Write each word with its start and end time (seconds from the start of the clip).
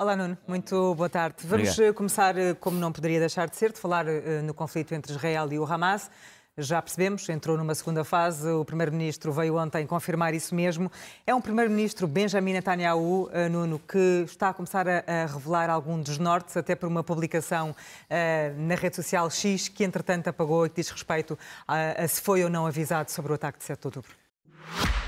Olá, 0.00 0.14
Nuno. 0.14 0.38
Muito 0.46 0.94
boa 0.94 1.10
tarde. 1.10 1.38
Vamos 1.44 1.70
Obrigado. 1.70 1.92
começar, 1.92 2.32
como 2.60 2.78
não 2.78 2.92
poderia 2.92 3.18
deixar 3.18 3.48
de 3.48 3.56
ser, 3.56 3.72
de 3.72 3.80
falar 3.80 4.04
no 4.44 4.54
conflito 4.54 4.94
entre 4.94 5.10
Israel 5.10 5.52
e 5.52 5.58
o 5.58 5.64
Hamas. 5.64 6.08
Já 6.56 6.80
percebemos, 6.80 7.28
entrou 7.28 7.58
numa 7.58 7.74
segunda 7.74 8.04
fase. 8.04 8.48
O 8.48 8.64
Primeiro-Ministro 8.64 9.32
veio 9.32 9.56
ontem 9.56 9.84
confirmar 9.88 10.34
isso 10.34 10.54
mesmo. 10.54 10.88
É 11.26 11.34
um 11.34 11.40
Primeiro-Ministro, 11.40 12.06
Benjamin 12.06 12.52
Netanyahu, 12.52 13.28
Nuno, 13.50 13.80
que 13.80 14.22
está 14.24 14.50
a 14.50 14.54
começar 14.54 14.86
a, 14.88 15.02
a 15.04 15.26
revelar 15.26 15.68
algum 15.68 16.00
desnortes, 16.00 16.56
até 16.56 16.76
por 16.76 16.86
uma 16.88 17.02
publicação 17.02 17.70
uh, 17.70 17.74
na 18.56 18.76
rede 18.76 18.94
social 18.94 19.28
X, 19.28 19.66
que 19.66 19.82
entretanto 19.82 20.28
apagou 20.28 20.64
e 20.64 20.68
que 20.68 20.76
diz 20.76 20.90
respeito 20.90 21.36
a, 21.66 22.04
a 22.04 22.06
se 22.06 22.20
foi 22.20 22.44
ou 22.44 22.48
não 22.48 22.68
avisado 22.68 23.10
sobre 23.10 23.32
o 23.32 23.34
ataque 23.34 23.58
de 23.58 23.64
7 23.64 23.80
de 23.80 23.86
outubro. 23.88 25.07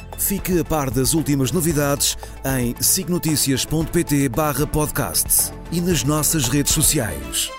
Fique 0.21 0.59
a 0.59 0.63
par 0.63 0.91
das 0.91 1.13
últimas 1.13 1.51
novidades 1.51 2.15
em 2.45 2.75
signoticias.pt 2.81 4.29
barra 4.29 4.67
podcast 4.67 5.51
e 5.71 5.81
nas 5.81 6.03
nossas 6.03 6.47
redes 6.47 6.71
sociais. 6.71 7.49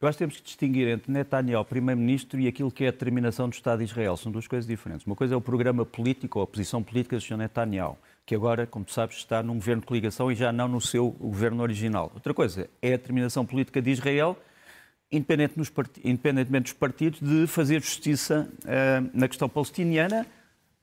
Eu 0.00 0.08
acho 0.08 0.16
que 0.16 0.24
temos 0.24 0.36
que 0.38 0.42
distinguir 0.42 0.88
entre 0.88 1.12
Netanyahu, 1.12 1.62
Primeiro-Ministro, 1.62 2.40
e 2.40 2.48
aquilo 2.48 2.72
que 2.72 2.84
é 2.84 2.88
a 2.88 2.90
determinação 2.90 3.50
do 3.50 3.52
Estado 3.52 3.80
de 3.80 3.84
Israel. 3.84 4.16
São 4.16 4.32
duas 4.32 4.48
coisas 4.48 4.66
diferentes. 4.66 5.06
Uma 5.06 5.14
coisa 5.14 5.34
é 5.34 5.36
o 5.36 5.40
programa 5.42 5.84
político 5.84 6.38
ou 6.38 6.44
a 6.44 6.46
posição 6.46 6.82
política 6.82 7.16
do 7.16 7.22
Sr. 7.22 7.36
Netanyahu, 7.36 7.98
que 8.24 8.34
agora, 8.34 8.66
como 8.66 8.82
tu 8.82 8.92
sabes, 8.92 9.18
está 9.18 9.42
num 9.42 9.56
governo 9.56 9.82
de 9.82 9.86
coligação 9.86 10.32
e 10.32 10.34
já 10.34 10.50
não 10.50 10.66
no 10.66 10.80
seu 10.80 11.10
governo 11.10 11.62
original. 11.62 12.10
Outra 12.14 12.32
coisa 12.32 12.68
é 12.80 12.94
a 12.94 12.96
determinação 12.96 13.44
política 13.44 13.82
de 13.82 13.90
Israel, 13.90 14.38
independentemente 15.12 16.64
dos 16.64 16.72
partidos, 16.72 17.20
de 17.20 17.46
fazer 17.46 17.80
justiça 17.80 18.48
uh, 18.64 19.10
na 19.12 19.28
questão 19.28 19.48
palestiniana. 19.48 20.26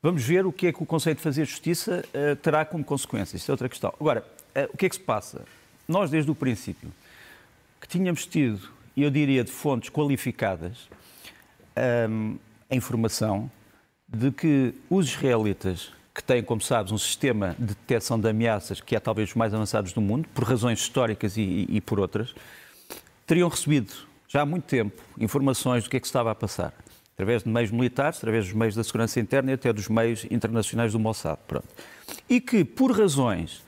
Vamos 0.02 0.24
ver 0.24 0.46
o 0.46 0.52
que 0.52 0.68
é 0.68 0.74
que 0.74 0.84
o 0.84 0.86
conceito 0.86 1.18
de 1.18 1.24
fazer 1.24 1.46
justiça 1.46 2.04
uh, 2.14 2.36
terá 2.38 2.66
como 2.66 2.84
consequência. 2.84 3.38
Isso 3.38 3.50
é 3.50 3.54
outra 3.54 3.70
questão. 3.70 3.94
Agora, 4.00 4.26
uh, 4.56 4.74
o 4.74 4.78
que 4.78 4.86
é 4.86 4.90
que 4.90 4.96
se 4.96 5.02
passa? 5.02 5.46
Nós, 5.88 6.12
desde 6.12 6.30
o 6.30 6.36
princípio, 6.36 6.92
que 7.80 7.88
tínhamos 7.88 8.26
tido 8.26 8.78
eu 9.04 9.12
diria 9.12 9.44
de 9.44 9.52
fontes 9.52 9.92
qualificadas, 9.92 10.90
a 12.68 12.76
informação 12.76 13.50
de 14.08 14.32
que 14.32 14.74
os 14.90 15.08
israelitas, 15.08 15.92
que 16.14 16.24
têm, 16.24 16.42
como 16.42 16.60
sabes, 16.62 16.92
um 16.92 16.98
sistema 16.98 17.56
de 17.60 17.68
detecção 17.68 18.20
de 18.20 18.28
ameaças 18.28 18.82
que 18.82 18.96
é 18.96 19.00
talvez 19.00 19.30
os 19.30 19.36
mais 19.36 19.54
avançados 19.54 19.94
do 19.94 20.02
mundo, 20.02 20.28
por 20.34 20.44
razões 20.44 20.80
históricas 20.80 21.38
e, 21.38 21.68
e 21.70 21.80
por 21.80 22.00
outras, 22.00 22.34
teriam 23.28 23.48
recebido 23.50 23.94
já 24.28 24.42
há 24.42 24.46
muito 24.46 24.66
tempo 24.66 25.02
informações 25.20 25.84
do 25.84 25.90
que 25.90 25.98
é 25.98 26.00
que 26.00 26.06
estava 26.06 26.32
a 26.32 26.36
passar, 26.36 26.74
através 27.14 27.44
de 27.44 27.50
meios 27.50 27.72
militares, 27.72 28.18
através 28.18 28.46
dos 28.46 28.54
meios 28.54 28.76
da 28.76 28.84
segurança 28.84 29.20
interna 29.20 29.52
e 29.52 29.54
até 29.54 29.72
dos 29.72 29.88
meios 29.88 30.26
internacionais 30.30 30.92
do 30.92 31.00
Mossad. 31.00 31.40
Pronto. 31.48 31.68
E 32.30 32.42
que, 32.42 32.64
por 32.64 32.92
razões 32.92 33.64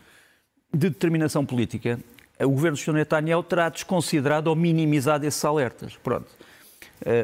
de 0.74 0.90
determinação 0.90 1.46
política, 1.46 2.00
o 2.40 2.50
governo 2.50 2.78
do 2.78 2.82
Sr. 2.82 2.94
Netanyahu 2.94 3.44
terá 3.44 3.70
desconsiderado 3.70 4.50
ou 4.50 4.56
minimizado 4.56 5.26
esses 5.26 5.44
alertas. 5.44 5.98
Pronto. 5.98 6.28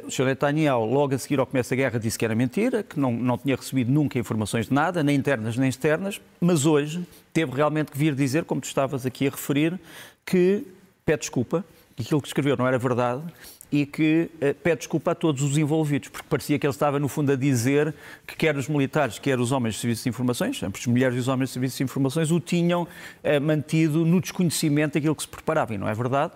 O 0.06 0.12
Sr. 0.12 0.26
Netanyahu, 0.26 0.86
logo 0.86 1.14
a 1.14 1.18
seguir 1.18 1.40
ao 1.40 1.46
começo 1.46 1.70
da 1.70 1.76
guerra, 1.76 2.00
disse 2.00 2.18
que 2.18 2.24
era 2.24 2.34
mentira, 2.34 2.82
que 2.82 2.98
não, 2.98 3.12
não 3.12 3.38
tinha 3.38 3.56
recebido 3.56 3.92
nunca 3.92 4.18
informações 4.18 4.68
de 4.68 4.74
nada, 4.74 5.04
nem 5.04 5.18
internas 5.18 5.58
nem 5.58 5.68
externas, 5.68 6.22
mas 6.40 6.66
hoje 6.66 7.06
teve 7.34 7.52
realmente 7.54 7.92
que 7.92 7.98
vir 7.98 8.16
dizer, 8.16 8.46
como 8.46 8.62
tu 8.62 8.66
estavas 8.66 9.06
aqui 9.06 9.28
a 9.28 9.30
referir, 9.30 9.78
que 10.26 10.66
pede 11.06 11.20
desculpa, 11.20 11.64
que 11.96 12.04
aquilo 12.04 12.22
que 12.22 12.28
escreveu 12.28 12.58
não 12.58 12.68
era 12.68 12.78
verdade 12.78 13.24
e 13.72 13.86
que 13.86 14.30
uh, 14.36 14.54
pede 14.56 14.78
desculpa 14.78 15.12
a 15.12 15.16
todos 15.16 15.42
os 15.42 15.58
envolvidos, 15.58 16.10
porque 16.10 16.28
parecia 16.30 16.58
que 16.60 16.66
ele 16.66 16.72
estava, 16.72 17.00
no 17.00 17.08
fundo, 17.08 17.32
a 17.32 17.36
dizer 17.36 17.94
que 18.26 18.36
quer 18.36 18.56
os 18.56 18.68
militares, 18.68 19.20
quer 19.20 19.40
os 19.40 19.52
homens 19.52 19.76
de 19.76 19.82
serviços 19.82 20.04
de 20.04 20.10
informações, 20.10 20.62
ambos 20.64 20.80
as 20.80 20.88
mulheres 20.88 21.16
e 21.18 21.20
os 21.20 21.28
homens 21.28 21.50
de 21.50 21.54
serviços 21.54 21.78
de 21.78 21.84
informações, 21.84 22.32
o 22.32 22.40
tinham 22.40 22.84
uh, 22.84 23.42
mantido 23.42 24.06
no 24.06 24.22
desconhecimento 24.22 24.94
daquilo 24.94 25.16
que 25.16 25.24
se 25.24 25.28
preparava, 25.28 25.74
e 25.74 25.78
não 25.78 25.88
é 25.88 25.94
verdade. 25.94 26.34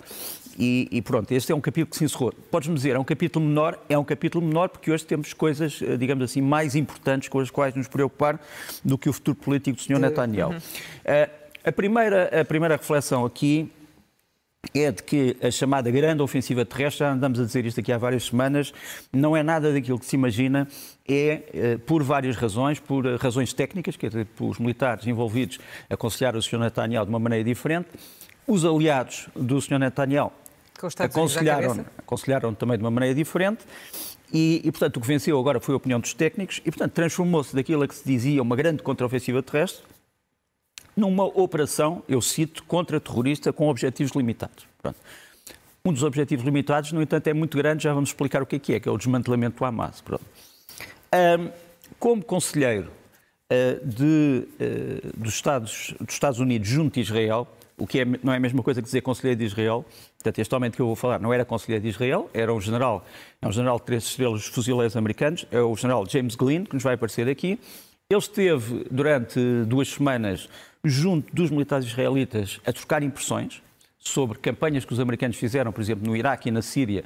E, 0.58 0.90
e, 0.92 1.02
pronto, 1.02 1.32
este 1.32 1.54
é 1.54 1.56
um 1.56 1.62
capítulo 1.62 1.92
que 1.92 1.98
se 1.98 2.04
encerrou. 2.04 2.34
Podes-me 2.52 2.76
dizer, 2.76 2.94
é 2.94 3.00
um 3.00 3.04
capítulo 3.06 3.46
menor? 3.46 3.82
É 3.88 3.98
um 3.98 4.04
capítulo 4.04 4.46
menor 4.46 4.68
porque 4.68 4.92
hoje 4.92 5.06
temos 5.06 5.32
coisas, 5.32 5.82
eh, 5.82 5.96
digamos 5.96 6.22
assim, 6.22 6.42
mais 6.42 6.76
importantes 6.76 7.30
com 7.30 7.40
as 7.40 7.50
quais 7.50 7.74
nos 7.76 7.88
preocupar 7.88 8.38
do 8.84 8.98
que 8.98 9.08
o 9.08 9.14
futuro 9.14 9.38
político 9.38 9.78
do 9.78 9.84
Sr. 9.84 10.00
Netanyahu. 10.00 10.52
Uhum. 10.52 10.58
Uh, 10.58 11.30
a, 11.64 11.72
primeira, 11.72 12.42
a 12.42 12.44
primeira 12.44 12.76
reflexão 12.76 13.24
aqui 13.24 13.72
é 14.74 14.92
de 14.92 15.02
que 15.04 15.36
a 15.42 15.50
chamada 15.50 15.90
grande 15.90 16.22
ofensiva 16.22 16.66
terrestre, 16.66 17.00
já 17.00 17.12
andamos 17.12 17.40
a 17.40 17.46
dizer 17.46 17.66
isto 17.66 17.80
aqui 17.80 17.92
há 17.92 17.98
várias 17.98 18.26
semanas, 18.26 18.74
não 19.12 19.36
é 19.36 19.42
nada 19.42 19.74
daquilo 19.74 20.00
que 20.00 20.06
se 20.06 20.16
imagina, 20.16 20.68
é 21.08 21.78
por 21.86 22.04
várias 22.04 22.36
razões, 22.36 22.80
por 22.80 23.06
razões 23.16 23.52
técnicas, 23.54 23.96
quer 23.96 24.10
dizer, 24.10 24.28
os 24.40 24.60
militares 24.60 25.08
envolvidos 25.08 25.60
aconselharam 25.90 26.40
o 26.40 26.42
Sr. 26.42 26.60
Netanyahu 26.60 27.06
de 27.06 27.10
uma 27.10 27.20
maneira 27.20 27.44
diferente, 27.44 27.88
os 28.48 28.66
aliados 28.66 29.28
do 29.36 29.60
Sr. 29.60 29.80
Netanyahu 29.80 30.32
aconselharam, 31.00 31.86
aconselharam 31.98 32.54
também 32.54 32.78
de 32.78 32.84
uma 32.84 32.92
maneira 32.92 33.16
diferente, 33.16 33.66
e, 34.32 34.62
e, 34.64 34.72
portanto, 34.72 34.98
o 34.98 35.02
que 35.02 35.08
venceu 35.08 35.40
agora 35.40 35.60
foi 35.60 35.74
a 35.74 35.78
opinião 35.78 36.00
dos 36.00 36.14
técnicos, 36.14 36.62
e, 36.64 36.70
portanto, 36.70 36.94
transformou-se 36.94 37.56
daquilo 37.56 37.82
a 37.82 37.88
que 37.88 37.96
se 37.96 38.06
dizia 38.06 38.42
uma 38.42 38.56
grande 38.56 38.84
contraofensiva 38.84 39.42
terrestre 39.42 39.84
numa 40.96 41.26
operação, 41.26 42.04
eu 42.08 42.22
cito, 42.22 42.64
contra-terrorista 42.64 43.54
com 43.54 43.70
objetivos 43.70 44.14
limitados. 44.14 44.68
Pronto. 44.82 44.98
Um 45.84 45.94
dos 45.94 46.04
objetivos 46.04 46.44
limitados, 46.44 46.92
no 46.92 47.02
entanto, 47.02 47.28
é 47.28 47.34
muito 47.34 47.58
grande, 47.58 47.84
já 47.84 47.94
vamos 47.94 48.10
explicar 48.10 48.42
o 48.42 48.46
que 48.46 48.58
é 48.58 48.60
que 48.60 48.74
é, 48.74 48.80
que 48.80 48.90
é 48.90 48.92
o 48.92 48.98
desmantelamento 48.98 49.58
do 49.58 49.66
Hamas. 49.66 50.04
Um, 50.12 51.50
como 51.98 52.24
conselheiro 52.24 52.92
uh, 53.52 53.88
de, 53.88 54.48
uh, 54.60 55.18
dos, 55.18 55.34
Estados, 55.34 55.96
dos 56.00 56.14
Estados 56.14 56.40
Unidos 56.40 56.68
junto 56.68 56.96
de 56.96 57.02
Israel, 57.02 57.48
o 57.78 57.88
que 57.88 58.02
é, 58.02 58.06
não 58.22 58.34
é 58.34 58.38
a 58.38 58.40
mesma 58.40 58.62
coisa 58.62 58.82
que 58.82 58.86
dizer 58.86 59.02
conselheiro 59.02 59.40
de 59.40 59.46
Israel, 59.46 59.86
portanto, 60.18 60.40
este 60.40 60.54
homem 60.54 60.70
que 60.70 60.82
eu 60.82 60.86
vou 60.86 60.96
falar 60.96 61.20
não 61.20 61.34
era 61.34 61.46
conselheiro 61.46 61.82
de 61.82 61.90
Israel, 61.90 62.30
era 62.34 62.54
um 62.54 62.60
general, 62.60 63.06
é 63.42 63.48
um 63.48 63.52
general 63.52 63.80
de 63.80 63.86
três 63.86 64.04
estrelas 64.04 64.46
fuzileiros 64.46 64.98
americanos, 64.98 65.46
é 65.50 65.62
o 65.62 65.76
general 65.78 66.06
James 66.08 66.36
Glynn, 66.36 66.66
que 66.66 66.74
nos 66.74 66.84
vai 66.84 66.96
aparecer 66.96 67.28
aqui. 67.30 67.58
Ele 68.12 68.20
esteve 68.20 68.86
durante 68.92 69.40
duas 69.66 69.88
semanas 69.88 70.50
junto 70.84 71.34
dos 71.34 71.50
militares 71.50 71.86
israelitas 71.86 72.60
a 72.66 72.72
trocar 72.74 73.04
impressões 73.04 73.62
sobre 73.98 74.38
campanhas 74.40 74.86
que 74.86 74.94
os 74.94 75.00
americanos 75.00 75.38
fizeram, 75.38 75.72
por 75.72 75.82
exemplo, 75.82 76.08
no 76.08 76.16
Iraque 76.16 76.50
e 76.50 76.52
na 76.52 76.62
Síria, 76.62 77.04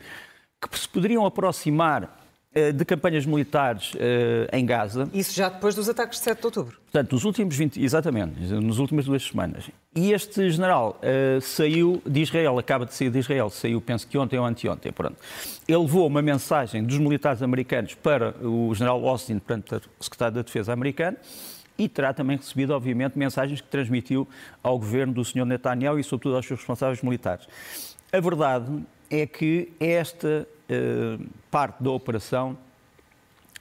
que 0.62 0.80
se 0.80 0.88
poderiam 0.88 1.26
aproximar 1.26 2.24
de 2.72 2.86
campanhas 2.86 3.26
militares 3.26 3.94
uh, 3.96 3.98
em 4.52 4.64
Gaza. 4.66 5.10
Isso 5.12 5.34
já 5.34 5.50
depois 5.50 5.74
dos 5.74 5.90
ataques 5.90 6.20
de 6.20 6.26
7 6.26 6.40
de 6.40 6.46
outubro. 6.46 6.78
Portanto, 6.84 7.12
nos 7.14 7.24
últimos 7.24 7.56
20, 7.56 7.84
exatamente, 7.84 8.40
nas 8.54 8.78
últimas 8.78 9.06
duas 9.06 9.24
semanas. 9.24 9.66
E 9.96 10.12
este 10.12 10.52
general 10.52 11.00
uh, 11.02 11.42
saiu 11.42 12.02
de 12.06 12.22
Israel, 12.22 12.60
acaba 12.60 12.86
de 12.86 12.94
sair 12.94 13.10
de 13.10 13.18
Israel, 13.18 13.50
saiu, 13.50 13.82
penso 13.82 14.08
que 14.08 14.18
ontem 14.18 14.38
ou 14.38 14.46
anteontem, 14.46 14.92
pronto. 14.92 15.16
Ele 15.68 15.80
levou 15.80 16.06
uma 16.06 16.22
mensagem 16.22 16.84
dos 16.84 17.00
militares 17.00 17.42
americanos 17.42 17.96
para 17.96 18.36
o 18.46 18.74
general 18.76 19.08
Austin, 19.08 19.40
portanto, 19.40 19.90
secretário 20.00 20.36
da 20.36 20.42
Defesa 20.44 20.72
americano, 20.74 21.18
e 21.78 21.90
terá 21.90 22.14
também 22.14 22.38
recebido, 22.38 22.74
obviamente, 22.74 23.18
mensagens 23.18 23.62
que 23.62 23.68
transmitiu 23.68 24.28
ao 24.62 24.78
governo 24.78 25.14
do 25.14 25.26
Sr. 25.26 25.46
Netanyahu 25.46 26.00
e, 26.00 26.04
sobretudo, 26.04 26.36
aos 26.36 26.46
seus 26.46 26.60
responsáveis 26.60 27.02
militares. 27.02 27.48
A 28.12 28.20
verdade 28.20 28.84
é 29.10 29.26
que 29.26 29.72
esta 29.80 30.48
uh, 30.48 31.26
parte 31.50 31.82
da 31.82 31.92
operação 31.92 32.58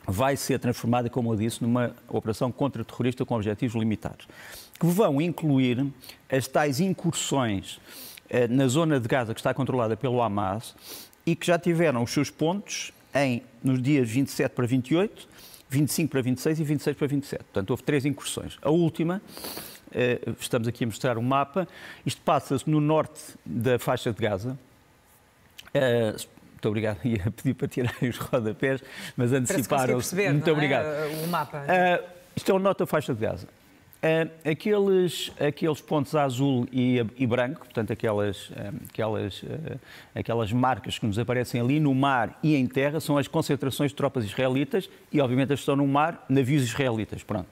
vai 0.06 0.36
ser 0.36 0.58
transformada, 0.58 1.08
como 1.08 1.32
eu 1.32 1.36
disse, 1.36 1.62
numa 1.62 1.94
operação 2.08 2.50
contra-terrorista 2.52 3.24
com 3.24 3.34
objetivos 3.34 3.74
limitados, 3.74 4.26
que 4.78 4.86
vão 4.86 5.20
incluir 5.20 5.86
as 6.30 6.46
tais 6.46 6.80
incursões 6.80 7.76
uh, 7.76 8.50
na 8.50 8.66
zona 8.68 9.00
de 9.00 9.08
Gaza 9.08 9.32
que 9.32 9.40
está 9.40 9.54
controlada 9.54 9.96
pelo 9.96 10.20
Hamas 10.20 10.74
e 11.24 11.34
que 11.34 11.46
já 11.46 11.58
tiveram 11.58 12.02
os 12.02 12.10
seus 12.10 12.30
pontos 12.30 12.92
em, 13.14 13.42
nos 13.62 13.80
dias 13.80 14.08
27 14.08 14.52
para 14.54 14.66
28, 14.66 15.28
25 15.72 16.10
para 16.10 16.22
26 16.22 16.60
e 16.60 16.64
26 16.64 16.96
para 16.96 17.06
27. 17.06 17.44
Portanto, 17.44 17.70
houve 17.70 17.82
três 17.82 18.04
incursões. 18.04 18.58
A 18.62 18.70
última 18.70 19.20
estamos 20.40 20.66
aqui 20.66 20.84
a 20.84 20.86
mostrar 20.86 21.18
um 21.18 21.22
mapa. 21.22 21.68
Isto 22.06 22.22
passa-se 22.22 22.68
no 22.68 22.80
norte 22.80 23.20
da 23.44 23.78
faixa 23.78 24.10
de 24.10 24.22
Gaza, 24.22 24.58
Uh, 25.74 26.12
muito 26.52 26.68
obrigado. 26.68 26.98
Ia 27.04 27.30
pedir 27.30 27.54
para 27.54 27.68
tirar 27.68 27.94
os 28.02 28.18
rodapés, 28.18 28.82
mas 29.16 29.32
anteciparam-se. 29.32 30.14
Muito 30.14 30.50
obrigado. 30.50 30.86
É? 30.86 31.24
O 31.24 31.28
mapa. 31.28 31.62
Uh, 31.62 32.04
isto 32.36 32.50
é 32.50 32.54
o 32.54 32.58
norte 32.58 32.80
da 32.80 32.86
faixa 32.86 33.14
de 33.14 33.20
Gaza. 33.20 33.48
Uh, 34.02 34.50
aqueles, 34.50 35.30
aqueles 35.38 35.80
pontos 35.80 36.16
azul 36.16 36.66
e, 36.72 36.98
e 37.16 37.24
branco, 37.24 37.60
portanto, 37.60 37.92
aquelas, 37.92 38.50
uh, 38.50 38.74
aquelas, 38.90 39.42
uh, 39.44 39.78
aquelas 40.12 40.52
marcas 40.52 40.98
que 40.98 41.06
nos 41.06 41.20
aparecem 41.20 41.60
ali 41.60 41.78
no 41.78 41.94
mar 41.94 42.36
e 42.42 42.56
em 42.56 42.66
terra, 42.66 42.98
são 42.98 43.16
as 43.16 43.28
concentrações 43.28 43.92
de 43.92 43.96
tropas 43.96 44.24
israelitas 44.24 44.90
e, 45.12 45.20
obviamente, 45.20 45.52
as 45.52 45.60
que 45.60 45.62
estão 45.62 45.76
no 45.76 45.86
mar, 45.86 46.26
navios 46.28 46.64
israelitas. 46.64 47.22
Pronto. 47.22 47.46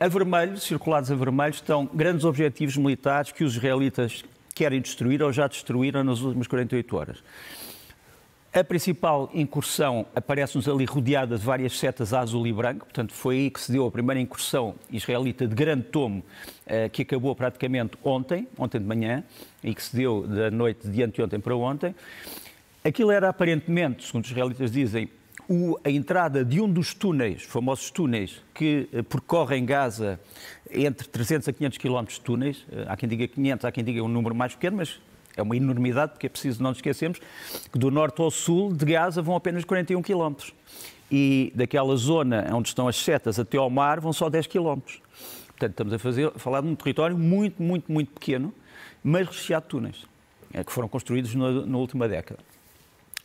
a 0.00 0.08
vermelho, 0.08 0.56
circulados 0.56 1.10
a 1.10 1.14
vermelho, 1.14 1.50
estão 1.50 1.84
grandes 1.92 2.24
objetivos 2.24 2.78
militares 2.78 3.30
que 3.30 3.44
os 3.44 3.54
israelitas 3.54 4.24
querem 4.54 4.80
destruir 4.80 5.22
ou 5.22 5.30
já 5.30 5.46
destruíram 5.46 6.02
nas 6.02 6.20
últimas 6.20 6.46
48 6.46 6.96
horas. 6.96 7.22
A 8.58 8.64
principal 8.64 9.30
incursão 9.32 10.04
aparece-nos 10.16 10.68
ali 10.68 10.84
rodeada 10.84 11.38
de 11.38 11.44
várias 11.44 11.78
setas 11.78 12.12
azul 12.12 12.44
e 12.44 12.52
branco, 12.52 12.86
portanto 12.86 13.12
foi 13.12 13.36
aí 13.36 13.50
que 13.50 13.60
se 13.60 13.70
deu 13.70 13.86
a 13.86 13.90
primeira 13.90 14.20
incursão 14.20 14.74
israelita 14.90 15.46
de 15.46 15.54
grande 15.54 15.84
tomo, 15.84 16.24
eh, 16.66 16.88
que 16.88 17.02
acabou 17.02 17.36
praticamente 17.36 17.96
ontem, 18.02 18.48
ontem 18.58 18.80
de 18.80 18.84
manhã, 18.84 19.22
e 19.62 19.72
que 19.72 19.80
se 19.80 19.94
deu 19.94 20.26
da 20.26 20.50
noite 20.50 20.88
de 20.88 21.04
anteontem 21.04 21.38
para 21.38 21.54
ontem. 21.54 21.94
Aquilo 22.82 23.12
era 23.12 23.28
aparentemente, 23.28 24.04
segundo 24.04 24.24
os 24.24 24.30
israelitas 24.32 24.72
dizem, 24.72 25.08
a 25.84 25.90
entrada 25.90 26.44
de 26.44 26.60
um 26.60 26.68
dos 26.68 26.92
túneis, 26.92 27.44
famosos 27.44 27.92
túneis, 27.92 28.42
que 28.52 28.88
eh, 28.92 29.02
percorrem 29.02 29.64
Gaza 29.64 30.18
entre 30.68 31.06
300 31.06 31.46
a 31.46 31.52
500 31.52 31.78
quilómetros 31.78 32.18
de 32.18 32.24
túneis. 32.24 32.66
Eh, 32.72 32.86
há 32.88 32.96
quem 32.96 33.08
diga 33.08 33.28
500, 33.28 33.64
há 33.66 33.70
quem 33.70 33.84
diga 33.84 34.02
um 34.02 34.08
número 34.08 34.34
mais 34.34 34.56
pequeno, 34.56 34.78
mas 34.78 35.00
é 35.38 35.42
uma 35.42 35.56
enormidade, 35.56 36.12
porque 36.12 36.26
é 36.26 36.30
preciso 36.30 36.62
não 36.62 36.70
nos 36.70 36.78
esquecermos 36.78 37.20
que 37.72 37.78
do 37.78 37.90
norte 37.90 38.20
ao 38.20 38.30
sul 38.30 38.72
de 38.72 38.84
Gaza 38.84 39.22
vão 39.22 39.36
apenas 39.36 39.64
41 39.64 40.02
quilómetros. 40.02 40.52
E 41.10 41.52
daquela 41.54 41.96
zona 41.96 42.46
onde 42.52 42.68
estão 42.68 42.86
as 42.86 42.96
setas 42.96 43.38
até 43.38 43.56
ao 43.56 43.70
mar 43.70 44.00
vão 44.00 44.12
só 44.12 44.28
10 44.28 44.46
quilómetros. 44.46 45.00
Portanto, 45.48 45.70
estamos 45.70 45.92
a, 45.92 45.98
fazer, 45.98 46.26
a 46.26 46.38
falar 46.38 46.60
de 46.60 46.68
um 46.68 46.74
território 46.74 47.16
muito, 47.16 47.62
muito, 47.62 47.90
muito 47.90 48.12
pequeno, 48.12 48.52
mas 49.02 49.26
recheado 49.26 49.64
de 49.64 49.70
túneis, 49.70 50.06
é, 50.52 50.62
que 50.62 50.70
foram 50.72 50.88
construídos 50.88 51.34
na, 51.34 51.50
na 51.66 51.78
última 51.78 52.06
década. 52.06 52.40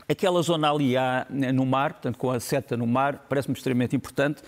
Aquela 0.07 0.42
zona 0.42 0.71
ali 0.71 0.98
há, 0.98 1.25
né, 1.30 1.51
no 1.51 1.65
mar, 1.65 1.94
portanto, 1.94 2.18
com 2.18 2.31
a 2.31 2.39
seta 2.39 2.75
no 2.75 2.88
mar, 2.88 3.25
parece-me 3.30 3.56
extremamente 3.56 3.95
importante, 3.95 4.42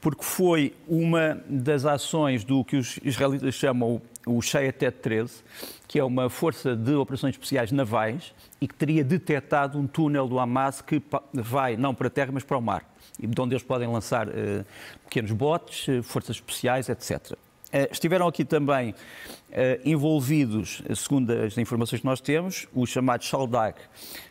porque 0.00 0.22
foi 0.22 0.74
uma 0.86 1.42
das 1.48 1.84
ações 1.84 2.44
do 2.44 2.64
que 2.64 2.76
os 2.76 2.98
israelitas 3.02 3.54
chamam 3.54 4.00
o 4.26 4.40
Shayatet 4.40 4.98
13, 5.00 5.42
que 5.86 5.98
é 5.98 6.04
uma 6.04 6.30
força 6.30 6.74
de 6.74 6.94
operações 6.94 7.34
especiais 7.34 7.70
navais 7.70 8.34
e 8.60 8.66
que 8.66 8.74
teria 8.74 9.04
detectado 9.04 9.78
um 9.78 9.86
túnel 9.86 10.26
do 10.26 10.38
Hamas 10.38 10.80
que 10.80 11.02
vai 11.32 11.76
não 11.76 11.94
para 11.94 12.08
a 12.08 12.10
terra, 12.10 12.30
mas 12.32 12.42
para 12.42 12.56
o 12.56 12.62
mar, 12.62 12.84
de 13.18 13.40
onde 13.40 13.54
eles 13.54 13.62
podem 13.62 13.88
lançar 13.88 14.28
uh, 14.28 14.32
pequenos 15.04 15.32
botes, 15.32 15.86
uh, 15.88 16.02
forças 16.02 16.36
especiais, 16.36 16.88
etc. 16.88 17.36
Eh, 17.72 17.88
estiveram 17.90 18.28
aqui 18.28 18.44
também 18.44 18.94
envolvidos, 19.84 20.82
segundo 20.96 21.32
as 21.32 21.58
informações 21.58 22.00
que 22.00 22.06
nós 22.06 22.20
temos, 22.20 22.68
o 22.72 22.86
chamado 22.86 23.24
Shaldag, 23.24 23.76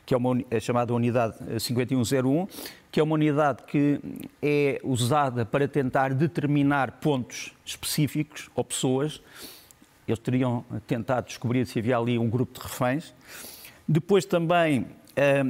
que 0.06 0.14
é 0.14 0.18
uma 0.18 0.38
chamada 0.62 0.94
unidade 0.94 1.36
5101, 1.60 2.48
que 2.90 3.00
é 3.00 3.04
uma 3.04 3.16
unidade 3.16 3.64
que 3.64 4.00
é 4.42 4.80
usada 4.84 5.46
para 5.46 5.68
tentar 5.68 6.14
determinar 6.14 7.00
pontos 7.00 7.54
específicos 7.66 8.50
ou 8.54 8.64
pessoas. 8.64 9.22
Eles 10.08 10.20
teriam 10.20 10.66
tentado 10.86 11.28
descobrir 11.28 11.66
se 11.66 11.80
havia 11.80 11.98
ali 11.98 12.18
um 12.18 12.30
grupo 12.30 12.60
de 12.60 12.66
reféns. 12.66 13.14
Depois 13.88 14.26
também 14.26 14.88
eh, 15.16 15.46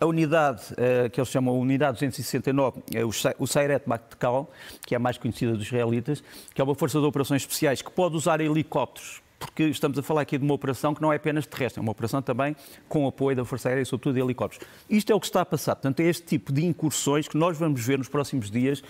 a 0.00 0.06
unidade, 0.06 0.62
eh, 0.76 1.08
que 1.08 1.20
eles 1.20 1.28
chamam 1.28 1.54
a 1.54 1.58
Unidade 1.58 1.94
269, 1.94 2.82
é 2.94 3.04
o 3.38 3.46
Seiret 3.46 3.82
Maktekal, 3.86 4.50
que 4.86 4.94
é 4.94 4.96
a 4.96 5.00
mais 5.00 5.16
conhecida 5.16 5.52
dos 5.52 5.66
israelitas, 5.66 6.22
que 6.54 6.60
é 6.60 6.64
uma 6.64 6.74
força 6.74 6.98
de 6.98 7.06
operações 7.06 7.42
especiais 7.42 7.80
que 7.80 7.90
pode 7.90 8.16
usar 8.16 8.40
helicópteros 8.40 9.22
porque 9.46 9.64
estamos 9.64 9.98
a 9.98 10.02
falar 10.02 10.22
aqui 10.22 10.38
de 10.38 10.44
uma 10.44 10.54
operação 10.54 10.94
que 10.94 11.02
não 11.02 11.12
é 11.12 11.16
apenas 11.16 11.46
terrestre, 11.46 11.78
é 11.78 11.82
uma 11.82 11.92
operação 11.92 12.22
também 12.22 12.56
com 12.88 13.06
apoio 13.06 13.36
da 13.36 13.44
Força 13.44 13.68
Aérea 13.68 13.82
e, 13.82 13.84
sobretudo, 13.84 14.14
de 14.14 14.20
helicópteros. 14.20 14.66
Isto 14.88 15.12
é 15.12 15.14
o 15.14 15.20
que 15.20 15.26
está 15.26 15.42
a 15.42 15.44
passar. 15.44 15.76
Portanto, 15.76 16.00
é 16.00 16.04
este 16.04 16.22
tipo 16.22 16.52
de 16.52 16.64
incursões 16.64 17.28
que 17.28 17.36
nós 17.36 17.58
vamos 17.58 17.84
ver 17.84 17.98
nos 17.98 18.08
próximos 18.08 18.50
dias. 18.50 18.82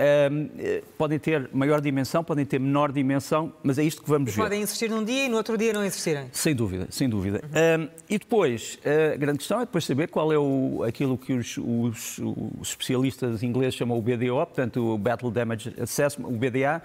Uh, 0.00 0.82
podem 0.96 1.18
ter 1.18 1.50
maior 1.52 1.80
dimensão, 1.80 2.24
podem 2.24 2.46
ter 2.46 2.58
menor 2.58 2.90
dimensão, 2.90 3.52
mas 3.62 3.78
é 3.78 3.84
isto 3.84 4.02
que 4.02 4.08
vamos 4.08 4.32
e 4.32 4.36
ver. 4.36 4.42
Podem 4.42 4.62
existir 4.62 4.88
num 4.88 5.04
dia 5.04 5.26
e 5.26 5.28
no 5.28 5.36
outro 5.36 5.58
dia 5.58 5.72
não 5.72 5.84
existirem. 5.84 6.28
Sem 6.32 6.54
dúvida, 6.54 6.86
sem 6.90 7.08
dúvida. 7.08 7.42
Uhum. 7.44 7.84
Uh, 7.84 7.90
e 8.08 8.18
depois, 8.18 8.78
a 9.12 9.16
grande 9.16 9.38
questão 9.38 9.58
é 9.58 9.66
depois 9.66 9.84
saber 9.84 10.08
qual 10.08 10.32
é 10.32 10.38
o, 10.38 10.82
aquilo 10.86 11.18
que 11.18 11.32
os, 11.32 11.58
os, 11.58 12.18
os 12.18 12.68
especialistas 12.68 13.42
ingleses 13.42 13.74
chamam 13.74 13.98
o 13.98 14.02
BDO, 14.02 14.34
portanto, 14.46 14.94
o 14.94 14.98
Battle 14.98 15.30
Damage 15.30 15.74
Assessment, 15.80 16.28
o 16.28 16.32
BDA, 16.32 16.82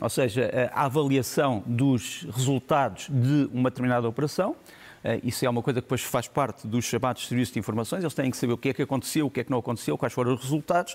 ou 0.00 0.10
seja, 0.10 0.70
a 0.72 0.84
avaliação 0.84 1.62
dos 1.66 2.26
resultados 2.30 3.08
de 3.08 3.48
uma 3.52 3.70
determinada 3.70 4.08
operação. 4.08 4.54
Uh, 5.04 5.20
isso 5.24 5.44
é 5.44 5.48
uma 5.48 5.62
coisa 5.62 5.80
que 5.80 5.86
depois 5.86 6.02
faz 6.02 6.28
parte 6.28 6.66
dos 6.66 6.84
chamados 6.84 7.26
serviços 7.26 7.52
de 7.54 7.58
informações. 7.58 8.02
Eles 8.02 8.14
têm 8.14 8.30
que 8.30 8.36
saber 8.36 8.52
o 8.52 8.58
que 8.58 8.68
é 8.68 8.74
que 8.74 8.82
aconteceu, 8.82 9.26
o 9.26 9.30
que 9.30 9.40
é 9.40 9.44
que 9.44 9.50
não 9.50 9.58
aconteceu, 9.58 9.96
quais 9.96 10.12
foram 10.12 10.34
os 10.34 10.42
resultados. 10.42 10.94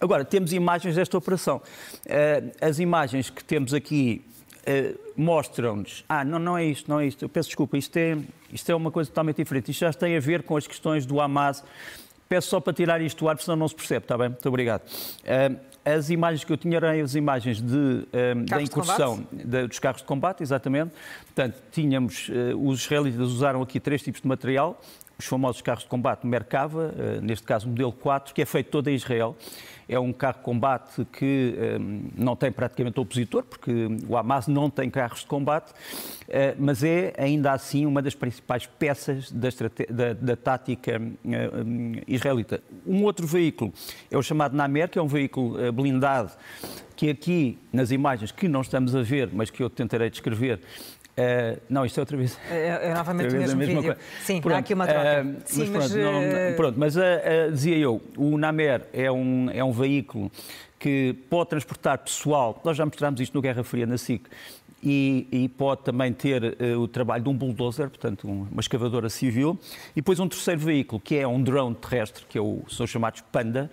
Agora, 0.00 0.24
temos 0.24 0.52
imagens 0.52 0.96
desta 0.96 1.16
operação. 1.16 1.62
Uh, 2.06 2.52
as 2.60 2.78
imagens 2.78 3.30
que 3.30 3.44
temos 3.44 3.72
aqui 3.72 4.24
uh, 4.66 4.98
mostram-nos. 5.16 6.04
Ah, 6.08 6.24
não, 6.24 6.38
não 6.38 6.58
é 6.58 6.64
isto, 6.64 6.90
não 6.90 6.98
é 6.98 7.06
isto. 7.06 7.24
Eu 7.24 7.28
peço 7.28 7.48
desculpa, 7.48 7.78
isto 7.78 7.96
é, 7.96 8.18
isto 8.52 8.70
é 8.70 8.74
uma 8.74 8.90
coisa 8.90 9.08
totalmente 9.08 9.36
diferente. 9.36 9.70
Isto 9.70 9.80
já 9.80 9.92
tem 9.92 10.16
a 10.16 10.20
ver 10.20 10.42
com 10.42 10.56
as 10.56 10.66
questões 10.66 11.06
do 11.06 11.20
Hamas. 11.20 11.62
Peço 12.28 12.48
só 12.48 12.60
para 12.60 12.72
tirar 12.72 13.00
isto 13.00 13.24
do 13.24 13.28
ar, 13.28 13.38
senão 13.38 13.56
não 13.56 13.68
se 13.68 13.74
percebe, 13.74 14.04
está 14.04 14.18
bem? 14.18 14.30
Muito 14.30 14.48
obrigado. 14.48 14.82
As 15.86 16.10
imagens 16.10 16.42
que 16.42 16.52
eu 16.52 16.56
tinha 16.56 16.78
eram 16.78 16.88
as 17.00 17.14
imagens 17.14 17.62
de, 17.62 17.76
um, 17.76 18.06
ehm, 18.12 18.44
da 18.44 18.60
incursão 18.60 19.24
de, 19.32 19.68
dos 19.68 19.78
carros 19.78 20.00
de 20.00 20.06
combate, 20.08 20.42
exatamente. 20.42 20.90
Portanto, 21.26 21.62
tínhamos, 21.70 22.28
uh, 22.28 22.68
os 22.68 22.80
israelitas 22.82 23.28
usaram 23.28 23.62
aqui 23.62 23.78
três 23.78 24.02
tipos 24.02 24.20
de 24.20 24.26
material, 24.26 24.82
os 25.16 25.26
famosos 25.26 25.62
carros 25.62 25.84
de 25.84 25.88
combate 25.88 26.26
Merkava, 26.26 26.92
uh, 26.92 27.20
neste 27.22 27.46
caso 27.46 27.68
modelo 27.68 27.92
4, 27.92 28.34
que 28.34 28.42
é 28.42 28.44
feito 28.44 28.68
todo 28.68 28.88
em 28.88 28.96
Israel. 28.96 29.36
É 29.88 29.98
um 29.98 30.12
carro 30.12 30.38
de 30.38 30.42
combate 30.44 31.06
que 31.12 31.54
um, 31.80 32.08
não 32.16 32.34
tem 32.34 32.50
praticamente 32.50 32.98
opositor, 32.98 33.44
porque 33.44 33.70
o 34.08 34.16
Hamas 34.16 34.48
não 34.48 34.68
tem 34.68 34.90
carros 34.90 35.20
de 35.20 35.26
combate, 35.26 35.70
uh, 35.70 36.56
mas 36.58 36.82
é 36.82 37.12
ainda 37.16 37.52
assim 37.52 37.86
uma 37.86 38.02
das 38.02 38.14
principais 38.14 38.66
peças 38.66 39.30
da, 39.30 39.48
da, 39.88 40.12
da 40.12 40.36
tática 40.36 41.00
uh, 41.00 41.64
um, 41.64 41.92
israelita. 42.08 42.60
Um 42.86 43.04
outro 43.04 43.26
veículo 43.26 43.72
é 44.10 44.18
o 44.18 44.22
chamado 44.22 44.56
Namer, 44.56 44.88
que 44.88 44.98
é 44.98 45.02
um 45.02 45.06
veículo 45.06 45.56
uh, 45.56 45.72
blindado, 45.72 46.32
que 46.96 47.10
aqui, 47.10 47.58
nas 47.72 47.90
imagens 47.90 48.32
que 48.32 48.48
não 48.48 48.62
estamos 48.62 48.96
a 48.96 49.02
ver, 49.02 49.28
mas 49.32 49.50
que 49.50 49.62
eu 49.62 49.68
tentarei 49.68 50.08
descrever, 50.08 50.60
Uh, 51.18 51.58
não, 51.68 51.86
isto 51.86 51.98
é 51.98 52.02
outra 52.02 52.16
vez. 52.16 52.38
É, 52.50 52.90
é 52.90 52.94
novamente 52.94 53.34
o 53.34 53.38
mesmo 53.38 53.58
vídeo. 53.58 53.82
Coisa. 53.82 53.98
Sim, 54.22 54.40
pronto, 54.40 54.54
há 54.54 54.58
aqui 54.58 54.74
uma 54.74 54.86
troca. 54.86 55.24
Uh, 55.24 55.42
Sim, 55.46 55.70
mas, 55.70 55.92
pronto, 55.92 56.04
não, 56.04 56.56
pronto, 56.56 56.78
mas 56.78 56.96
uh, 56.96 57.00
dizia 57.52 57.78
eu, 57.78 58.02
o 58.16 58.36
Namer 58.36 58.86
é 58.92 59.10
um, 59.10 59.50
é 59.50 59.64
um 59.64 59.72
veículo 59.72 60.30
que 60.78 61.16
pode 61.30 61.50
transportar 61.50 61.98
pessoal, 61.98 62.60
nós 62.62 62.76
já 62.76 62.84
mostramos 62.84 63.18
isto 63.20 63.34
no 63.34 63.40
Guerra 63.40 63.64
Fria 63.64 63.86
na 63.86 63.96
SIC, 63.96 64.28
e, 64.82 65.26
e, 65.32 65.48
pode 65.48 65.82
também 65.82 66.12
ter 66.12 66.44
uh, 66.60 66.78
o 66.78 66.86
trabalho 66.86 67.24
de 67.24 67.28
um 67.30 67.34
bulldozer, 67.34 67.88
portanto, 67.88 68.28
um, 68.28 68.46
uma 68.52 68.60
escavadora 68.60 69.08
civil, 69.08 69.58
e 69.92 69.96
depois 69.96 70.20
um 70.20 70.28
terceiro 70.28 70.60
veículo, 70.60 71.00
que 71.00 71.16
é 71.16 71.26
um 71.26 71.42
drone 71.42 71.74
terrestre, 71.74 72.24
que 72.28 72.36
é 72.36 72.40
o, 72.40 72.62
são 72.68 72.86
chamados 72.86 73.22
Panda, 73.32 73.70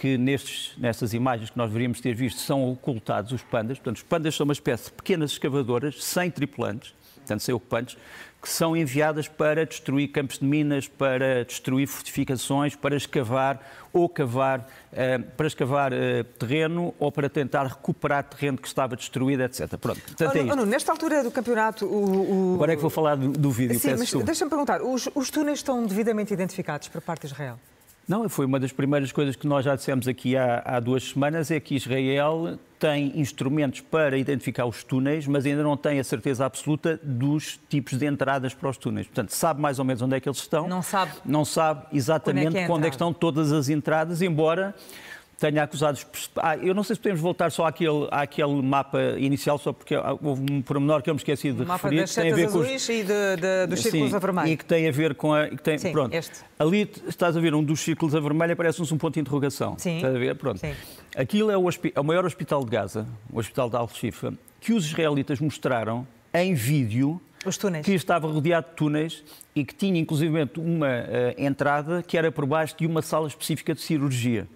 que 0.00 0.16
nestes, 0.16 0.72
nestas 0.78 1.12
imagens 1.12 1.50
que 1.50 1.58
nós 1.58 1.68
deveríamos 1.68 2.00
ter 2.00 2.14
visto 2.14 2.40
são 2.40 2.72
ocultados 2.72 3.32
os 3.32 3.42
pandas. 3.42 3.76
Portanto, 3.76 3.96
os 3.96 4.02
pandas 4.02 4.34
são 4.34 4.44
uma 4.44 4.54
espécie 4.54 4.86
de 4.86 4.92
pequenas 4.92 5.32
escavadoras 5.32 6.02
sem 6.02 6.30
tripulantes, 6.30 6.94
portanto, 7.16 7.40
sem 7.40 7.54
ocupantes, 7.54 7.98
que 8.40 8.48
são 8.48 8.74
enviadas 8.74 9.28
para 9.28 9.66
destruir 9.66 10.08
campos 10.08 10.38
de 10.38 10.46
minas, 10.46 10.88
para 10.88 11.44
destruir 11.44 11.86
fortificações, 11.86 12.74
para 12.74 12.96
escavar 12.96 13.60
ou 13.92 14.08
cavar, 14.08 14.60
uh, 14.60 15.22
para 15.36 15.46
escavar 15.46 15.92
uh, 15.92 16.24
terreno 16.38 16.94
ou 16.98 17.12
para 17.12 17.28
tentar 17.28 17.66
recuperar 17.66 18.24
terreno 18.24 18.56
que 18.56 18.66
estava 18.66 18.96
destruído, 18.96 19.42
etc. 19.42 19.76
Pronto, 19.76 20.00
portanto, 20.00 20.34
é 20.34 20.50
oh, 20.50 20.64
nesta 20.64 20.92
altura 20.92 21.22
do 21.22 21.30
campeonato... 21.30 21.84
O, 21.84 22.52
o... 22.52 22.54
Agora 22.54 22.72
é 22.72 22.76
que 22.76 22.80
vou 22.80 22.90
falar 22.90 23.16
do, 23.16 23.32
do 23.32 23.50
vídeo, 23.50 23.78
Sim, 23.78 23.96
mas 23.98 24.10
deixa-me 24.10 24.48
perguntar, 24.48 24.80
os, 24.80 25.10
os 25.14 25.28
túneis 25.28 25.58
estão 25.58 25.84
devidamente 25.84 26.32
identificados 26.32 26.88
por 26.88 27.02
parte 27.02 27.26
de 27.26 27.34
Israel? 27.34 27.58
Não, 28.10 28.28
foi 28.28 28.44
uma 28.44 28.58
das 28.58 28.72
primeiras 28.72 29.12
coisas 29.12 29.36
que 29.36 29.46
nós 29.46 29.64
já 29.64 29.76
dissemos 29.76 30.08
aqui 30.08 30.36
há, 30.36 30.60
há, 30.64 30.80
duas 30.80 31.10
semanas, 31.10 31.48
é 31.48 31.60
que 31.60 31.76
Israel 31.76 32.58
tem 32.76 33.12
instrumentos 33.14 33.82
para 33.82 34.18
identificar 34.18 34.66
os 34.66 34.82
túneis, 34.82 35.28
mas 35.28 35.46
ainda 35.46 35.62
não 35.62 35.76
tem 35.76 36.00
a 36.00 36.02
certeza 36.02 36.44
absoluta 36.44 36.98
dos 37.04 37.60
tipos 37.68 37.96
de 37.96 38.06
entradas 38.06 38.52
para 38.52 38.68
os 38.68 38.76
túneis. 38.76 39.06
Portanto, 39.06 39.30
sabe 39.30 39.60
mais 39.60 39.78
ou 39.78 39.84
menos 39.84 40.02
onde 40.02 40.16
é 40.16 40.20
que 40.20 40.28
eles 40.28 40.38
estão. 40.38 40.66
Não 40.66 40.82
sabe. 40.82 41.12
Não 41.24 41.44
sabe 41.44 41.86
exatamente 41.92 42.56
é 42.56 42.62
é 42.62 42.68
onde 42.68 42.88
é 42.88 42.90
que 42.90 42.96
estão 42.96 43.12
todas 43.12 43.52
as 43.52 43.68
entradas, 43.68 44.22
embora 44.22 44.74
tenha 45.40 45.62
acusado. 45.62 45.98
Ah, 46.36 46.56
eu 46.56 46.74
não 46.74 46.82
sei 46.82 46.94
se 46.94 47.00
podemos 47.00 47.20
voltar 47.20 47.50
só 47.50 47.66
àquele, 47.66 48.06
àquele 48.10 48.62
mapa 48.62 49.00
inicial, 49.18 49.58
só 49.58 49.72
porque 49.72 49.96
houve 49.96 50.52
um 50.52 50.62
pormenor 50.62 51.02
que 51.02 51.08
eu 51.08 51.14
me 51.14 51.18
esqueci 51.18 51.50
de 51.52 51.62
o 51.62 51.66
mapa 51.66 51.88
referir. 51.88 52.00
Das 52.02 52.14
que 52.14 52.20
tem 52.20 52.32
a 52.32 52.36
ver 52.36 52.50
com 52.50 52.58
os... 52.58 52.88
e 52.88 53.02
de, 53.02 53.04
de, 53.04 53.66
dos 53.66 53.80
círculos 53.80 54.10
Sim, 54.10 54.16
a 54.16 54.18
vermelho. 54.18 54.48
E 54.48 54.56
que 54.56 54.64
tem 54.64 54.88
a 54.88 54.92
ver 54.92 55.14
com 55.14 55.32
a. 55.32 55.48
Que 55.48 55.62
tem, 55.62 55.78
Sim, 55.78 55.92
pronto. 55.92 56.14
este. 56.14 56.40
Ali 56.58 56.90
estás 57.08 57.36
a 57.36 57.40
ver 57.40 57.54
um 57.54 57.64
dos 57.64 57.80
círculos 57.80 58.14
a 58.14 58.20
vermelho, 58.20 58.54
parece-nos 58.56 58.92
um 58.92 58.98
ponto 58.98 59.14
de 59.14 59.20
interrogação. 59.20 59.76
Sim. 59.78 59.96
Estás 59.96 60.14
a 60.14 60.18
ver? 60.18 60.36
Pronto. 60.36 60.58
Sim. 60.58 60.74
Aquilo 61.16 61.50
é 61.50 61.56
o, 61.56 61.68
é 61.68 62.00
o 62.00 62.04
maior 62.04 62.24
hospital 62.24 62.64
de 62.64 62.70
Gaza, 62.70 63.06
o 63.32 63.38
hospital 63.38 63.70
de 63.70 63.76
Al-Shifa, 63.76 64.34
que 64.60 64.72
os 64.72 64.86
israelitas 64.86 65.40
mostraram 65.40 66.06
em 66.32 66.54
vídeo 66.54 67.20
Os 67.44 67.56
túneis. 67.56 67.84
que 67.84 67.92
estava 67.92 68.30
rodeado 68.30 68.68
de 68.68 68.76
túneis 68.76 69.24
e 69.54 69.64
que 69.64 69.74
tinha 69.74 69.98
inclusive 69.98 70.48
uma 70.58 70.86
uh, 70.86 71.34
entrada 71.36 72.02
que 72.02 72.16
era 72.16 72.30
por 72.30 72.46
baixo 72.46 72.76
de 72.78 72.86
uma 72.86 73.02
sala 73.02 73.26
específica 73.26 73.74
de 73.74 73.80
cirurgia. 73.80 74.46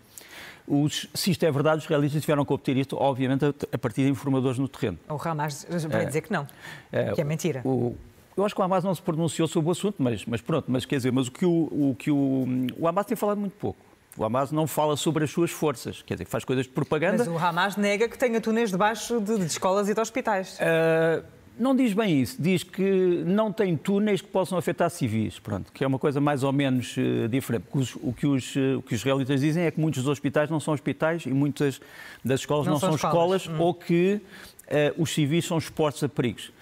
Os, 0.66 1.08
se 1.12 1.30
isto 1.30 1.44
é 1.44 1.50
verdade, 1.50 1.78
os 1.78 1.84
israelitas 1.84 2.20
tiveram 2.20 2.44
que 2.44 2.52
obter 2.52 2.76
isto, 2.76 2.96
obviamente, 2.96 3.44
a, 3.44 3.78
partir 3.78 4.04
de 4.04 4.10
informadores 4.10 4.58
no 4.58 4.66
terreno. 4.66 4.98
O 5.08 5.28
Hamas 5.28 5.66
vai 5.88 6.06
dizer 6.06 6.22
que 6.22 6.32
não, 6.32 6.46
É, 6.90 7.12
que 7.12 7.20
é 7.20 7.24
mentira. 7.24 7.60
O, 7.64 7.96
eu 8.36 8.44
acho 8.44 8.54
que 8.54 8.60
o 8.60 8.64
Hamas 8.64 8.82
não 8.82 8.94
se 8.94 9.02
pronunciou 9.02 9.46
sobre 9.46 9.68
o 9.68 9.72
assunto, 9.72 9.96
mas, 9.98 10.24
mas 10.24 10.40
pronto, 10.40 10.64
mas 10.68 10.84
quer 10.84 10.96
dizer, 10.96 11.12
mas 11.12 11.28
o 11.28 11.32
que 11.32 11.44
o, 11.44 11.50
o, 11.70 11.96
que 11.98 12.10
o, 12.10 12.46
o 12.78 12.88
Hamas 12.88 13.06
tem 13.06 13.16
falado 13.16 13.38
muito 13.38 13.56
pouco. 13.56 13.78
O 14.16 14.24
Hamas 14.24 14.52
não 14.52 14.66
fala 14.66 14.96
sobre 14.96 15.24
as 15.24 15.30
suas 15.30 15.50
forças, 15.50 16.02
quer 16.02 16.14
dizer, 16.14 16.24
faz 16.24 16.44
coisas 16.44 16.66
de 16.66 16.72
propaganda. 16.72 17.18
Mas 17.18 17.28
o 17.28 17.36
Hamas 17.36 17.76
nega 17.76 18.08
que 18.08 18.16
tenha 18.16 18.40
túneis 18.40 18.70
debaixo 18.70 19.20
de, 19.20 19.38
de 19.38 19.46
escolas 19.46 19.88
e 19.88 19.94
de 19.94 20.00
hospitais. 20.00 20.58
Uh, 20.58 21.24
não 21.58 21.74
diz 21.74 21.92
bem 21.92 22.20
isso. 22.20 22.40
Diz 22.40 22.62
que 22.62 23.22
não 23.26 23.52
tem 23.52 23.76
túneis 23.76 24.20
que 24.20 24.28
possam 24.28 24.58
afetar 24.58 24.90
civis. 24.90 25.38
Pronto, 25.38 25.72
que 25.72 25.84
é 25.84 25.86
uma 25.86 25.98
coisa 25.98 26.20
mais 26.20 26.42
ou 26.42 26.52
menos 26.52 26.96
uh, 26.96 27.28
diferente. 27.28 27.66
Os, 27.72 27.94
o, 27.96 28.12
que 28.12 28.26
os, 28.26 28.56
uh, 28.56 28.78
o 28.78 28.82
que 28.82 28.94
os 28.94 29.00
israelitas 29.00 29.40
dizem 29.40 29.64
é 29.64 29.70
que 29.70 29.80
muitos 29.80 30.02
dos 30.02 30.10
hospitais 30.10 30.50
não 30.50 30.58
são 30.58 30.74
hospitais 30.74 31.24
e 31.26 31.30
muitas 31.30 31.80
das 32.24 32.40
escolas 32.40 32.66
não, 32.66 32.74
Não 32.74 32.80
são, 32.80 32.88
são 32.90 32.96
escolas, 32.96 33.42
escolas. 33.42 33.60
Hum. 33.60 33.64
ou 33.64 33.74
que 33.74 34.20
uh, 34.66 35.02
os 35.02 35.10
civis 35.12 35.44
são 35.44 35.58
expostos 35.58 36.02
a 36.02 36.08
perigos. 36.08 36.52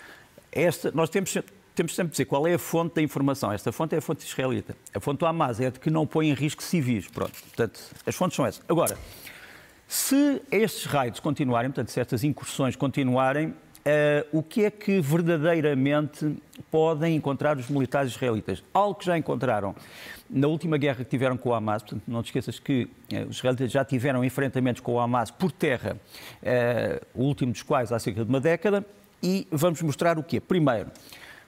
Esta, 0.50 0.90
nós 0.92 1.08
temos, 1.08 1.36
temos 1.74 1.94
sempre 1.94 2.10
de 2.10 2.12
dizer 2.12 2.24
qual 2.26 2.46
é 2.46 2.54
a 2.54 2.58
fonte 2.58 2.96
da 2.96 3.02
informação. 3.02 3.50
Esta 3.50 3.72
fonte 3.72 3.94
é 3.94 3.98
a 3.98 4.02
fonte 4.02 4.26
israelita. 4.26 4.76
A 4.94 5.00
fonte 5.00 5.20
do 5.20 5.26
Hamas 5.26 5.60
é 5.60 5.70
de 5.70 5.80
que 5.80 5.90
não 5.90 6.06
põe 6.06 6.28
em 6.28 6.34
risco 6.34 6.62
civis. 6.62 7.08
Pronto, 7.08 7.32
portanto, 7.32 7.80
as 8.06 8.14
fontes 8.14 8.36
são 8.36 8.44
essas. 8.44 8.62
Agora, 8.68 8.98
se 9.88 10.42
estes 10.50 10.84
raids 10.84 11.20
continuarem, 11.20 11.70
portanto, 11.70 11.88
se 11.90 12.00
estas 12.00 12.24
incursões 12.24 12.76
continuarem, 12.76 13.54
Uh, 13.84 14.38
o 14.38 14.42
que 14.44 14.64
é 14.64 14.70
que 14.70 15.00
verdadeiramente 15.00 16.36
podem 16.70 17.16
encontrar 17.16 17.56
os 17.56 17.68
militares 17.68 18.12
israelitas? 18.12 18.62
Algo 18.72 18.94
que 18.94 19.04
já 19.04 19.18
encontraram 19.18 19.74
na 20.30 20.46
última 20.46 20.78
guerra 20.78 20.98
que 20.98 21.10
tiveram 21.10 21.36
com 21.36 21.48
o 21.48 21.54
Hamas, 21.54 21.82
portanto, 21.82 22.04
não 22.06 22.22
te 22.22 22.26
esqueças 22.26 22.60
que 22.60 22.84
uh, 22.84 23.28
os 23.28 23.38
israelitas 23.38 23.72
já 23.72 23.84
tiveram 23.84 24.24
enfrentamentos 24.24 24.80
com 24.80 24.92
o 24.92 25.00
Hamas 25.00 25.32
por 25.32 25.50
terra, 25.50 25.96
uh, 26.42 27.06
o 27.12 27.24
último 27.24 27.50
dos 27.50 27.62
quais 27.62 27.90
há 27.90 27.98
cerca 27.98 28.24
de 28.24 28.30
uma 28.30 28.40
década, 28.40 28.86
e 29.20 29.48
vamos 29.50 29.82
mostrar 29.82 30.16
o 30.16 30.22
quê? 30.22 30.40
Primeiro, 30.40 30.88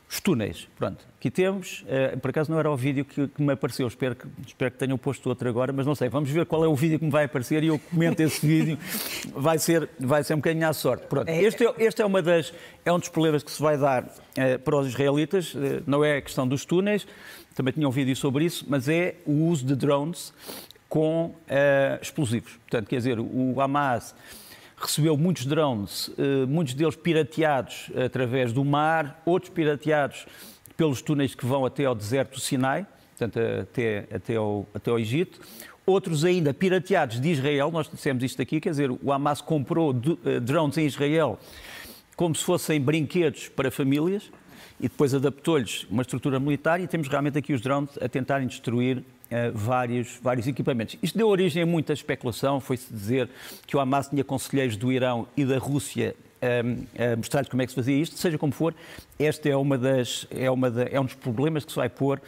os 0.08 0.20
túneis. 0.20 0.68
Pronto, 0.76 1.04
aqui 1.18 1.30
temos. 1.30 1.82
Uh, 1.82 2.18
por 2.20 2.30
acaso 2.30 2.50
não 2.50 2.58
era 2.58 2.70
o 2.70 2.76
vídeo 2.76 3.04
que, 3.04 3.28
me 3.38 3.52
apareceu, 3.52 3.86
espero 3.86 4.14
que, 4.14 4.26
espero 4.46 4.70
que 4.70 4.78
tenham 4.78 4.96
posto 4.96 5.28
outro 5.28 5.48
agora, 5.48 5.72
mas 5.72 5.86
não 5.86 5.94
sei. 5.94 6.08
Vamos 6.08 6.30
ver 6.30 6.46
qual 6.46 6.64
é 6.64 6.68
o 6.68 6.74
vídeo 6.74 6.98
que 6.98 7.04
me 7.04 7.10
vai 7.10 7.24
aparecer 7.24 7.62
e 7.62 7.68
eu 7.68 7.78
comento 7.78 8.20
esse 8.20 8.44
vídeo. 8.46 8.78
Vai 9.34 9.58
ser, 9.58 9.88
vai 9.98 10.22
ser 10.22 10.34
um 10.34 10.38
bocadinho 10.38 10.68
à 10.68 10.72
sorte. 10.72 11.06
Pronto, 11.06 11.28
este, 11.28 11.66
é, 11.66 11.74
este 11.78 12.02
é, 12.02 12.06
uma 12.06 12.22
das, 12.22 12.52
é 12.84 12.92
um 12.92 12.98
dos 12.98 13.08
problemas 13.08 13.42
que 13.42 13.50
se 13.50 13.60
vai 13.60 13.76
dar 13.76 14.04
uh, 14.04 14.58
para 14.62 14.76
os 14.76 14.88
israelitas. 14.88 15.54
Uh, 15.54 15.82
não 15.86 16.04
é 16.04 16.18
a 16.18 16.22
questão 16.22 16.46
dos 16.46 16.64
túneis, 16.64 17.06
também 17.54 17.72
tinha 17.72 17.88
um 17.88 17.92
vídeo 17.92 18.14
sobre 18.14 18.44
isso, 18.44 18.64
mas 18.68 18.88
é 18.88 19.16
o 19.26 19.46
uso 19.46 19.64
de 19.64 19.74
drones 19.74 20.32
com 20.88 21.34
explosivos. 22.00 22.52
Portanto, 22.52 22.88
quer 22.88 22.96
dizer, 22.98 23.18
o 23.18 23.60
Hamas 23.60 24.14
recebeu 24.86 25.16
muitos 25.16 25.46
drones, 25.46 26.10
muitos 26.48 26.74
deles 26.74 26.96
pirateados 26.96 27.90
através 28.04 28.52
do 28.52 28.64
mar, 28.64 29.22
outros 29.24 29.52
pirateados 29.52 30.26
pelos 30.76 31.00
túneis 31.00 31.34
que 31.34 31.46
vão 31.46 31.64
até 31.64 31.84
ao 31.84 31.94
deserto 31.94 32.34
do 32.34 32.40
Sinai, 32.40 32.86
portanto, 33.10 33.38
até, 33.62 34.06
até, 34.12 34.36
ao, 34.36 34.66
até 34.74 34.90
ao 34.90 34.98
Egito. 34.98 35.40
Outros 35.86 36.24
ainda 36.24 36.54
pirateados 36.54 37.20
de 37.20 37.28
Israel, 37.30 37.70
nós 37.70 37.88
dissemos 37.88 38.22
isto 38.22 38.40
aqui, 38.40 38.60
quer 38.60 38.70
dizer, 38.70 38.90
o 38.90 39.12
Hamas 39.12 39.40
comprou 39.40 39.92
drones 39.92 40.78
em 40.78 40.86
Israel 40.86 41.38
como 42.16 42.34
se 42.34 42.44
fossem 42.44 42.80
brinquedos 42.80 43.48
para 43.48 43.70
famílias 43.70 44.30
e 44.84 44.88
depois 44.88 45.14
adaptou-lhes 45.14 45.86
uma 45.90 46.02
estrutura 46.02 46.38
militar 46.38 46.78
e 46.78 46.86
temos 46.86 47.08
realmente 47.08 47.38
aqui 47.38 47.54
os 47.54 47.62
drones 47.62 47.96
a 48.00 48.08
tentarem 48.08 48.46
destruir 48.46 49.02
Uh, 49.24 49.50
vários, 49.56 50.18
vários 50.22 50.46
equipamentos. 50.46 50.96
Isto 51.02 51.16
deu 51.16 51.26
origem 51.28 51.62
a 51.62 51.66
muita 51.66 51.94
especulação, 51.94 52.60
foi-se 52.60 52.92
dizer 52.92 53.28
que 53.66 53.74
o 53.74 53.80
Hamas 53.80 54.06
tinha 54.06 54.22
conselheiros 54.22 54.76
do 54.76 54.92
Irão 54.92 55.26
e 55.34 55.46
da 55.46 55.56
Rússia 55.58 56.14
um, 56.44 56.84
a 57.02 57.16
mostrar-lhes 57.16 57.48
como 57.48 57.62
é 57.62 57.64
que 57.64 57.72
se 57.72 57.74
fazia 57.74 57.96
isto, 57.96 58.16
seja 58.16 58.36
como 58.36 58.52
for, 58.52 58.74
este 59.18 59.48
é, 59.48 59.56
uma 59.56 59.78
das, 59.78 60.26
é, 60.30 60.50
uma 60.50 60.70
da, 60.70 60.82
é 60.84 61.00
um 61.00 61.06
dos 61.06 61.14
problemas 61.14 61.64
que 61.64 61.72
se 61.72 61.76
vai 61.76 61.88
pôr 61.88 62.20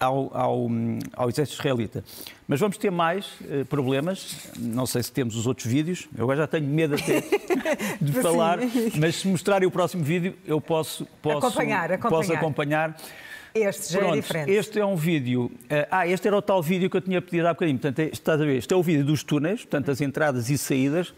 ao, 0.00 0.30
ao, 0.34 0.68
ao 1.14 1.28
exército 1.28 1.60
israelita. 1.60 2.02
Mas 2.48 2.58
vamos 2.58 2.78
ter 2.78 2.90
mais 2.90 3.26
uh, 3.42 3.66
problemas, 3.66 4.50
não 4.58 4.86
sei 4.86 5.02
se 5.02 5.12
temos 5.12 5.36
os 5.36 5.46
outros 5.46 5.66
vídeos, 5.66 6.08
eu 6.16 6.24
agora 6.24 6.38
já 6.38 6.46
tenho 6.46 6.66
medo 6.66 6.94
até 6.94 7.22
de 8.00 8.12
falar, 8.14 8.58
mas 8.98 9.16
se 9.16 9.28
mostrarem 9.28 9.68
o 9.68 9.70
próximo 9.70 10.02
vídeo 10.02 10.34
eu 10.46 10.60
posso, 10.60 11.06
posso, 11.20 11.46
acompanhar, 11.46 11.92
acompanhar. 11.92 12.10
posso 12.10 12.32
acompanhar. 12.32 12.96
Este 13.52 13.92
já 13.92 13.98
Pronto, 13.98 14.14
é 14.14 14.20
diferente. 14.20 14.50
Este 14.52 14.78
é 14.78 14.86
um 14.86 14.94
vídeo. 14.94 15.46
Uh, 15.64 15.86
ah, 15.90 16.06
este 16.06 16.28
era 16.28 16.36
o 16.36 16.40
tal 16.42 16.62
vídeo 16.62 16.88
que 16.88 16.96
eu 16.96 17.00
tinha 17.00 17.20
pedido 17.20 17.48
há 17.48 17.52
bocadinho. 17.52 17.78
Portanto, 17.80 18.08
estás 18.12 18.40
a 18.40 18.44
ver? 18.44 18.56
Este 18.56 18.72
é 18.72 18.76
o 18.76 18.82
vídeo 18.82 19.04
dos 19.04 19.24
túneis, 19.24 19.62
portanto, 19.62 19.90
as 19.90 20.00
entradas 20.00 20.48
e 20.48 20.56
saídas. 20.56 21.12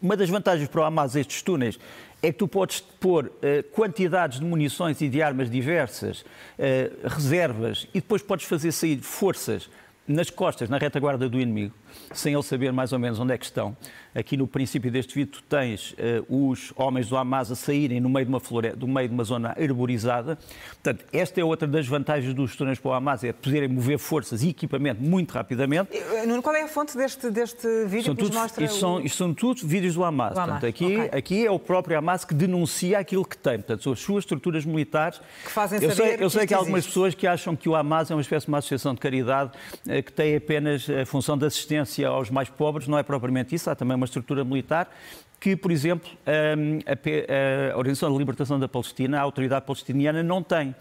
Uma 0.00 0.16
das 0.16 0.30
vantagens 0.30 0.68
para 0.68 0.80
o 0.80 0.84
Hamas 0.84 1.16
estes 1.16 1.42
túneis 1.42 1.78
é 2.26 2.32
que 2.32 2.38
tu 2.38 2.48
podes 2.48 2.80
pôr 2.80 3.26
uh, 3.26 3.30
quantidades 3.72 4.40
de 4.40 4.44
munições 4.44 5.00
e 5.00 5.08
de 5.08 5.20
armas 5.20 5.50
diversas, 5.50 6.20
uh, 6.20 7.08
reservas, 7.08 7.86
e 7.92 8.00
depois 8.00 8.22
podes 8.22 8.46
fazer 8.46 8.72
sair 8.72 8.98
forças 9.00 9.68
nas 10.08 10.30
costas, 10.30 10.68
na 10.68 10.78
retaguarda 10.78 11.28
do 11.28 11.40
inimigo, 11.40 11.74
sem 12.12 12.32
ele 12.34 12.42
saber 12.42 12.72
mais 12.72 12.92
ou 12.92 12.98
menos 12.98 13.18
onde 13.18 13.32
é 13.32 13.38
que 13.38 13.44
estão. 13.44 13.76
Aqui 14.14 14.36
no 14.36 14.46
princípio 14.46 14.92
deste 14.92 15.12
vídeo 15.12 15.32
tu 15.32 15.42
tens 15.42 15.90
uh, 16.28 16.52
os 16.52 16.72
homens 16.76 17.08
do 17.08 17.16
Hamas 17.16 17.50
a 17.50 17.56
saírem 17.56 18.00
no 18.00 18.08
meio 18.08 18.24
de 18.24 18.30
uma 18.30 18.38
floresta, 18.38 18.76
do 18.76 18.86
meio 18.86 19.08
de 19.08 19.14
uma 19.14 19.24
zona 19.24 19.48
arborizada. 19.60 20.38
Portanto, 20.70 21.04
esta 21.12 21.40
é 21.40 21.44
outra 21.44 21.66
das 21.66 21.86
vantagens 21.86 22.32
dos 22.32 22.54
túneis 22.54 22.78
para 22.78 22.90
o 22.90 22.94
Hamas, 22.94 23.24
é 23.24 23.32
poderem 23.32 23.68
mover 23.68 23.98
forças 23.98 24.44
e 24.44 24.50
equipamento 24.50 25.02
muito 25.02 25.32
rapidamente. 25.32 25.90
Nuno, 26.28 26.42
qual 26.42 26.54
é 26.54 26.62
a 26.62 26.68
fonte 26.68 26.96
deste, 26.96 27.28
deste 27.28 27.66
vídeo 27.86 28.04
São 28.06 28.14
que 28.14 28.22
tudo, 28.22 28.34
mostra? 28.38 28.64
isto, 28.64 28.76
o- 28.76 28.78
são, 28.80 29.00
isto 29.00 29.16
são 29.18 29.34
tudo 29.34 29.66
vídeos 29.66 29.94
do 29.94 30.04
Hamas. 30.04 30.34
Do 30.34 30.38
Hamas, 30.40 30.60
Portanto, 30.60 30.68
aqui, 30.70 30.96
ok. 30.96 31.18
aqui 31.18 31.46
é 31.46 31.50
o 31.50 31.58
próprio 31.58 31.98
Hamas 31.98 32.24
que 32.24 32.34
denuncia 32.34 33.00
aquilo 33.00 33.24
que 33.24 33.36
tem. 33.36 33.54
Portanto, 33.58 33.82
são 33.82 33.92
as 33.92 33.98
suas 33.98 34.22
estruturas 34.22 34.64
militares. 34.64 35.20
Que 35.44 35.50
fazem 35.50 35.82
eu 35.82 35.90
sei, 35.90 36.06
eu 36.06 36.18
que 36.18 36.18
sei 36.18 36.26
isto 36.42 36.46
que 36.48 36.54
há 36.54 36.58
algumas 36.58 36.86
pessoas 36.86 37.14
que 37.14 37.26
acham 37.26 37.56
que 37.56 37.68
o 37.68 37.74
Hamas 37.74 38.12
é 38.12 38.14
uma 38.14 38.20
espécie 38.22 38.46
de 38.46 38.52
uma 38.52 38.58
associação 38.58 38.94
de 38.94 39.00
caridade 39.00 39.50
eh, 39.88 40.02
que 40.02 40.12
tem 40.12 40.36
apenas 40.36 40.88
a 40.88 41.04
função 41.04 41.36
de 41.36 41.44
assistência 41.46 41.83
aos 42.04 42.30
mais 42.30 42.48
pobres. 42.48 42.86
Não 42.88 42.98
é 42.98 43.02
propriamente 43.02 43.54
isso. 43.54 43.68
Há 43.70 43.74
também 43.74 43.96
uma 43.96 44.06
estrutura 44.06 44.44
militar 44.44 44.88
que, 45.40 45.54
por 45.56 45.70
exemplo, 45.70 46.08
hum, 46.56 46.78
a, 46.86 47.76
Organização 47.76 48.10
de 48.12 48.18
Libertação 48.18 48.58
da 48.58 48.68
Palestina, 48.68 49.18
a 49.18 49.22
autoridade 49.22 49.66
palestiniana, 49.66 50.22
não 50.22 50.42
tem. 50.42 50.74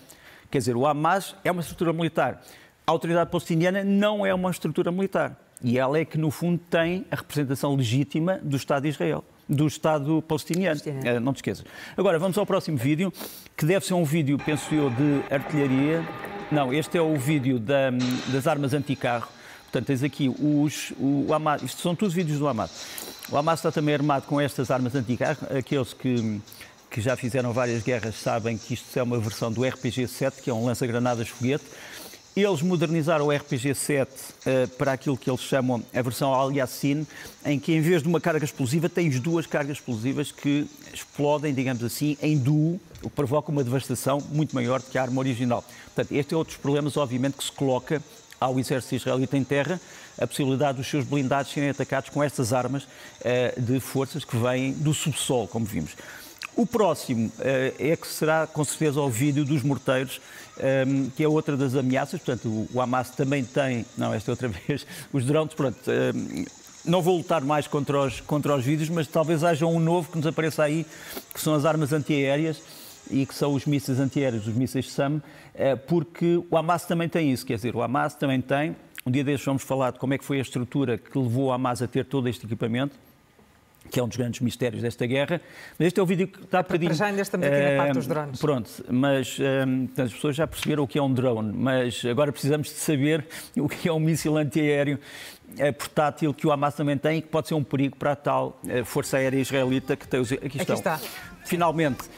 Quer 0.50 0.60
dizer, 0.60 0.76
o 0.76 0.86
Hamas 0.86 1.36
é 1.44 1.52
uma 1.52 1.62
estrutura 1.62 1.92
militar. 1.92 2.42
A 2.86 2.92
autoridade 2.92 3.30
palestiniana 3.30 3.84
não 3.84 4.26
é 4.26 4.34
uma 4.34 4.52
estrutura 4.52 4.92
militar. 4.92 5.36
E 5.64 5.78
ela 5.80 5.98
é 5.98 6.06
que, 6.06 6.18
no 6.18 6.30
fundo, 6.30 6.60
tem 6.70 7.06
a 7.10 7.16
representação 7.16 7.74
legítima 7.76 8.40
do 8.44 8.56
Estado 8.58 8.84
de 8.84 8.90
Israel, 8.90 9.24
do 9.48 9.66
Estado 9.66 10.22
palestiniano. 10.22 10.80
Eh, 10.86 11.20
Não 11.20 11.32
te 11.34 11.38
esqueças. 11.38 11.66
Agora, 11.98 12.20
vamos 12.20 12.38
ao 12.38 12.46
próximo 12.46 12.78
vídeo, 12.78 13.12
que 13.56 13.66
deve 13.66 13.86
ser 13.86 13.94
um 13.94 14.04
vídeo, 14.04 14.38
penso 14.46 14.74
eu, 14.76 14.90
de 14.90 15.22
artilharia. 15.34 16.04
Não, 16.52 16.74
este 16.74 16.98
é 16.98 17.02
o 17.02 17.16
vídeo 17.16 17.58
da- 17.60 17.92
das 18.32 18.46
armas 18.48 18.74
anticarro. 18.74 19.28
Portanto, 19.74 19.88
tens 19.88 20.04
aqui 20.04 20.30
os, 20.30 20.92
o, 21.00 21.26
o 21.28 21.34
Hamas, 21.34 21.64
isto 21.64 21.82
são 21.82 21.96
todos 21.96 22.14
vídeos 22.14 22.38
do 22.38 22.48
Hamas. 22.48 22.70
O 23.32 23.36
Hamas 23.36 23.58
está 23.58 23.72
também 23.72 23.96
armado 23.96 24.28
com 24.28 24.40
estas 24.40 24.70
armas 24.70 24.94
anticarro. 24.94 25.40
Aqueles 25.58 25.94
que, 25.94 26.40
que 26.92 27.02
já 27.02 27.16
fizeram 27.16 27.52
várias 27.52 27.82
guerras 27.82 28.14
sabem 28.14 28.56
que 28.56 28.76
isto 28.76 28.96
é 28.96 29.02
uma 29.02 29.18
versão 29.18 29.52
do 29.52 29.62
RPG-7, 29.62 30.44
que 30.44 30.50
é 30.52 30.54
um 30.54 30.64
lança-granadas 30.64 31.28
foguete. 31.28 31.64
Eles 32.36 32.62
modernizaram 32.62 33.26
o 33.26 33.30
RPG-7 33.30 34.08
eh, 34.46 34.68
para 34.78 34.92
aquilo 34.92 35.18
que 35.18 35.28
eles 35.28 35.42
chamam 35.42 35.84
a 35.92 36.02
versão 36.04 36.32
Al-Yassin, 36.32 37.08
em 37.44 37.60
que 37.60 37.74
em 37.74 37.82
vez 37.82 38.04
de 38.04 38.08
uma 38.08 38.22
carga 38.22 38.46
explosiva 38.46 38.88
tens 38.88 39.20
duas 39.20 39.48
cargas 39.48 39.78
explosivas 39.78 40.32
que 40.32 40.68
explodem, 40.94 41.52
digamos 41.52 41.84
assim, 41.84 42.16
em 42.22 42.38
duo, 42.38 42.80
o 43.02 43.10
que 43.10 43.16
provoca 43.16 43.52
uma 43.52 43.64
devastação 43.64 44.20
muito 44.32 44.54
maior 44.54 44.82
do 44.82 44.90
que 44.92 45.00
a 45.00 45.02
arma 45.02 45.20
original. 45.20 45.64
Portanto, 45.96 46.12
este 46.12 46.36
é 46.36 46.38
outro 46.38 46.54
dos 46.54 46.62
problemas, 46.62 46.96
obviamente, 46.96 47.38
que 47.38 47.44
se 47.44 47.52
coloca 47.52 48.02
ao 48.44 48.60
exército 48.60 48.96
israelita 48.96 49.38
em 49.38 49.44
terra, 49.44 49.80
a 50.20 50.28
possibilidade 50.28 50.78
dos 50.78 50.88
seus 50.88 51.06
blindados 51.06 51.52
serem 51.52 51.70
atacados 51.70 52.10
com 52.10 52.22
estas 52.22 52.52
armas 52.52 52.88
eh, 53.24 53.54
de 53.58 53.80
forças 53.80 54.26
que 54.26 54.36
vêm 54.38 54.74
do 54.74 54.94
subsolo, 54.94 55.48
como 55.48 55.66
vimos. 55.66 55.92
O 56.56 56.66
próximo 56.66 57.32
eh, 57.40 57.74
é 57.80 57.96
que 57.96 58.06
será, 58.06 58.46
com 58.46 58.64
certeza, 58.64 59.00
o 59.02 59.10
vídeo 59.10 59.46
dos 59.46 59.64
morteiros, 59.64 60.22
eh, 60.60 60.86
que 61.16 61.24
é 61.24 61.28
outra 61.28 61.56
das 61.56 61.74
ameaças. 61.74 62.20
Portanto, 62.20 62.68
o, 62.72 62.82
Hamas 62.82 63.10
também 63.12 63.44
tem, 63.44 63.86
não, 63.98 64.14
esta 64.14 64.30
é 64.30 64.34
outra 64.34 64.48
vez, 64.68 64.86
os 65.12 65.26
drones, 65.26 65.54
pronto, 65.54 65.80
não 66.86 67.02
vou 67.02 67.18
lutar 67.18 67.42
mais 67.42 67.66
contra 67.66 68.02
os, 68.02 68.20
contra 68.22 68.56
os 68.56 68.64
vídeos, 68.64 68.90
mas 68.90 69.08
talvez 69.08 69.44
haja 69.44 69.66
um 69.66 69.80
novo 69.80 70.12
que 70.12 70.18
nos 70.18 70.28
apareça 70.28 70.64
aí, 70.64 70.86
que 71.34 71.40
são 71.40 71.56
as 71.56 71.66
armas 71.66 71.94
antiaéreas 71.94 72.62
e 73.10 73.26
que 73.26 73.34
são 73.34 73.54
os 73.54 73.66
mísseis 73.66 74.00
antiaéreos, 74.00 74.48
os 74.48 74.54
mísseis 74.54 74.92
SAM, 74.92 75.22
porque 75.88 76.42
o 76.50 76.58
Hamas 76.58 76.86
também 76.86 77.08
tem 77.08 77.32
isso, 77.32 77.46
quer 77.46 77.56
dizer, 77.56 77.76
o 77.76 77.82
Hamas 77.82 78.16
também 78.16 78.42
tem, 78.42 78.76
um 79.06 79.12
dia 79.12 79.24
destes 79.24 79.46
vamos 79.46 79.64
falar 79.64 79.92
de 79.92 80.00
como 80.00 80.14
é 80.14 80.18
que 80.18 80.24
foi 80.24 80.40
a 80.40 80.42
estrutura 80.42 80.98
que 80.98 81.18
levou 81.18 81.46
o 81.46 81.52
Hamas 81.52 81.82
a 81.82 81.88
ter 81.88 82.06
todo 82.06 82.28
este 82.30 82.46
equipamento, 82.46 82.96
que 83.92 84.00
é 84.00 84.04
um 84.04 84.08
dos 84.08 84.18
grandes 84.18 84.40
mistérios 84.40 84.82
desta 84.82 85.06
guerra. 85.06 85.42
Mas 85.78 85.88
este 85.88 86.00
é 86.00 86.04
o 86.04 86.06
vídeo 86.06 86.28
que 86.28 86.42
está 86.42 86.64
bocadinho... 86.64 86.94
já 86.94 87.08
ainda 87.08 87.22
estamos 87.22 87.46
aqui 87.46 87.60
na 87.60 87.78
parte 87.78 87.94
dos 87.94 88.08
drones. 88.08 88.40
Pronto, 88.40 88.70
mas 88.90 89.38
as 89.98 90.14
pessoas 90.14 90.36
já 90.36 90.48
perceberam 90.48 90.84
o 90.84 90.88
que 90.88 90.98
é 90.98 91.02
um 91.02 91.14
drone, 91.14 91.52
mas 91.54 92.04
agora 92.06 92.32
precisamos 92.32 92.70
de 92.70 92.76
saber 92.76 93.26
o 93.58 93.68
que 93.68 93.90
é 93.90 93.94
um 93.94 94.00
míssil 94.00 94.38
antiaéreo 94.38 95.00
é, 95.58 95.72
portátil 95.72 96.34
que 96.34 96.48
o 96.48 96.52
Hamas 96.52 96.76
também 96.76 96.98
tem 96.98 97.20
e 97.20 97.22
que 97.22 97.28
pode 97.28 97.48
ser 97.48 97.54
um 97.54 97.64
perigo 97.64 97.96
para 97.98 98.14
a 98.14 98.16
tal 98.16 98.60
eh, 98.68 98.84
Força 98.84 99.18
Aérea 99.18 99.38
Israelita 99.38 99.96
que 99.96 100.08
tem 100.08 100.20
os... 100.20 100.32
Aqui, 100.32 100.58
estão. 100.58 100.62
Aqui 100.62 100.72
está. 100.74 101.00
Finalmente, 101.46 102.10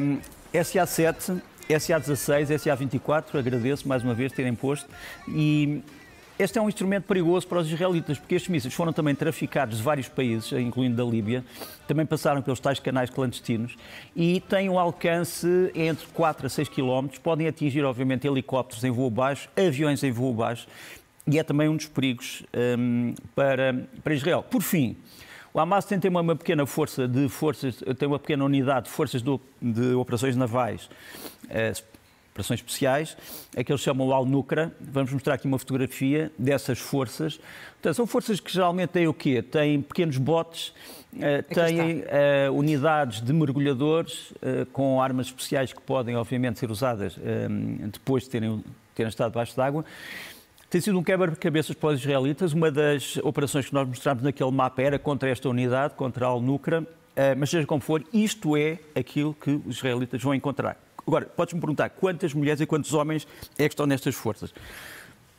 um, 0.00 0.18
SA-7, 0.52 1.40
SA-16, 1.78 2.58
SA-24, 2.58 3.38
agradeço 3.38 3.86
mais 3.86 4.02
uma 4.02 4.14
vez 4.14 4.32
terem 4.32 4.54
posto, 4.54 4.88
e 5.28 5.82
este 6.38 6.58
é 6.58 6.62
um 6.62 6.68
instrumento 6.68 7.04
perigoso 7.04 7.46
para 7.46 7.58
os 7.58 7.70
israelitas, 7.70 8.18
porque 8.18 8.34
estes 8.34 8.50
mísseis 8.50 8.72
foram 8.72 8.94
também 8.94 9.14
traficados 9.14 9.76
de 9.76 9.82
vários 9.82 10.08
países, 10.08 10.50
incluindo 10.52 10.96
da 10.96 11.04
Líbia, 11.04 11.44
também 11.86 12.06
passaram 12.06 12.40
pelos 12.40 12.58
tais 12.58 12.80
canais 12.80 13.10
clandestinos 13.10 13.76
e 14.16 14.40
têm 14.48 14.70
um 14.70 14.78
alcance 14.78 15.46
entre 15.74 16.06
4 16.06 16.46
a 16.46 16.48
6 16.48 16.68
quilómetros, 16.70 17.18
podem 17.18 17.46
atingir, 17.46 17.84
obviamente, 17.84 18.26
helicópteros 18.26 18.82
em 18.84 18.90
voo 18.90 19.10
baixo, 19.10 19.50
aviões 19.54 20.02
em 20.02 20.10
voo 20.10 20.32
baixo, 20.32 20.66
e 21.26 21.38
é 21.38 21.42
também 21.42 21.68
um 21.68 21.76
dos 21.76 21.86
perigos 21.86 22.42
um, 22.78 23.14
para, 23.34 23.86
para 24.02 24.14
Israel. 24.14 24.42
Por 24.42 24.62
fim, 24.62 24.96
o 25.52 25.58
Hamas 25.58 25.84
tem 25.84 25.98
uma, 26.08 26.20
uma 26.20 26.36
pequena 26.36 26.64
força 26.64 27.08
de 27.08 27.28
forças, 27.28 27.82
tem 27.98 28.06
uma 28.06 28.18
pequena 28.18 28.44
unidade 28.44 28.86
de 28.86 28.92
forças 28.92 29.22
de, 29.22 29.40
de 29.60 29.94
operações 29.94 30.36
navais, 30.36 30.88
eh, 31.48 31.72
operações 32.32 32.60
especiais, 32.60 33.16
é 33.56 33.64
que 33.64 33.72
eles 33.72 33.80
chamam 33.80 34.06
o 34.06 34.12
Al-Nukra. 34.12 34.72
Vamos 34.80 35.12
mostrar 35.12 35.34
aqui 35.34 35.48
uma 35.48 35.58
fotografia 35.58 36.30
dessas 36.38 36.78
forças. 36.78 37.40
Portanto, 37.72 37.94
são 37.94 38.06
forças 38.06 38.38
que 38.38 38.52
geralmente 38.52 38.90
têm 38.90 39.08
o 39.08 39.14
quê? 39.14 39.42
Têm 39.42 39.82
pequenos 39.82 40.16
botes, 40.16 40.72
eh, 41.18 41.42
têm 41.42 42.00
uh, 42.00 42.52
unidades 42.52 43.20
de 43.20 43.32
mergulhadores 43.32 44.30
uh, 44.30 44.64
com 44.72 45.02
armas 45.02 45.26
especiais 45.26 45.72
que 45.72 45.80
podem, 45.80 46.14
obviamente, 46.14 46.60
ser 46.60 46.70
usadas 46.70 47.18
depois 47.92 48.22
de 48.22 48.30
terem, 48.30 48.64
terem 48.94 49.08
estado 49.08 49.32
debaixo 49.32 49.56
d'água. 49.56 49.84
Tem 50.70 50.80
sido 50.80 50.96
um 50.96 51.02
quebra-cabeças 51.02 51.74
para 51.74 51.88
os 51.88 51.98
israelitas. 51.98 52.52
Uma 52.52 52.70
das 52.70 53.16
operações 53.24 53.66
que 53.66 53.74
nós 53.74 53.88
mostramos 53.88 54.22
naquele 54.22 54.52
mapa 54.52 54.80
era 54.80 55.00
contra 55.00 55.28
esta 55.28 55.48
unidade, 55.48 55.94
contra 55.94 56.26
a 56.26 56.28
Al-Nukra. 56.28 56.86
Mas 57.36 57.50
seja 57.50 57.66
como 57.66 57.80
for, 57.80 58.04
isto 58.12 58.56
é 58.56 58.78
aquilo 58.94 59.34
que 59.34 59.60
os 59.66 59.78
israelitas 59.78 60.22
vão 60.22 60.32
encontrar. 60.32 60.80
Agora, 61.04 61.26
podes-me 61.26 61.60
perguntar 61.60 61.90
quantas 61.90 62.32
mulheres 62.32 62.60
e 62.60 62.66
quantos 62.66 62.94
homens 62.94 63.26
é 63.58 63.68
que 63.68 63.72
estão 63.74 63.84
nestas 63.84 64.14
forças? 64.14 64.54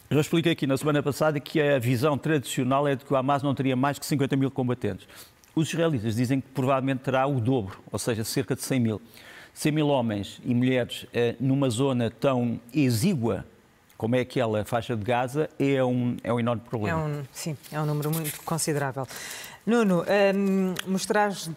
Já 0.10 0.20
expliquei 0.20 0.52
aqui 0.52 0.68
na 0.68 0.76
semana 0.76 1.02
passada 1.02 1.40
que 1.40 1.62
a 1.62 1.80
visão 1.80 2.18
tradicional 2.18 2.86
é 2.86 2.98
de 2.98 3.06
que 3.06 3.14
o 3.14 3.16
Hamas 3.16 3.42
não 3.42 3.56
teria 3.56 3.78
mais 3.78 3.98
que 3.98 4.06
50 4.06 4.36
mil 4.36 4.52
combatentes. 4.52 5.08
Os 5.56 5.70
israelitas 5.70 6.18
dizem 6.18 6.42
que 6.42 6.50
provavelmente 6.50 7.04
terá 7.04 7.26
o 7.26 7.40
dobro, 7.40 7.80
ou 7.90 7.98
seja, 7.98 8.26
cerca 8.26 8.54
de 8.54 8.64
100 8.64 8.80
mil. 8.82 9.02
100 9.54 9.72
mil 9.72 9.88
homens 9.88 10.42
e 10.44 10.54
mulheres 10.54 11.06
eh, 11.14 11.38
numa 11.40 11.70
zona 11.70 12.12
tão 12.12 12.60
exígua 12.74 13.46
como 14.02 14.16
é 14.16 14.22
aquela 14.22 14.66
faixa 14.66 14.96
de 14.96 15.04
Gaza 15.04 15.48
é 15.60 15.84
um, 15.84 16.18
é 16.24 16.34
um 16.34 16.40
enorme 16.40 16.64
problema. 16.68 17.00
É 17.00 17.04
um, 17.06 17.24
sim, 17.32 17.56
é 17.72 17.80
um 17.80 17.86
número 17.86 18.10
muito 18.10 18.42
considerável. 18.42 19.08
Nuno, 19.64 20.04
um, 20.36 20.74
mostraste, 20.88 21.52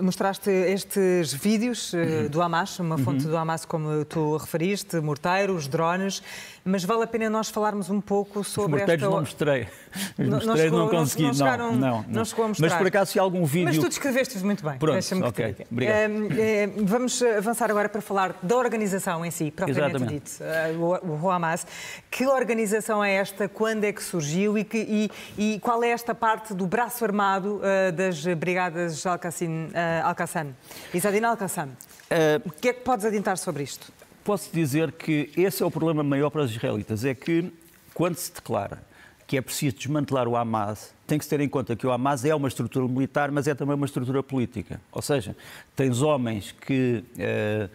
mostraste 0.00 0.48
estes 0.48 1.32
vídeos 1.32 1.92
uh, 1.92 2.28
do 2.30 2.40
Hamas, 2.40 2.78
uma 2.78 2.96
fonte 2.96 3.24
uhum. 3.24 3.32
do 3.32 3.36
Hamas, 3.36 3.64
como 3.64 4.04
tu 4.04 4.36
referiste, 4.36 5.00
morteiros, 5.00 5.66
drones, 5.66 6.22
mas 6.64 6.84
vale 6.84 7.02
a 7.02 7.06
pena 7.08 7.28
nós 7.28 7.50
falarmos 7.50 7.90
um 7.90 8.00
pouco 8.00 8.44
sobre 8.44 8.74
Os 8.74 8.78
morteiros 8.78 9.02
esta... 9.02 9.14
não 9.14 9.20
mostrei. 9.20 9.68
Os 10.16 10.28
morteiros 10.46 10.78
não, 10.78 10.88
consegui, 10.88 11.22
não, 11.24 11.34
chegaram, 11.34 11.72
não, 11.72 11.78
não, 11.78 12.04
não. 12.08 12.24
chegou 12.24 12.44
a 12.44 12.48
mostrar. 12.48 12.68
Mas 12.68 12.78
por 12.78 12.86
acaso 12.86 13.10
se 13.10 13.18
há 13.18 13.22
algum 13.22 13.44
vídeo... 13.44 13.64
Mas 13.64 13.78
tu 13.78 13.88
descreveste 13.88 14.38
muito 14.44 14.64
bem. 14.64 14.78
Pronto, 14.78 15.24
ok, 15.24 15.56
obrigado. 15.72 16.10
Um, 16.10 16.28
é, 16.38 16.66
vamos 16.84 17.20
avançar 17.20 17.68
agora 17.68 17.88
para 17.88 18.00
falar 18.00 18.38
da 18.40 18.56
organização 18.56 19.24
em 19.24 19.30
si, 19.32 19.50
propriamente 19.50 20.06
dito, 20.06 20.30
uh, 20.40 21.02
o, 21.04 21.24
o 21.24 21.30
Hamas. 21.30 21.66
Que 22.08 22.26
organização 22.26 23.02
é 23.02 23.14
esta, 23.14 23.48
quando 23.48 23.82
é 23.82 23.92
que 23.92 24.02
surgiu 24.04 24.56
e, 24.56 24.62
que, 24.62 24.78
e, 24.78 25.10
e 25.54 25.58
qual 25.58 25.82
é 25.82 25.88
esta 25.88 26.14
parte 26.14 26.54
do 26.54 26.64
braço 26.64 27.04
armado 27.04 27.39
uh, 27.48 27.92
das 27.92 28.24
Brigadas 28.36 29.04
Al-Qassam, 29.06 29.68
uh, 29.68 30.04
Al 30.04 30.46
Isadina 30.94 31.28
Al-Qassam. 31.28 31.68
Uh, 31.68 32.48
o 32.48 32.50
que 32.50 32.68
é 32.68 32.72
que 32.72 32.80
podes 32.80 33.04
adiantar 33.04 33.38
sobre 33.38 33.62
isto? 33.62 33.92
Posso 34.24 34.50
dizer 34.52 34.92
que 34.92 35.30
esse 35.36 35.62
é 35.62 35.66
o 35.66 35.70
problema 35.70 36.02
maior 36.02 36.30
para 36.30 36.42
os 36.42 36.50
israelitas, 36.50 37.04
é 37.04 37.14
que 37.14 37.52
quando 37.94 38.16
se 38.16 38.32
declara 38.32 38.82
que 39.26 39.36
é 39.36 39.40
preciso 39.40 39.76
desmantelar 39.76 40.26
o 40.26 40.36
Hamas, 40.36 40.92
tem 41.06 41.16
que 41.16 41.24
se 41.24 41.30
ter 41.30 41.40
em 41.40 41.48
conta 41.48 41.76
que 41.76 41.86
o 41.86 41.92
Hamas 41.92 42.24
é 42.24 42.34
uma 42.34 42.48
estrutura 42.48 42.86
militar, 42.88 43.30
mas 43.30 43.46
é 43.46 43.54
também 43.54 43.76
uma 43.76 43.86
estrutura 43.86 44.22
política. 44.22 44.80
Ou 44.90 45.00
seja, 45.00 45.36
tens 45.76 46.02
homens 46.02 46.52
que 46.52 47.04
uh, 47.14 47.70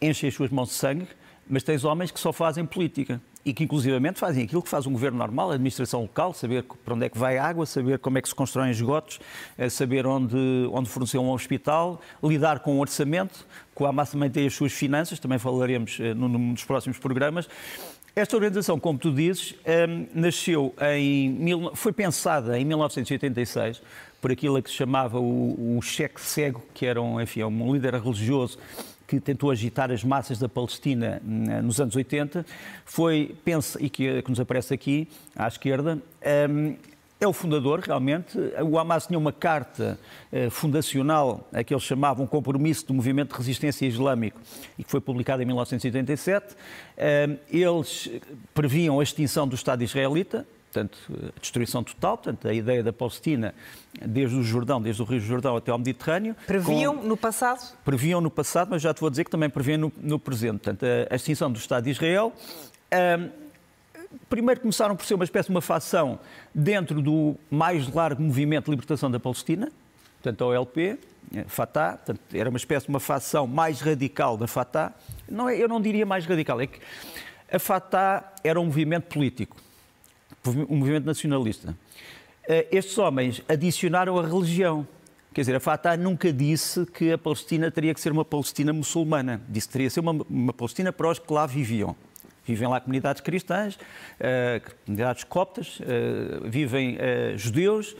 enchem 0.00 0.28
as 0.28 0.34
suas 0.34 0.50
mãos 0.50 0.68
de 0.68 0.74
sangue, 0.74 1.08
mas 1.50 1.64
tens 1.64 1.84
homens 1.84 2.12
que 2.12 2.20
só 2.20 2.32
fazem 2.32 2.64
política 2.64 3.20
e 3.44 3.52
que 3.52 3.64
inclusivamente 3.64 4.20
fazem 4.20 4.44
aquilo 4.44 4.62
que 4.62 4.68
faz 4.68 4.86
um 4.86 4.92
governo 4.92 5.18
normal, 5.18 5.50
a 5.50 5.54
administração 5.54 6.02
local, 6.02 6.32
saber 6.32 6.62
para 6.62 6.94
onde 6.94 7.06
é 7.06 7.08
que 7.08 7.18
vai 7.18 7.38
a 7.38 7.44
água, 7.44 7.66
saber 7.66 7.98
como 7.98 8.18
é 8.18 8.22
que 8.22 8.28
se 8.28 8.34
constroem 8.34 8.70
esgotos, 8.70 9.18
eh, 9.58 9.68
saber 9.68 10.06
onde, 10.06 10.36
onde 10.72 10.88
fornecer 10.88 11.18
um 11.18 11.30
hospital, 11.30 12.00
lidar 12.22 12.60
com 12.60 12.76
o 12.76 12.80
orçamento, 12.80 13.44
que 13.74 13.82
o 13.82 13.86
Hamas 13.86 14.10
também 14.10 14.30
tem 14.30 14.46
as 14.46 14.54
suas 14.54 14.72
finanças, 14.72 15.18
também 15.18 15.38
falaremos 15.38 15.98
eh, 16.00 16.14
num 16.14 16.54
dos 16.54 16.64
próximos 16.64 16.98
programas. 16.98 17.48
Esta 18.14 18.36
organização, 18.36 18.78
como 18.78 18.98
tu 18.98 19.12
dizes, 19.12 19.54
eh, 19.64 19.86
nasceu 20.14 20.74
em, 20.94 21.70
foi 21.74 21.92
pensada 21.92 22.58
em 22.58 22.64
1986 22.64 23.82
por 24.20 24.30
aquilo 24.30 24.62
que 24.62 24.70
se 24.70 24.76
chamava 24.76 25.18
o, 25.18 25.78
o 25.78 25.82
cheque 25.82 26.20
cego, 26.20 26.62
que 26.74 26.84
era 26.86 27.00
um, 27.00 27.20
enfim, 27.20 27.42
um 27.42 27.72
líder 27.72 27.94
religioso 27.94 28.58
que 29.10 29.18
tentou 29.18 29.50
agitar 29.50 29.90
as 29.90 30.04
massas 30.04 30.38
da 30.38 30.48
Palestina 30.48 31.20
hum, 31.24 31.62
nos 31.64 31.80
anos 31.80 31.96
80, 31.96 32.46
foi, 32.84 33.34
pensa, 33.44 33.82
e 33.82 33.90
que, 33.90 34.22
que 34.22 34.30
nos 34.30 34.38
aparece 34.38 34.72
aqui 34.72 35.08
à 35.34 35.48
esquerda, 35.48 35.98
um, 36.48 36.76
é 37.18 37.26
o 37.26 37.32
fundador, 37.32 37.80
realmente. 37.80 38.38
O 38.62 38.78
Hamas 38.78 39.06
tinha 39.06 39.18
uma 39.18 39.32
carta 39.32 39.98
eh, 40.32 40.48
fundacional, 40.48 41.46
a 41.52 41.62
que 41.62 41.74
eles 41.74 41.84
chamavam 41.84 42.26
Compromisso 42.26 42.86
do 42.86 42.94
Movimento 42.94 43.32
de 43.32 43.36
Resistência 43.36 43.84
Islâmico, 43.84 44.40
e 44.78 44.84
que 44.84 44.90
foi 44.90 45.02
publicada 45.02 45.42
em 45.42 45.46
1987. 45.46 46.56
Eh, 46.96 47.36
eles 47.50 48.08
previam 48.54 49.00
a 49.00 49.02
extinção 49.02 49.46
do 49.46 49.54
Estado 49.54 49.84
israelita, 49.84 50.46
portanto, 50.70 50.98
a 51.36 51.40
destruição 51.40 51.82
total, 51.82 52.16
portanto, 52.16 52.46
a 52.46 52.54
ideia 52.54 52.82
da 52.82 52.92
Palestina 52.92 53.52
desde 54.06 54.36
o 54.36 54.42
Jordão, 54.42 54.80
desde 54.80 55.02
o 55.02 55.04
Rio 55.04 55.20
Jordão 55.20 55.56
até 55.56 55.72
ao 55.72 55.78
Mediterrâneo. 55.78 56.36
Previam 56.46 56.96
com... 56.96 57.06
no 57.06 57.16
passado? 57.16 57.76
Previam 57.84 58.20
no 58.20 58.30
passado, 58.30 58.68
mas 58.70 58.80
já 58.80 58.94
te 58.94 59.00
vou 59.00 59.10
dizer 59.10 59.24
que 59.24 59.30
também 59.30 59.50
previam 59.50 59.78
no, 59.78 59.92
no 60.00 60.18
presente. 60.18 60.60
Portanto, 60.60 60.84
a, 60.84 61.12
a, 61.12 61.16
extinção 61.16 61.50
do 61.50 61.58
Estado 61.58 61.84
de 61.84 61.90
Israel. 61.90 62.32
Um, 63.18 63.30
primeiro 64.28 64.60
começaram 64.60 64.94
por 64.94 65.04
ser 65.04 65.14
uma 65.14 65.24
espécie 65.24 65.48
de 65.48 65.54
uma 65.54 65.60
facção 65.60 66.20
dentro 66.54 67.02
do 67.02 67.36
mais 67.50 67.92
largo 67.92 68.22
movimento 68.22 68.66
de 68.66 68.70
libertação 68.70 69.10
da 69.10 69.18
Palestina, 69.18 69.70
portanto, 70.22 70.44
a 70.44 70.46
OLP, 70.48 70.98
eh, 71.34 71.44
Fatah, 71.46 71.96
portanto, 71.96 72.20
era 72.34 72.48
uma 72.48 72.56
espécie 72.56 72.86
de 72.86 72.90
uma 72.90 73.00
facção 73.00 73.46
mais 73.46 73.80
radical 73.80 74.36
da 74.36 74.46
Fatah. 74.46 74.92
Não 75.28 75.48
é, 75.48 75.56
eu 75.56 75.68
não 75.68 75.80
diria 75.80 76.04
mais 76.04 76.26
radical, 76.26 76.60
é 76.60 76.66
que 76.66 76.80
a 77.52 77.58
Fatah 77.58 78.32
era 78.42 78.60
um 78.60 78.64
movimento 78.64 79.04
político 79.04 79.56
um 80.46 80.76
movimento 80.76 81.04
nacionalista. 81.04 81.76
Eh, 82.48 82.66
estes 82.72 82.96
homens 82.98 83.42
adicionaram 83.48 84.18
a 84.18 84.26
religião. 84.26 84.86
Quer 85.32 85.42
dizer, 85.42 85.54
a 85.54 85.60
Fatah 85.60 85.96
nunca 85.96 86.32
disse 86.32 86.84
que 86.86 87.12
a 87.12 87.18
Palestina 87.18 87.70
teria 87.70 87.94
que 87.94 88.00
ser 88.00 88.10
uma 88.10 88.24
Palestina 88.24 88.72
muçulmana. 88.72 89.40
Disse 89.48 89.68
que 89.68 89.72
teria 89.72 89.88
que 89.88 89.94
ser 89.94 90.00
uma, 90.00 90.26
uma 90.28 90.52
Palestina 90.52 90.92
para 90.92 91.08
os 91.08 91.18
que 91.18 91.32
lá 91.32 91.46
viviam. 91.46 91.94
Vivem 92.44 92.66
lá 92.66 92.80
comunidades 92.80 93.20
cristãs, 93.20 93.76
uh, 93.76 94.74
comunidades 94.84 95.22
coptas, 95.22 95.78
uh, 95.78 96.48
vivem 96.48 96.96
uh, 96.96 97.38
judeus, 97.38 97.94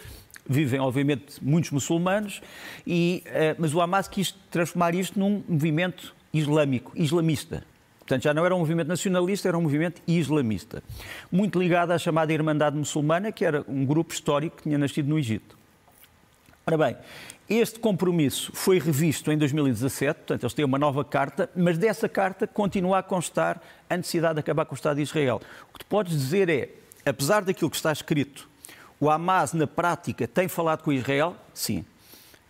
vivem, 0.49 0.81
obviamente, 0.81 1.37
muitos 1.41 1.71
muçulmanos, 1.71 2.43
e, 2.85 3.23
mas 3.57 3.73
o 3.73 3.81
Hamas 3.81 4.09
quis 4.09 4.33
transformar 4.51 4.97
isto 4.97 5.17
num 5.17 5.45
movimento 5.47 6.13
islâmico, 6.33 6.91
islamista. 6.97 7.63
Portanto, 8.11 8.25
já 8.25 8.35
não 8.35 8.45
era 8.45 8.57
um 8.57 8.59
movimento 8.59 8.89
nacionalista, 8.89 9.47
era 9.47 9.57
um 9.57 9.63
movimento 9.63 10.03
islamista. 10.05 10.83
Muito 11.31 11.61
ligado 11.61 11.93
à 11.93 11.99
chamada 11.99 12.33
Irmandade 12.33 12.77
Muçulmana, 12.77 13.31
que 13.31 13.45
era 13.45 13.65
um 13.69 13.87
grupo 13.87 14.13
histórico 14.13 14.57
que 14.57 14.65
tinha 14.65 14.77
nascido 14.77 15.09
no 15.09 15.17
Egito. 15.17 15.57
Ora 16.67 16.77
bem, 16.77 16.97
este 17.49 17.79
compromisso 17.79 18.51
foi 18.53 18.81
revisto 18.81 19.31
em 19.31 19.39
2017, 19.39 20.17
portanto, 20.17 20.43
eles 20.43 20.55
têm 20.55 20.65
uma 20.65 20.77
nova 20.77 21.05
carta, 21.05 21.49
mas 21.55 21.79
dessa 21.79 22.09
carta 22.09 22.49
continua 22.49 22.99
a 22.99 23.03
constar 23.03 23.63
a 23.89 23.97
necessidade 23.97 24.35
de 24.35 24.41
acabar 24.41 24.65
com 24.65 24.73
o 24.73 24.75
Estado 24.75 24.97
de 24.97 25.03
Israel. 25.03 25.41
O 25.69 25.75
que 25.75 25.79
tu 25.79 25.87
podes 25.87 26.13
dizer 26.13 26.49
é, 26.49 26.69
apesar 27.07 27.45
daquilo 27.45 27.71
que 27.71 27.77
está 27.77 27.93
escrito, 27.93 28.49
O 28.99 29.09
Hamas, 29.09 29.53
na 29.53 29.69
prática, 29.69 30.27
tem 30.27 30.49
falado 30.49 30.83
com 30.83 30.93
Israel? 30.93 31.37
Sim. 31.55 31.85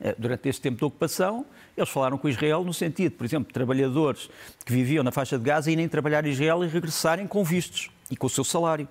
Eh, 0.00 0.14
durante 0.16 0.48
este 0.48 0.62
tempo 0.62 0.78
de 0.78 0.84
ocupação, 0.86 1.44
eles 1.76 1.88
falaram 1.88 2.18
com 2.18 2.28
Israel 2.28 2.64
no 2.64 2.74
sentido, 2.74 3.12
por 3.12 3.24
exemplo, 3.24 3.48
de 3.48 3.54
trabalhadores 3.54 4.28
que 4.64 4.72
viviam 4.72 5.02
na 5.02 5.10
faixa 5.10 5.38
de 5.38 5.44
Gaza 5.44 5.70
irem 5.70 5.88
trabalhar 5.88 6.24
em 6.26 6.30
Israel 6.30 6.64
e 6.64 6.68
regressarem 6.68 7.26
com 7.26 7.42
vistos 7.44 7.90
e 8.10 8.16
com 8.16 8.26
o 8.26 8.30
seu 8.30 8.44
salário. 8.44 8.88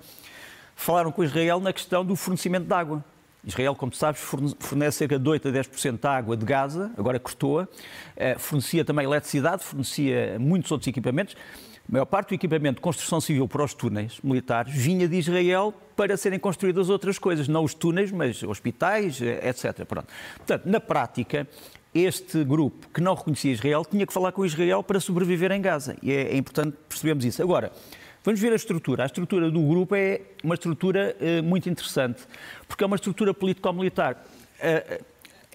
Falaram 0.76 1.12
com 1.12 1.24
Israel 1.24 1.60
na 1.60 1.74
questão 1.74 2.06
do 2.06 2.16
fornecimento 2.16 2.66
de 2.66 2.74
água. 2.74 3.04
Israel, 3.44 3.74
como 3.74 3.94
sabes, 3.94 4.22
fornece 4.60 4.98
cerca 4.98 5.18
de 5.18 5.30
8 5.30 5.48
a 5.48 5.52
10% 5.52 6.00
da 6.00 6.16
água 6.16 6.36
de 6.36 6.46
Gaza, 6.46 6.92
agora 6.98 7.20
cortou-a. 7.20 7.68
Eh, 8.16 8.38
fornecia 8.38 8.84
também 8.84 9.06
eletricidade, 9.06 9.64
fornecia 9.64 10.38
muitos 10.40 10.72
outros 10.72 10.88
equipamentos. 10.88 11.36
A 11.88 11.92
maior 11.92 12.06
parte 12.06 12.30
do 12.30 12.36
equipamento 12.36 12.76
de 12.76 12.82
construção 12.82 13.20
civil 13.20 13.48
para 13.48 13.64
os 13.64 13.74
túneis 13.74 14.20
militares 14.22 14.74
vinha 14.74 15.08
de 15.08 15.18
Israel 15.18 15.74
para 15.96 16.16
serem 16.16 16.38
construídas 16.38 16.88
outras 16.88 17.18
coisas, 17.18 17.48
não 17.48 17.64
os 17.64 17.74
túneis, 17.74 18.12
mas 18.12 18.44
hospitais, 18.44 19.22
eh, 19.22 19.50
etc. 19.50 19.86
Pronto. 19.86 20.08
Portanto, 20.38 20.66
na 20.66 20.80
prática, 20.80 21.48
este 21.94 22.44
grupo 22.44 22.88
que 22.94 23.02
não 23.02 23.16
reconhecia 23.16 23.52
Israel 23.52 23.84
tinha 23.84 24.06
que 24.06 24.14
falar 24.14 24.32
com 24.32 24.46
Israel 24.46 24.84
para 24.84 25.00
sobreviver 25.00 25.52
em 25.52 25.62
Gaza. 25.62 25.96
E 26.02 26.12
é, 26.12 26.34
é 26.34 26.38
importante 26.38 26.78
percebermos 26.88 27.26
isso. 27.26 27.42
Agora, 27.42 27.72
Vamos 28.22 28.42
ver 28.42 28.52
a 28.52 28.56
estrutura. 28.56 29.04
A 29.04 29.06
estrutura 29.06 29.50
do 29.50 29.62
grupo 29.62 29.96
é 29.96 30.22
uma 30.44 30.54
estrutura 30.54 31.16
uh, 31.20 31.42
muito 31.42 31.70
interessante, 31.70 32.22
porque 32.68 32.84
é 32.84 32.88
uma 32.88 32.98
estrutura 32.98 33.34
político-militar. 33.34 34.26
Uh, 34.60 35.04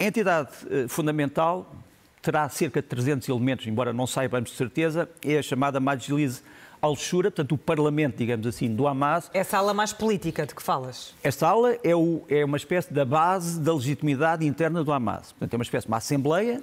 a 0.00 0.04
entidade 0.04 0.48
uh, 0.64 0.88
fundamental 0.88 1.76
terá 2.22 2.48
cerca 2.48 2.80
de 2.80 2.88
300 2.88 3.28
elementos, 3.28 3.66
embora 3.66 3.92
não 3.92 4.06
saibamos 4.06 4.50
de 4.50 4.56
certeza, 4.56 5.08
é 5.22 5.36
a 5.36 5.42
chamada 5.42 5.78
Majlis 5.78 6.42
Al-Shura, 6.84 7.30
portanto, 7.30 7.52
o 7.52 7.58
Parlamento, 7.58 8.16
digamos 8.16 8.46
assim, 8.46 8.74
do 8.74 8.86
Hamas. 8.86 9.30
Essa 9.32 9.56
ala 9.56 9.72
mais 9.72 9.92
política 9.92 10.44
de 10.46 10.54
que 10.54 10.62
falas? 10.62 11.14
Esta 11.22 11.48
ala 11.48 11.78
é, 11.82 11.96
o, 11.96 12.22
é 12.28 12.44
uma 12.44 12.58
espécie 12.58 12.92
da 12.92 13.06
base 13.06 13.58
da 13.58 13.72
legitimidade 13.72 14.46
interna 14.46 14.84
do 14.84 14.92
Hamas. 14.92 15.32
Portanto, 15.32 15.54
é 15.54 15.56
uma 15.56 15.62
espécie 15.62 15.86
de 15.86 15.90
uma 15.90 15.96
Assembleia, 15.96 16.62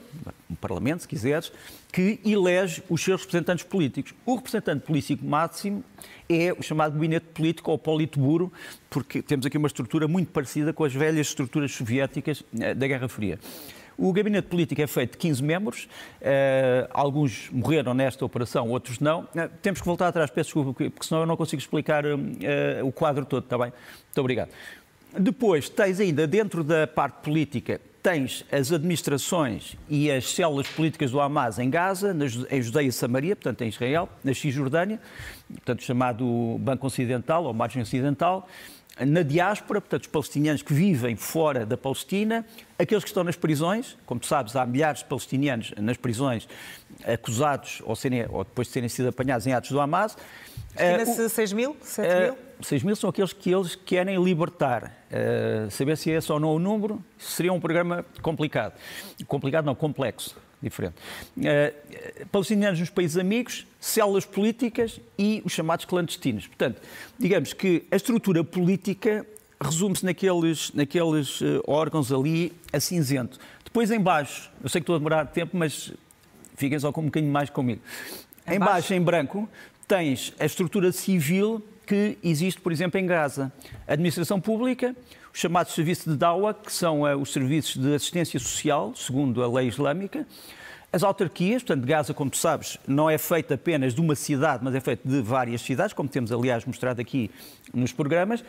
um 0.50 0.54
Parlamento, 0.56 1.02
se 1.02 1.08
quiseres, 1.08 1.52
que 1.92 2.20
elege 2.24 2.84
os 2.88 3.04
seus 3.04 3.22
representantes 3.22 3.66
políticos. 3.66 4.14
O 4.24 4.36
representante 4.36 4.86
político 4.86 5.26
máximo 5.26 5.84
é 6.30 6.54
o 6.54 6.62
chamado 6.62 6.94
gabinete 6.94 7.26
político 7.34 7.72
ou 7.72 7.78
politburo, 7.78 8.54
porque 8.90 9.24
temos 9.24 9.46
aqui 9.46 9.58
uma 9.58 9.68
estrutura 9.68 10.08
muito 10.08 10.32
parecida 10.32 10.72
com 10.72 10.84
as 10.84 10.94
velhas 10.94 11.28
estruturas 11.28 11.72
soviéticas 11.72 12.44
eh, 12.60 12.76
da 12.76 12.88
Guerra 12.88 13.10
Fria. 13.10 13.40
O 14.02 14.12
gabinete 14.12 14.48
político 14.48 14.82
é 14.82 14.88
feito 14.88 15.12
de 15.12 15.18
15 15.20 15.44
membros, 15.44 15.84
uh, 15.84 16.90
alguns 16.90 17.52
morreram 17.52 17.94
nesta 17.94 18.26
operação, 18.26 18.68
outros 18.68 19.00
não. 19.00 19.26
Uh, 19.26 19.48
temos 19.62 19.80
que 19.80 19.86
voltar 19.86 20.08
atrás, 20.08 20.32
peço 20.32 20.48
desculpa, 20.48 20.74
porque 20.74 21.06
senão 21.06 21.22
eu 21.22 21.28
não 21.28 21.38
consigo 21.38 21.62
explicar 21.62 22.04
uh, 22.04 22.18
o 22.84 22.92
quadro 22.92 23.24
todo, 23.28 23.44
está 23.44 23.60
bem? 23.60 23.68
Muito 23.68 24.18
obrigado. 24.18 24.50
Depois, 25.16 25.70
tens 25.70 26.00
ainda 26.00 26.26
dentro 26.26 26.64
da 26.64 26.88
parte 26.88 27.22
política, 27.22 27.80
tens 28.02 28.44
as 28.52 28.72
administrações 28.72 29.78
e 29.88 30.10
as 30.10 30.34
células 30.34 30.68
políticas 30.68 31.12
do 31.12 31.22
Hamas 31.22 31.60
em 31.60 31.70
Gaza, 31.70 32.18
em 32.50 32.60
Judeia 32.60 32.88
e 32.88 32.92
Samaria, 32.92 33.36
portanto 33.36 33.62
em 33.62 33.68
Israel, 33.68 34.10
na 34.24 34.34
Cisjordânia, 34.34 35.00
portanto 35.48 35.84
chamado 35.84 36.58
Banco 36.60 36.88
Ocidental 36.88 37.44
ou 37.44 37.54
Margem 37.54 37.84
Ocidental, 37.84 38.50
na 39.06 39.24
diáspora, 39.24 39.82
portanto, 39.82 40.02
os 40.02 40.08
palestinianos 40.08 40.62
que 40.62 40.74
vivem 40.74 41.16
fora 41.16 41.66
da 41.66 41.78
Palestina, 41.78 42.46
aqueles 42.78 43.04
que 43.04 43.10
estão 43.10 43.24
nas 43.24 43.36
prisões, 43.36 43.98
como 44.06 44.20
tu 44.20 44.28
sabes, 44.28 44.56
há 44.56 44.66
milhares 44.66 45.00
de 45.00 45.06
palestinianos 45.06 45.74
nas 45.78 45.98
prisões 45.98 46.48
acusados 47.06 47.82
ou, 47.86 47.96
serem, 47.96 48.26
ou 48.30 48.44
depois 48.44 48.68
de 48.68 48.74
serem 48.74 48.90
sido 48.90 49.10
apanhados 49.10 49.48
em 49.48 49.54
atos 49.54 49.72
do 49.72 49.80
Hamas. 49.80 50.18
Estima-se 50.76 51.22
uh, 51.22 51.30
6 51.30 51.54
mil? 51.54 51.76
7 51.82 52.08
uh, 52.08 52.22
mil? 52.22 52.38
6 52.62 52.84
mil 52.84 52.96
são 52.96 53.10
aqueles 53.10 53.34
que 53.34 53.52
eles 53.52 53.76
querem 53.76 54.24
libertar. 54.24 54.96
Uh, 55.12 55.72
saber 55.72 55.98
se 55.98 56.12
é 56.12 56.16
esse 56.16 56.32
ou 56.32 56.40
não 56.40 56.56
o 56.56 56.60
número 56.60 57.04
seria 57.18 57.52
um 57.52 57.60
programa 57.60 58.06
complicado. 58.22 58.74
Complicado 59.28 59.66
não, 59.66 59.76
complexo 59.76 60.36
diferente. 60.62 60.95
Uh, 61.38 62.26
palestinianos 62.28 62.80
nos 62.80 62.89
países 62.89 63.17
amigos, 63.17 63.65
células 63.80 64.26
políticas 64.26 65.00
e 65.17 65.41
os 65.43 65.52
chamados 65.52 65.86
clandestinos. 65.86 66.47
Portanto, 66.47 66.82
digamos 67.17 67.54
que 67.54 67.84
a 67.91 67.95
estrutura 67.95 68.43
política 68.43 69.26
resume-se 69.60 70.06
naqueles, 70.06 70.71
naqueles 70.74 71.41
uh, 71.41 71.63
órgãos 71.67 72.12
ali 72.12 72.54
a 72.71 72.80
cinzento. 72.80 73.39
Depois, 73.63 73.89
em 73.91 74.00
baixo, 74.00 74.52
eu 74.62 74.69
sei 74.69 74.82
que 74.82 74.84
estou 74.84 74.95
a 74.95 74.97
demorar 74.97 75.26
tempo, 75.28 75.56
mas 75.56 75.93
fiquem 76.56 76.78
só 76.78 76.91
com 76.91 77.02
um 77.02 77.06
bocadinho 77.06 77.32
mais 77.32 77.50
comigo. 77.50 77.82
Em, 78.45 78.56
em 78.56 78.60
baixo, 78.60 78.74
baixo, 78.74 78.93
em 78.93 79.02
branco, 79.02 79.50
tens 79.88 80.34
a 80.39 80.45
estrutura 80.45 80.91
civil 80.91 81.63
que 81.86 82.17
existe, 82.24 82.60
por 82.62 82.71
exemplo, 82.71 83.00
em 83.00 83.06
Gaza. 83.06 83.52
A 83.88 83.93
administração 83.93 84.39
pública, 84.39 84.95
os 85.34 85.39
chamados 85.39 85.74
serviços 85.74 86.12
de 86.12 86.17
dawa, 86.17 86.54
que 86.54 86.72
são 86.72 87.02
uh, 87.02 87.15
os 87.17 87.32
serviços 87.32 87.78
de 87.78 87.94
assistência 87.96 88.39
social, 88.39 88.94
segundo 88.96 89.44
a 89.44 89.48
lei 89.48 89.67
islâmica, 89.67 90.26
as 90.94 91.04
autarquias, 91.04 91.63
portanto, 91.63 91.86
Gaza, 91.86 92.13
como 92.13 92.30
tu 92.30 92.38
sabes, 92.38 92.78
não 92.86 93.10
é 93.10 93.17
feita 93.17 93.54
apenas 93.54 93.94
de 93.94 94.02
uma 94.02 94.13
cidade, 94.13 94.62
mas 94.62 94.76
é 94.76 94.82
feita 94.82 95.08
de 95.08 95.22
várias 95.22 95.62
cidades, 95.62 95.94
como 95.94 96.10
temos, 96.10 96.34
aliás, 96.34 96.65
mostrado 96.65 97.00
aqui 97.00 97.32
nos 97.74 97.94
programas. 97.94 98.44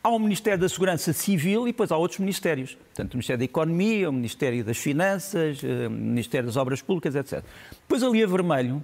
Há 0.00 0.10
um 0.10 0.18
Ministério 0.20 0.60
da 0.60 0.68
Segurança 0.68 1.12
Civil 1.12 1.66
e 1.66 1.72
depois 1.72 1.90
há 1.90 1.96
outros 1.96 2.20
ministérios. 2.20 2.76
Portanto, 2.76 3.14
o 3.14 3.16
Ministério 3.16 3.38
da 3.38 3.44
Economia, 3.44 4.08
o 4.08 4.12
Ministério 4.12 4.64
das 4.64 4.78
Finanças, 4.78 5.60
eh, 5.64 5.88
o 5.88 5.90
Ministério 5.90 6.46
das 6.46 6.56
Obras 6.56 6.80
Públicas, 6.80 7.16
etc. 7.16 7.42
Depois 7.82 8.04
ali 8.04 8.22
a 8.22 8.26
vermelho 8.28 8.82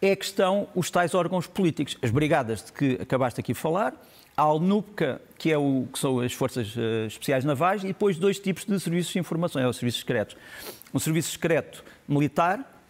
é 0.00 0.14
que 0.14 0.24
estão 0.24 0.68
os 0.72 0.88
tais 0.88 1.14
órgãos 1.14 1.48
políticos, 1.48 1.98
as 2.00 2.10
brigadas 2.12 2.64
de 2.64 2.72
que 2.72 3.02
acabaste 3.02 3.40
aqui 3.40 3.52
de 3.52 3.58
falar, 3.58 3.92
a 4.36 4.42
Alnupca, 4.42 5.20
que, 5.38 5.50
é 5.50 5.58
o, 5.58 5.86
que 5.92 5.98
são 5.98 6.20
as 6.20 6.32
Forças 6.32 6.74
uh, 6.76 7.06
Especiais 7.06 7.44
Navais, 7.44 7.84
e 7.84 7.88
depois 7.88 8.16
dois 8.18 8.38
tipos 8.38 8.64
de 8.64 8.78
serviços 8.80 9.12
de 9.12 9.18
informação, 9.18 9.60
é 9.60 9.68
os 9.68 9.76
serviços 9.76 10.00
secretos. 10.00 10.36
Um 10.92 10.98
serviço 10.98 11.32
secreto 11.32 11.84
militar 12.08 12.80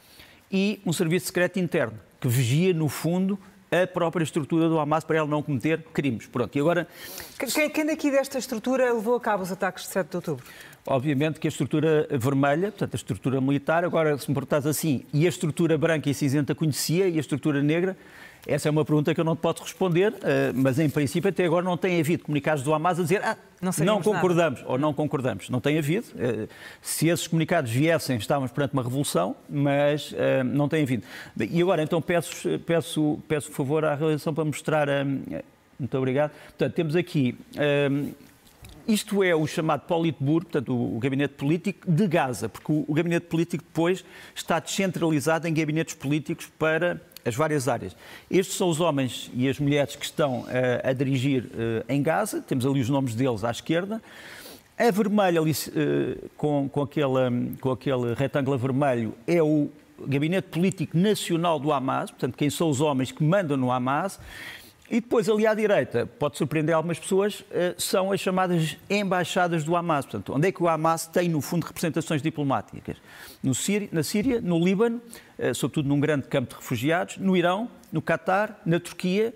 e 0.50 0.80
um 0.84 0.92
serviço 0.92 1.26
secreto 1.26 1.58
interno, 1.58 1.98
que 2.20 2.28
vigia, 2.28 2.72
no 2.72 2.88
fundo, 2.88 3.38
a 3.70 3.86
própria 3.86 4.22
estrutura 4.22 4.68
do 4.68 4.78
Hamas 4.78 5.02
para 5.02 5.16
ela 5.16 5.26
não 5.26 5.42
cometer 5.42 5.82
crimes. 5.94 6.26
Pronto, 6.26 6.54
e 6.54 6.60
agora... 6.60 6.86
Quem, 7.38 7.70
quem 7.70 7.86
daqui 7.86 8.10
desta 8.10 8.38
estrutura 8.38 8.92
levou 8.92 9.16
a 9.16 9.20
cabo 9.20 9.42
os 9.42 9.50
ataques 9.50 9.84
de 9.84 9.90
7 9.90 10.10
de 10.10 10.16
outubro? 10.16 10.44
Obviamente 10.84 11.40
que 11.40 11.46
a 11.46 11.50
estrutura 11.50 12.06
vermelha, 12.10 12.70
portanto 12.70 12.94
a 12.94 12.96
estrutura 12.96 13.40
militar, 13.40 13.84
agora 13.84 14.18
se 14.18 14.28
me 14.28 14.34
perguntas 14.34 14.66
assim, 14.66 15.04
e 15.12 15.24
a 15.24 15.28
estrutura 15.28 15.78
branca 15.78 16.10
e 16.10 16.14
cinzenta 16.14 16.54
conhecia, 16.54 17.08
e 17.08 17.16
a 17.16 17.20
estrutura 17.20 17.62
negra, 17.62 17.96
essa 18.46 18.68
é 18.68 18.70
uma 18.70 18.84
pergunta 18.84 19.14
que 19.14 19.20
eu 19.20 19.24
não 19.24 19.36
te 19.36 19.40
posso 19.40 19.62
responder, 19.62 20.12
eh, 20.22 20.52
mas 20.52 20.78
em 20.78 20.90
princípio 20.90 21.30
até 21.30 21.44
agora 21.44 21.64
não 21.64 21.76
tem 21.76 22.00
havido 22.00 22.24
comunicados 22.24 22.64
do 22.64 22.74
Hamas 22.74 22.98
a 22.98 23.02
dizer 23.02 23.22
ah, 23.22 23.36
não, 23.60 23.72
não 23.84 24.02
concordamos 24.02 24.60
nada. 24.60 24.72
ou 24.72 24.78
não 24.78 24.92
concordamos. 24.92 25.48
Não 25.48 25.60
tem 25.60 25.78
havido. 25.78 26.06
Eh, 26.18 26.48
se 26.80 27.06
esses 27.08 27.28
comunicados 27.28 27.70
viessem, 27.70 28.16
estávamos 28.16 28.50
perante 28.50 28.72
uma 28.72 28.82
revolução, 28.82 29.36
mas 29.48 30.12
eh, 30.16 30.42
não 30.42 30.68
tem 30.68 30.82
havido. 30.82 31.04
E 31.38 31.62
agora 31.62 31.82
então 31.84 32.02
peço, 32.02 32.58
peço, 32.66 33.20
peço 33.28 33.48
por 33.48 33.56
favor 33.56 33.84
à 33.84 33.94
realização 33.94 34.34
para 34.34 34.44
mostrar. 34.44 34.88
Muito 35.78 35.96
obrigado. 35.96 36.32
Portanto, 36.48 36.74
temos 36.74 36.96
aqui. 36.96 37.38
Isto 38.86 39.22
é 39.22 39.34
o 39.34 39.46
chamado 39.46 39.82
Politburo, 39.82 40.44
portanto, 40.44 40.74
o, 40.74 40.98
gabinete 40.98 41.34
político 41.34 41.88
de 41.88 42.08
Gaza, 42.08 42.48
porque 42.48 42.72
o 42.72 42.92
gabinete 42.92 43.26
político 43.26 43.62
depois 43.62 44.04
está 44.34 44.58
descentralizado 44.58 45.46
em 45.46 45.54
gabinetes 45.54 45.94
políticos 45.94 46.50
para 46.58 47.00
as 47.24 47.34
várias 47.34 47.68
áreas. 47.68 47.96
Estes 48.30 48.56
são 48.56 48.68
os 48.68 48.80
homens 48.80 49.30
e 49.34 49.48
as 49.48 49.58
mulheres 49.58 49.96
que 49.96 50.04
estão 50.04 50.40
uh, 50.40 50.46
a 50.82 50.92
dirigir 50.92 51.44
uh, 51.44 51.84
em 51.88 52.02
Gaza, 52.02 52.40
temos 52.40 52.66
ali 52.66 52.80
os 52.80 52.88
nomes 52.88 53.14
deles 53.14 53.44
à 53.44 53.50
esquerda. 53.50 54.02
A 54.78 54.90
vermelha, 54.90 55.40
ali, 55.40 55.52
uh, 55.52 56.28
com, 56.36 56.68
com, 56.68 56.82
aquele, 56.82 57.56
com 57.60 57.70
aquele 57.70 58.14
retângulo 58.14 58.58
vermelho, 58.58 59.14
é 59.26 59.42
o 59.42 59.70
Gabinete 60.06 60.48
Político 60.48 60.96
Nacional 60.96 61.58
do 61.58 61.72
Hamas, 61.72 62.10
portanto, 62.10 62.36
quem 62.36 62.50
são 62.50 62.68
os 62.68 62.80
homens 62.80 63.12
que 63.12 63.22
mandam 63.22 63.56
no 63.56 63.70
Hamas. 63.70 64.18
E 64.92 65.00
depois, 65.00 65.26
ali 65.26 65.46
à 65.46 65.54
direita, 65.54 66.04
pode 66.04 66.36
surpreender 66.36 66.74
algumas 66.74 66.98
pessoas, 66.98 67.42
são 67.78 68.12
as 68.12 68.20
chamadas 68.20 68.76
embaixadas 68.90 69.64
do 69.64 69.74
Hamas. 69.74 70.04
Portanto, 70.04 70.34
onde 70.34 70.48
é 70.48 70.52
que 70.52 70.62
o 70.62 70.68
Hamas 70.68 71.06
tem, 71.06 71.30
no 71.30 71.40
fundo, 71.40 71.64
representações 71.64 72.20
diplomáticas? 72.20 72.98
No 73.42 73.54
Síria, 73.54 73.88
na 73.90 74.02
Síria, 74.02 74.38
no 74.38 74.62
Líbano, 74.62 75.00
eh, 75.38 75.54
sobretudo 75.54 75.88
num 75.88 75.98
grande 75.98 76.28
campo 76.28 76.50
de 76.50 76.56
refugiados, 76.56 77.16
no 77.16 77.34
Irão, 77.34 77.70
no 77.90 78.02
Catar, 78.02 78.60
na 78.66 78.78
Turquia, 78.78 79.32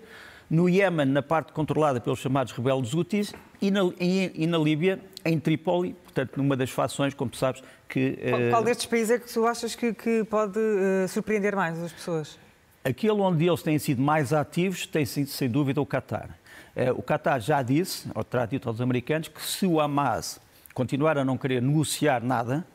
no 0.47 0.69
Iémen, 0.69 1.07
na 1.07 1.23
parte 1.23 1.51
controlada 1.53 1.99
pelos 1.99 2.19
chamados 2.19 2.53
rebeldes 2.53 2.93
Houthis, 2.93 3.33
e 3.59 3.71
na, 3.71 3.81
e, 3.99 4.31
e 4.35 4.45
na 4.45 4.59
Líbia, 4.59 4.99
em 5.25 5.39
Trípoli, 5.39 5.95
portanto, 6.03 6.37
numa 6.37 6.55
das 6.55 6.69
fações, 6.69 7.15
como 7.15 7.31
tu 7.31 7.37
sabes, 7.37 7.63
que... 7.89 8.15
Qual, 8.29 8.41
qual 8.51 8.63
destes 8.63 8.85
países 8.85 9.09
é 9.09 9.17
que 9.17 9.33
tu 9.33 9.47
achas 9.47 9.73
que, 9.73 9.91
que 9.91 10.23
pode 10.25 10.59
uh, 10.59 11.07
surpreender 11.07 11.55
mais 11.55 11.81
as 11.81 11.91
pessoas? 11.91 12.37
Aquele 12.83 13.13
onde 13.13 13.45
eles 13.45 13.61
têm 13.61 13.77
sido 13.77 14.01
mais 14.01 14.31
ativos 14.33 14.85
tem 14.85 15.05
sido, 15.05 15.27
sem 15.27 15.49
dúvida, 15.49 15.81
o 15.81 15.85
Catar. 15.85 16.37
Uh, 16.75 16.91
o 16.97 17.01
Catar 17.01 17.39
já 17.39 17.61
disse, 17.61 18.07
ou 18.13 18.23
terá 18.23 18.45
dito 18.45 18.69
aos 18.69 18.79
americanos, 18.79 19.27
que 19.27 19.41
se 19.41 19.65
o 19.65 19.79
Hamas 19.79 20.39
continuar 20.73 21.17
a 21.17 21.25
não 21.25 21.37
querer 21.37 21.61
negociar 21.61 22.23
nada, 22.23 22.65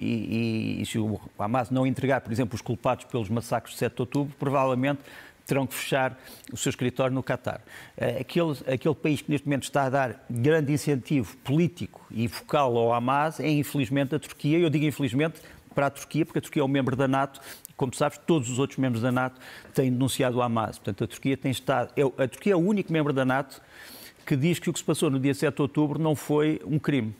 e, 0.00 0.06
e, 0.78 0.82
e, 0.82 0.86
se 0.86 0.98
o 0.98 1.20
Hamas 1.36 1.70
não 1.70 1.84
entregar, 1.84 2.20
por 2.20 2.32
exemplo, 2.32 2.54
os 2.54 2.62
culpados 2.62 3.04
pelos 3.06 3.28
massacres 3.28 3.74
de 3.74 3.80
7 3.80 3.96
de 3.96 4.02
outubro, 4.02 4.34
provavelmente 4.38 5.00
terão 5.48 5.66
que 5.66 5.74
fechar 5.74 6.16
o 6.52 6.56
seu 6.56 6.70
escritório 6.70 7.12
no 7.12 7.22
Catar. 7.22 7.62
Eh, 7.96 8.18
aquele, 8.20 8.52
aquele 8.72 8.94
país 8.94 9.22
que 9.22 9.30
neste 9.30 9.46
momento 9.46 9.64
está 9.64 9.84
a 9.84 9.90
dar 9.90 10.24
grande 10.28 10.72
incentivo 10.72 11.36
político 11.38 12.06
e 12.10 12.28
vocal 12.28 12.76
ao 12.76 12.92
Hamas 12.92 13.40
é, 13.40 13.48
infelizmente, 13.48 14.14
a 14.14 14.18
Turquia. 14.18 14.58
Eu 14.58 14.68
digo 14.68 14.84
infelizmente 14.84 15.40
para 15.74 15.86
a 15.86 15.90
Turquia, 15.90 16.26
porque 16.26 16.38
a 16.38 16.42
Turquia 16.42 16.60
é 16.60 16.64
um 16.64 16.68
membro 16.68 16.94
da 16.94 17.08
NATO 17.08 17.40
como 17.78 17.94
sabes, 17.94 18.18
todos 18.26 18.50
os 18.50 18.58
outros 18.58 18.76
membros 18.76 19.00
da 19.00 19.10
NATO 19.10 19.40
têm 19.72 19.90
denunciado 19.90 20.36
o 20.36 20.42
Hamas. 20.42 20.78
Portanto, 20.78 21.04
a 21.04 21.06
Turquia 21.06 21.36
tem 21.36 21.50
estado. 21.50 21.90
É 21.96 22.02
a 22.02 22.28
Turquia 22.28 22.52
é 22.52 22.56
o 22.56 22.58
único 22.58 22.92
membro 22.92 23.12
da 23.12 23.24
NATO 23.24 23.62
que 24.26 24.36
diz 24.36 24.58
que 24.58 24.68
o 24.68 24.72
que 24.72 24.80
se 24.80 24.84
passou 24.84 25.08
no 25.08 25.18
dia 25.18 25.32
7 25.32 25.54
de 25.54 25.62
outubro 25.62 25.98
não 25.98 26.14
foi 26.14 26.60
um 26.66 26.78
crime. 26.78 27.14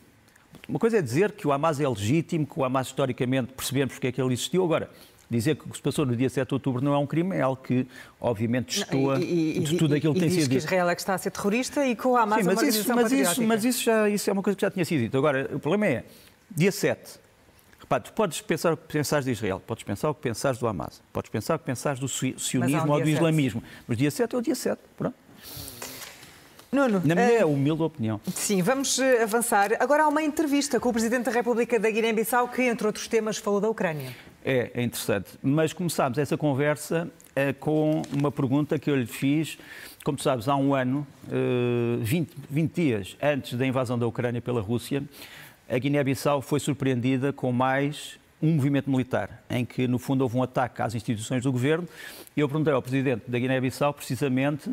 Uma 0.68 0.78
coisa 0.78 0.98
é 0.98 1.02
dizer 1.02 1.32
que 1.32 1.46
o 1.46 1.52
Hamas 1.52 1.80
é 1.80 1.88
legítimo, 1.88 2.44
que 2.44 2.58
o 2.58 2.64
Hamas 2.64 2.88
historicamente 2.88 3.52
percebemos 3.54 3.94
porque 3.94 4.08
é 4.08 4.12
que 4.12 4.20
ele 4.20 4.34
existiu. 4.34 4.64
Agora, 4.64 4.90
dizer 5.30 5.54
que 5.54 5.64
o 5.64 5.70
que 5.70 5.76
se 5.76 5.82
passou 5.82 6.04
no 6.04 6.16
dia 6.16 6.28
7 6.28 6.48
de 6.48 6.54
outubro 6.54 6.84
não 6.84 6.92
é 6.92 6.98
um 6.98 7.06
crime 7.06 7.36
é 7.36 7.42
algo 7.42 7.62
que, 7.62 7.86
obviamente, 8.20 8.80
destoa 8.80 9.18
de 9.18 9.76
tudo 9.78 9.94
aquilo 9.94 10.12
que 10.12 10.20
tem 10.20 10.28
sido 10.28 10.40
dito. 10.40 10.50
que 10.50 10.56
Israel 10.56 10.88
é 10.90 10.94
que 10.94 11.00
está 11.00 11.14
a 11.14 11.18
ser 11.18 11.30
terrorista 11.30 11.86
e 11.86 11.94
que 11.94 12.06
o 12.06 12.16
Hamas 12.16 12.40
Sim, 12.40 12.44
mas 12.46 12.58
é 12.58 12.62
uma 12.62 12.68
isso, 12.68 12.94
mas 12.94 13.12
isso, 13.12 13.42
mas 13.44 13.64
isso, 13.64 13.84
já, 13.84 14.08
isso 14.08 14.28
é 14.28 14.32
uma 14.32 14.42
coisa 14.42 14.56
que 14.56 14.62
já 14.62 14.70
tinha 14.70 14.84
sido 14.84 15.00
dito. 15.02 15.16
Agora, 15.16 15.48
o 15.54 15.60
problema 15.60 15.86
é, 15.86 16.04
dia 16.50 16.72
7, 16.72 17.20
Repare, 17.88 18.02
tu 18.02 18.12
podes 18.12 18.42
pensar 18.42 18.74
o 18.74 18.76
que 18.76 18.86
pensares 18.86 19.24
de 19.24 19.32
Israel, 19.32 19.62
podes 19.66 19.82
pensar 19.82 20.10
o 20.10 20.14
que 20.14 20.20
pensares 20.20 20.58
do 20.58 20.68
Hamas, 20.68 21.00
podes 21.10 21.30
pensar 21.30 21.54
o 21.54 21.58
que 21.58 21.64
pensares 21.64 21.98
do 21.98 22.06
sionismo 22.06 22.86
um 22.86 22.90
ou 22.90 23.00
do 23.00 23.08
islamismo, 23.08 23.62
7. 23.62 23.72
mas 23.88 23.96
dia 23.96 24.10
7 24.10 24.34
é 24.34 24.38
o 24.38 24.42
dia 24.42 24.54
7, 24.54 24.78
pronto. 24.94 25.14
Nuno, 26.70 27.00
Na 27.02 27.14
minha 27.14 27.46
uh, 27.46 27.50
humilde 27.50 27.82
opinião. 27.82 28.20
Sim, 28.34 28.60
vamos 28.60 28.98
eh, 28.98 29.22
avançar. 29.22 29.70
Agora 29.80 30.02
há 30.02 30.08
uma 30.08 30.22
entrevista 30.22 30.78
com 30.78 30.90
o 30.90 30.92
Presidente 30.92 31.24
da 31.24 31.30
República 31.30 31.80
da 31.80 31.90
Guiné-Bissau 31.90 32.48
que, 32.48 32.60
entre 32.60 32.86
outros 32.86 33.08
temas, 33.08 33.38
falou 33.38 33.58
da 33.58 33.70
Ucrânia. 33.70 34.14
É, 34.44 34.70
é 34.74 34.82
interessante. 34.82 35.30
Mas 35.42 35.72
começámos 35.72 36.18
essa 36.18 36.36
conversa 36.36 37.08
uh, 37.30 37.54
com 37.58 38.02
uma 38.12 38.30
pergunta 38.30 38.78
que 38.78 38.90
eu 38.90 38.96
lhe 38.96 39.06
fiz, 39.06 39.58
como 40.04 40.18
tu 40.18 40.24
sabes, 40.24 40.46
há 40.46 40.56
um 40.56 40.74
ano, 40.74 41.06
uh, 41.28 42.04
20, 42.04 42.36
20 42.50 42.72
dias 42.74 43.16
antes 43.22 43.54
da 43.56 43.66
invasão 43.66 43.98
da 43.98 44.06
Ucrânia 44.06 44.42
pela 44.42 44.60
Rússia, 44.60 45.02
a 45.68 45.78
Guiné-Bissau 45.78 46.40
foi 46.40 46.58
surpreendida 46.58 47.32
com 47.32 47.52
mais 47.52 48.18
um 48.40 48.54
movimento 48.54 48.90
militar, 48.90 49.44
em 49.50 49.64
que, 49.64 49.86
no 49.86 49.98
fundo, 49.98 50.22
houve 50.22 50.36
um 50.36 50.42
ataque 50.42 50.80
às 50.80 50.94
instituições 50.94 51.42
do 51.42 51.52
governo. 51.52 51.86
E 52.34 52.40
eu 52.40 52.48
perguntei 52.48 52.72
ao 52.72 52.80
presidente 52.80 53.30
da 53.30 53.38
Guiné-Bissau, 53.38 53.92
precisamente, 53.92 54.72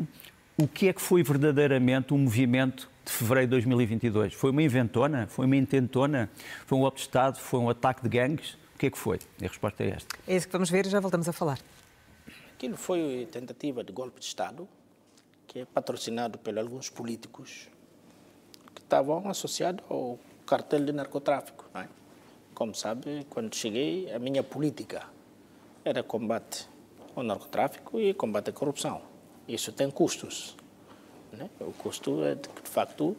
o 0.56 0.66
que 0.66 0.88
é 0.88 0.92
que 0.92 1.02
foi 1.02 1.22
verdadeiramente 1.22 2.14
o 2.14 2.18
movimento 2.18 2.88
de 3.04 3.12
fevereiro 3.12 3.48
de 3.48 3.50
2022? 3.50 4.32
Foi 4.32 4.50
uma 4.50 4.62
inventona? 4.62 5.26
Foi 5.26 5.44
uma 5.44 5.56
intentona? 5.56 6.30
Foi 6.64 6.78
um 6.78 6.80
golpe 6.80 6.96
de 6.96 7.02
Estado? 7.02 7.38
Foi 7.38 7.60
um 7.60 7.68
ataque 7.68 8.02
de 8.02 8.08
gangues? 8.08 8.54
O 8.74 8.78
que 8.78 8.86
é 8.86 8.90
que 8.90 8.98
foi? 8.98 9.18
E 9.40 9.44
a 9.44 9.48
resposta 9.48 9.82
é 9.84 9.90
esta. 9.90 10.16
É 10.26 10.36
isso 10.36 10.46
que 10.46 10.52
vamos 10.52 10.70
ver 10.70 10.86
e 10.86 10.88
já 10.88 11.00
voltamos 11.00 11.28
a 11.28 11.32
falar. 11.32 11.58
Aquilo 12.54 12.76
foi 12.76 13.28
tentativa 13.30 13.84
de 13.84 13.92
golpe 13.92 14.18
de 14.18 14.24
Estado, 14.24 14.66
que 15.46 15.58
é 15.58 15.64
patrocinado 15.66 16.38
por 16.38 16.58
alguns 16.58 16.88
políticos 16.88 17.68
que 18.74 18.80
estavam 18.80 19.28
associados 19.28 19.84
ao 19.90 20.18
cartel 20.46 20.84
de 20.84 20.92
narcotráfico. 20.92 21.64
É? 21.74 21.86
Como 22.54 22.74
sabe, 22.74 23.26
quando 23.28 23.54
cheguei, 23.54 24.10
a 24.12 24.18
minha 24.18 24.42
política 24.42 25.02
era 25.84 26.02
combate 26.02 26.68
ao 27.14 27.22
narcotráfico 27.22 28.00
e 28.00 28.14
combate 28.14 28.50
à 28.50 28.52
corrupção. 28.52 29.02
Isso 29.46 29.72
tem 29.72 29.90
custos. 29.90 30.56
Né? 31.32 31.50
O 31.60 31.72
custo 31.72 32.24
é 32.24 32.34
de, 32.34 32.48
de 32.48 32.70
facto, 32.70 33.16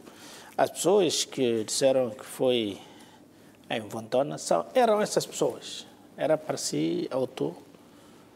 as 0.57 0.71
pessoas 0.71 1.25
que 1.25 1.63
disseram 1.63 2.09
que 2.09 2.25
foi 2.25 2.79
em 3.69 3.81
Vontona 3.81 4.37
são, 4.37 4.65
eram 4.73 5.01
essas 5.01 5.25
pessoas. 5.25 5.85
Era 6.15 6.37
para 6.37 6.57
se 6.57 7.07
auto 7.11 7.55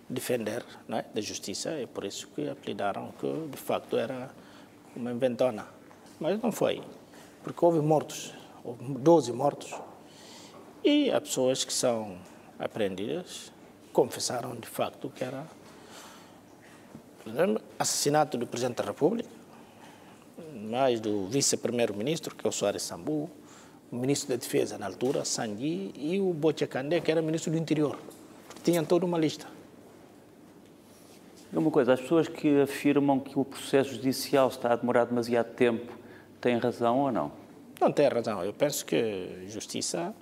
defender 0.08 0.64
né, 0.88 1.06
da 1.14 1.22
justiça 1.22 1.80
e 1.80 1.88
por 1.88 2.04
isso 2.04 2.28
que 2.36 2.48
apelidaram 2.50 3.14
que 3.20 3.48
de 3.50 3.58
facto 3.58 3.98
era 3.98 4.30
uma 4.96 5.12
inventona. 5.12 5.66
Mas 6.20 6.40
não 6.42 6.52
foi, 6.52 6.84
porque 7.44 7.66
houve 7.66 7.80
mortos 7.80 8.34
12 8.64 9.32
mortos. 9.32 9.74
E 10.84 11.12
as 11.12 11.22
pessoas 11.22 11.64
que 11.64 11.74
são 11.74 12.18
apreendidas 12.58 13.52
confessaram 13.94 14.56
de 14.56 14.68
facto 14.68 15.10
que 15.10 15.24
era 15.24 15.46
assassinato 17.78 18.38
do 18.38 18.48
Presidente 18.48 18.78
da 18.78 18.84
República, 18.84 19.30
mais 20.54 21.00
do 21.00 21.28
Vice-Primeiro-Ministro, 21.28 22.36
que 22.36 22.46
é 22.46 22.50
o 22.50 22.52
Soares 22.52 22.82
Sambu, 22.82 23.30
o 23.92 23.96
Ministro 23.96 24.30
da 24.30 24.36
Defesa 24.38 24.78
na 24.78 24.86
altura, 24.86 25.26
Sangui, 25.26 25.92
e 25.96 26.20
o 26.20 26.34
Bocha 26.34 26.66
Kandé, 26.66 27.00
que 27.00 27.12
era 27.12 27.22
Ministro 27.22 27.52
do 27.52 27.58
Interior. 27.58 27.98
Tinham 28.64 28.86
toda 28.86 29.06
uma 29.06 29.18
lista. 29.18 29.48
Uma 31.52 31.70
coisa, 31.70 31.94
as 31.94 32.00
pessoas 32.00 32.28
que 32.30 32.62
afirmam 32.62 33.20
que 33.20 33.38
o 33.38 33.44
processo 33.44 33.92
judicial 33.92 34.48
está 34.48 34.72
a 34.72 34.76
demorar 34.78 35.06
demasiado 35.06 35.54
tempo 35.54 35.94
têm 36.40 36.58
razão 36.58 37.00
ou 37.00 37.12
não? 37.12 37.41
Não 37.82 37.92
tem 37.92 38.08
razão. 38.08 38.46
Eu 38.46 38.54
penso 38.54 38.86
que 38.86 39.44
justiça, 39.48 40.14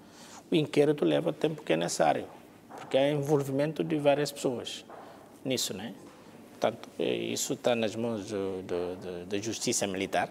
o 0.49 0.55
inquérito 0.55 1.03
leva 1.03 1.31
o 1.31 1.33
tempo 1.33 1.61
que 1.61 1.73
é 1.73 1.77
necessário, 1.77 2.25
porque 2.77 2.97
há 2.97 3.11
envolvimento 3.11 3.83
de 3.83 3.97
várias 3.97 4.31
pessoas 4.31 4.85
nisso, 5.43 5.73
né? 5.73 5.93
Portanto, 6.51 6.89
isso 6.97 7.53
está 7.53 7.75
nas 7.75 7.97
mãos 7.97 8.31
da 9.27 9.37
justiça 9.39 9.85
militar, 9.85 10.29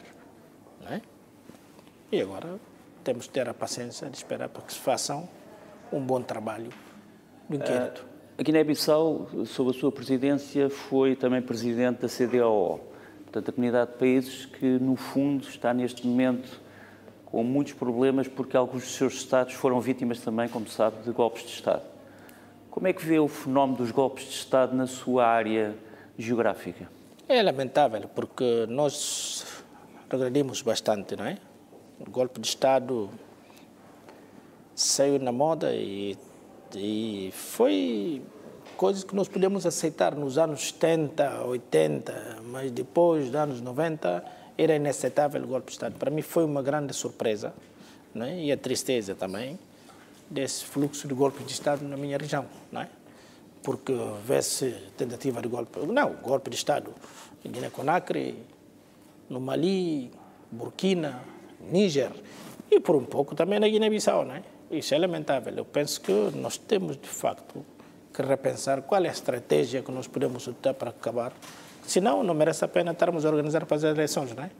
né? 0.81 1.03
E 2.11 2.21
agora 2.21 2.59
temos 3.05 3.27
que 3.27 3.33
ter 3.35 3.47
a 3.47 3.53
paciência 3.53 4.09
de 4.09 4.17
esperar 4.17 4.49
para 4.49 4.63
que 4.63 4.73
se 4.73 4.79
façam 4.79 5.29
um 5.93 6.01
bom 6.01 6.23
trabalho 6.23 6.71
do 7.47 7.57
inquérito. 7.57 8.01
Uh, 8.01 8.41
a 8.41 8.43
Guiné-Bissau, 8.43 9.29
sob 9.45 9.71
a 9.71 9.73
sua 9.75 9.93
presidência, 9.93 10.71
foi 10.71 11.15
também 11.15 11.43
presidente 11.43 12.01
da 12.01 12.09
CDAO, 12.09 12.81
portanto, 13.25 13.49
a 13.51 13.53
comunidade 13.53 13.93
de 13.93 13.99
países 13.99 14.47
que, 14.47 14.65
no 14.79 14.97
fundo, 14.97 15.47
está 15.47 15.75
neste 15.75 16.07
momento 16.07 16.61
com 17.31 17.45
muitos 17.45 17.75
problemas, 17.75 18.27
porque 18.27 18.57
alguns 18.57 18.85
dos 18.85 18.95
seus 18.95 19.15
Estados 19.15 19.53
foram 19.53 19.81
vítimas 19.81 20.19
também, 20.21 20.49
como 20.49 20.67
sabe, 20.67 21.03
de 21.03 21.11
golpes 21.11 21.43
de 21.43 21.51
Estado. 21.51 21.83
Como 22.71 22.87
é 22.87 22.93
que 22.93 23.05
vê 23.05 23.19
o 23.19 23.29
fenómeno 23.29 23.77
dos 23.77 23.91
golpes 23.91 24.25
de 24.25 24.31
Estado 24.31 24.75
na 24.75 24.87
sua 24.87 25.27
área 25.27 25.75
geográfica? 26.17 26.89
É 27.29 27.43
lamentável, 27.43 28.09
porque 28.15 28.65
nós 28.69 29.45
regredimos 30.11 30.63
bastante, 30.63 31.17
não 31.17 31.27
é? 31.27 31.37
O 32.01 32.11
golpe 32.11 32.41
de 32.41 32.49
Estado 32.49 33.11
saiu 34.75 35.19
na 35.19 35.33
moda 35.33 35.75
e, 35.75 36.17
e 36.75 37.31
foi 37.35 38.23
coisas 38.75 39.05
que 39.05 39.15
nós 39.15 39.29
podemos 39.29 39.67
aceitar 39.67 40.15
nos 40.15 40.39
anos 40.39 40.69
70, 40.69 41.45
80, 41.45 42.39
mas 42.45 42.71
depois 42.71 43.27
dos 43.27 43.35
anos 43.35 43.61
90 43.61 44.38
era 44.59 44.75
inaceitável 44.75 45.43
o 45.43 45.47
golpe 45.47 45.67
de 45.67 45.73
Estado. 45.73 45.95
Para 45.97 46.11
mim 46.11 46.21
foi 46.21 46.45
uma 46.45 46.61
grande 46.61 46.93
surpresa 46.93 47.55
né? 48.13 48.43
e 48.43 48.51
a 48.51 48.57
tristeza 48.57 49.15
também 49.15 49.57
desse 50.29 50.65
fluxo 50.65 51.07
de 51.07 51.15
golpe 51.15 51.45
de 51.45 51.53
Estado 51.53 51.87
na 51.87 51.97
minha 51.97 52.19
região. 52.19 52.45
Né? 52.73 52.89
Porque 53.63 53.95
vê-se 54.27 54.71
tentativa 54.97 55.41
de 55.41 55.49
golpe, 55.49 55.79
não, 55.87 56.15
golpe 56.15 56.51
de 56.51 56.57
Estado 56.57 56.93
em 57.45 57.51
Guiné-Conakry, 57.51 58.37
no 59.31 59.41
Mali, 59.41 60.11
Burkina, 60.51 61.23
Níger 61.71 62.11
e 62.71 62.81
por 62.81 62.97
um 62.97 63.05
pouco 63.05 63.37
também 63.37 63.61
na 63.61 63.69
Guiné-Bissau. 63.69 64.25
Né? 64.25 64.43
Isso 64.71 64.93
é 64.93 64.99
lamentável. 64.99 65.55
Eu 65.55 65.65
penso 65.65 66.01
que 66.01 66.13
nós 66.35 66.59
temos 66.59 66.97
de 66.97 67.09
facto 67.09 67.65
que 68.13 68.23
repensar 68.23 68.83
qual 68.83 69.05
é 69.05 69.09
a 69.09 69.13
estratégia 69.13 69.83
que 69.83 69.93
nós 69.93 70.09
podemos 70.09 70.49
adotar 70.49 70.75
para 70.75 70.91
acabar 70.91 71.33
Senão, 71.89 72.23
não 72.23 72.35
merece 72.35 72.63
a 72.63 72.69
pena 72.69 72.93
estarmos 72.93 73.25
a 73.25 73.31
organizar 73.31 73.65
para 73.65 73.79
as 73.79 73.83
eleições, 73.83 74.37
não 74.37 74.45
é? 74.45 74.51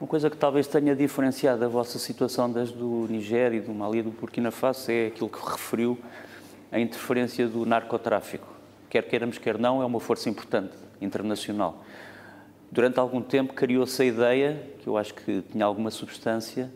Uma 0.00 0.08
coisa 0.08 0.30
que 0.30 0.36
talvez 0.36 0.66
tenha 0.66 0.96
diferenciado 0.96 1.62
a 1.62 1.68
vossa 1.68 1.98
situação 1.98 2.50
desde 2.50 2.74
do 2.74 3.06
Nigéria 3.06 3.58
e 3.58 3.60
do 3.60 3.74
Mali 3.74 3.98
e 3.98 4.02
do 4.02 4.10
Burkina 4.10 4.50
Faso 4.50 4.90
é 4.90 5.08
aquilo 5.08 5.28
que 5.28 5.38
referiu, 5.38 5.98
a 6.72 6.80
interferência 6.80 7.46
do 7.46 7.66
narcotráfico. 7.66 8.48
Quer 8.88 9.02
queiramos, 9.02 9.36
quer 9.36 9.58
não, 9.58 9.82
é 9.82 9.84
uma 9.84 10.00
força 10.00 10.30
importante, 10.30 10.72
internacional. 11.02 11.84
Durante 12.72 12.98
algum 12.98 13.20
tempo 13.20 13.52
criou-se 13.52 14.00
a 14.00 14.06
ideia, 14.06 14.58
que 14.78 14.86
eu 14.86 14.96
acho 14.96 15.12
que 15.12 15.42
tinha 15.52 15.66
alguma 15.66 15.90
substância, 15.90 16.72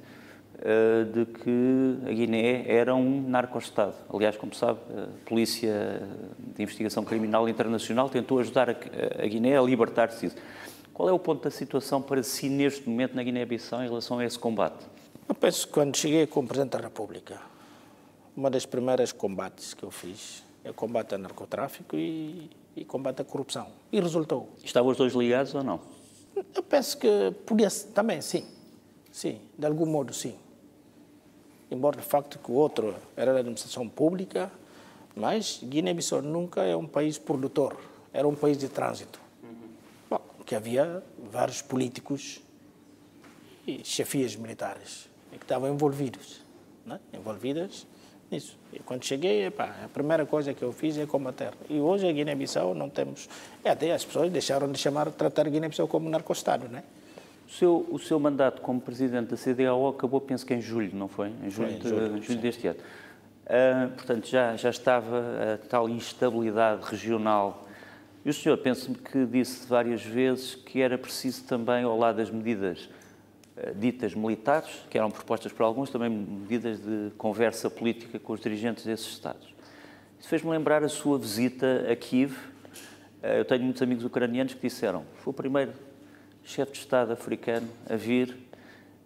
de 1.13 1.27
que 1.27 2.09
a 2.09 2.13
Guiné 2.13 2.65
era 2.69 2.95
um 2.95 3.29
narco-estado. 3.29 3.95
Aliás, 4.13 4.37
como 4.37 4.55
sabe, 4.55 4.79
a 4.97 5.29
Polícia 5.29 6.07
de 6.39 6.63
Investigação 6.63 7.05
Criminal 7.05 7.49
Internacional 7.49 8.09
tentou 8.09 8.39
ajudar 8.39 8.71
a 8.71 9.27
Guiné 9.27 9.59
a 9.59 9.63
libertar-se 9.63 10.27
disso. 10.27 10.37
Qual 10.95 11.09
é 11.09 11.13
o 11.13 11.19
ponto 11.19 11.43
da 11.43 11.51
situação 11.51 12.01
para 12.01 12.23
si 12.23 12.49
neste 12.49 12.89
momento 12.89 13.15
na 13.15 13.23
Guiné-Bissau 13.23 13.83
em 13.83 13.89
relação 13.89 14.21
a 14.21 14.25
esse 14.25 14.39
combate? 14.39 14.87
Eu 15.29 15.35
penso 15.35 15.67
que 15.67 15.73
quando 15.73 15.97
cheguei 15.97 16.27
como 16.27 16.47
Presidente 16.47 16.73
da 16.73 16.79
República, 16.79 17.41
uma 18.37 18.49
das 18.49 18.65
primeiras 18.65 19.11
combates 19.11 19.75
que 19.75 19.83
eu 19.83 19.91
fiz 19.91 20.45
é 20.63 20.71
o 20.71 20.75
combate 20.75 21.13
ao 21.13 21.19
narcotráfico 21.19 21.97
e, 21.97 22.51
e 22.77 22.85
combate 22.85 23.21
à 23.21 23.25
corrupção. 23.25 23.67
E 23.91 23.99
resultou. 23.99 24.51
Estavam 24.63 24.93
os 24.93 24.97
dois 24.97 25.13
ligados 25.15 25.55
ou 25.55 25.65
não? 25.65 25.81
Eu 26.55 26.63
penso 26.63 26.97
que 26.99 27.09
podia 27.47 27.69
também, 27.93 28.21
sim. 28.21 28.45
Sim, 29.11 29.41
de 29.59 29.67
algum 29.67 29.87
modo, 29.87 30.15
sim 30.15 30.37
embora 31.73 31.97
de 31.97 32.03
facto 32.03 32.39
que 32.39 32.51
o 32.51 32.55
outro 32.55 32.95
era 33.17 33.33
da 33.33 33.41
administração 33.41 33.89
pública, 33.89 34.51
mas 35.17 35.61
Guiné-Bissau 35.63 36.23
nunca 36.23 36.63
é 36.63 36.77
um 36.77 36.87
país 36.87 37.19
produtor 37.19 37.77
era 38.13 38.29
um 38.29 38.35
país 38.35 38.59
de 38.59 38.69
trânsito. 38.69 39.19
Bom, 40.11 40.21
que 40.45 40.55
havia 40.55 41.03
vários 41.31 41.63
políticos 41.63 42.41
e 43.67 43.81
chefias 43.85 44.37
militares 44.37 45.09
que 45.31 45.39
estavam 45.39 45.73
envolvidos, 45.73 46.43
né? 46.85 47.01
envolvidas 47.13 47.87
nisso. 48.31 48.57
E 48.73 48.81
quando 48.81 49.05
cheguei, 49.05 49.47
epá, 49.47 49.77
a 49.85 49.89
primeira 49.89 50.27
coisa 50.27 50.53
que 50.53 50.63
eu 50.63 50.73
fiz 50.73 50.99
é 50.99 51.07
combater. 51.07 51.53
E 51.71 51.81
hoje 51.81 52.07
a 52.09 52.13
Guiné-Bissau 52.13 52.75
não 52.75 52.91
temos... 52.91 53.29
É, 53.65 53.71
até 53.71 53.93
as 53.93 54.05
pessoas 54.05 54.31
deixaram 54.31 54.71
de 54.71 54.79
chamar, 54.79 55.11
tratar 55.11 55.49
Guiné-Bissau 55.49 55.89
como 55.89 56.09
narcostado, 56.09 56.69
né? 56.69 56.83
O 57.53 57.55
seu, 57.55 57.87
o 57.91 57.99
seu 57.99 58.19
mandato 58.19 58.63
como 58.63 58.81
presidente 58.81 59.29
da 59.29 59.37
CDAO 59.37 59.89
acabou, 59.89 60.23
penso 60.23 60.47
que 60.47 60.55
em 60.55 60.61
julho, 60.63 60.97
não 60.97 61.07
foi? 61.07 61.29
Em 61.45 61.51
julho, 61.51 61.69
Foi, 61.69 61.77
em 61.77 61.81
julho, 61.83 62.19
de, 62.19 62.27
julho 62.27 62.41
deste 62.41 62.67
ano. 62.67 62.79
Ah, 63.47 63.91
portanto, 63.95 64.27
já, 64.27 64.57
já 64.57 64.71
estava 64.71 65.19
a 65.53 65.69
tal 65.69 65.87
instabilidade 65.87 66.83
regional. 66.91 67.69
E 68.25 68.31
o 68.31 68.33
senhor, 68.33 68.57
penso-me 68.57 68.97
que 68.97 69.27
disse 69.27 69.69
várias 69.69 70.03
vezes 70.03 70.55
que 70.55 70.81
era 70.81 70.97
preciso 70.97 71.45
também, 71.45 71.85
ao 71.85 71.99
lado 71.99 72.17
das 72.17 72.31
medidas 72.31 72.89
ah, 73.59 73.71
ditas 73.75 74.15
militares, 74.15 74.71
que 74.89 74.97
eram 74.97 75.11
propostas 75.11 75.53
por 75.53 75.65
alguns, 75.65 75.91
também 75.91 76.09
medidas 76.09 76.81
de 76.81 77.11
conversa 77.19 77.69
política 77.69 78.19
com 78.19 78.33
os 78.33 78.41
dirigentes 78.41 78.87
desses 78.87 79.09
Estados. 79.09 79.55
Isso 80.19 80.27
fez-me 80.27 80.51
lembrar 80.51 80.83
a 80.83 80.89
sua 80.89 81.19
visita 81.19 81.85
a 81.87 81.95
Kiev. 81.95 82.35
Ah, 83.23 83.35
Eu 83.35 83.45
tenho 83.45 83.63
muitos 83.63 83.83
amigos 83.83 84.07
ucranianos 84.07 84.55
que 84.55 84.63
disseram 84.63 85.05
foi 85.17 85.33
o 85.33 85.35
primeiro 85.35 85.92
chefe 86.45 86.73
de 86.73 86.79
Estado 86.79 87.13
africano 87.13 87.69
a 87.89 87.97
vir 87.97 88.37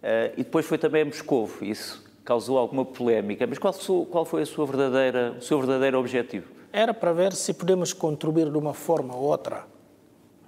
eh, 0.01 0.33
e 0.37 0.43
depois 0.43 0.65
foi 0.65 0.77
também 0.77 1.01
a 1.01 1.05
Moscou. 1.05 1.49
Isso 1.61 2.03
causou 2.23 2.57
alguma 2.57 2.83
polémica. 2.83 3.47
Mas 3.47 3.57
qual, 3.57 3.73
qual 4.09 4.25
foi 4.25 4.41
a 4.41 4.45
sua 4.45 4.65
verdadeira, 4.65 5.35
o 5.37 5.41
seu 5.41 5.57
verdadeiro 5.59 5.99
objetivo? 5.99 6.51
Era 6.71 6.93
para 6.93 7.13
ver 7.13 7.33
se 7.33 7.53
podemos 7.53 7.93
contribuir 7.93 8.51
de 8.51 8.57
uma 8.57 8.73
forma 8.73 9.15
ou 9.15 9.23
outra, 9.23 9.65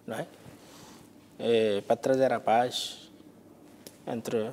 não 0.06 0.17
é? 0.17 0.28
Eh, 1.39 1.82
para 1.88 1.95
trazer 1.95 2.34
a 2.34 2.39
paz 2.39 3.10
entre 4.06 4.52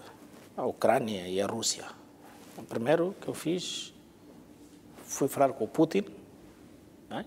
a 0.56 0.64
Ucrânia 0.64 1.28
e 1.28 1.40
a 1.40 1.46
Rússia. 1.46 1.84
O 2.56 2.62
primeiro 2.62 3.14
que 3.20 3.28
eu 3.28 3.34
fiz 3.34 3.92
foi 5.04 5.26
falar 5.28 5.52
com 5.52 5.64
o 5.64 5.68
Putin, 5.68 6.04
é? 7.10 7.24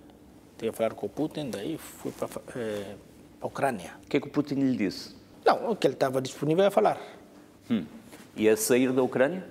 Tinha 0.58 0.72
que 0.72 0.78
falar 0.78 0.94
com 0.94 1.06
o 1.06 1.10
Putin, 1.10 1.50
daí 1.50 1.78
fui 1.78 2.12
para 2.12 2.30
eh, 2.56 2.96
a 3.42 3.48
Ucrânia. 3.48 3.94
O 4.04 4.08
que 4.08 4.18
é 4.18 4.20
que 4.20 4.28
o 4.28 4.30
Putin 4.30 4.56
lhe 4.56 4.76
disse? 4.78 5.16
Não, 5.46 5.72
o 5.72 5.76
que 5.76 5.88
ele 5.88 5.94
estava 5.94 6.22
disponível 6.22 6.66
a 6.66 6.72
falar. 6.72 7.00
Hum. 7.70 7.86
Ia 8.36 8.56
sair 8.58 8.92
da 8.92 9.02
Ucrânia? 9.04 9.46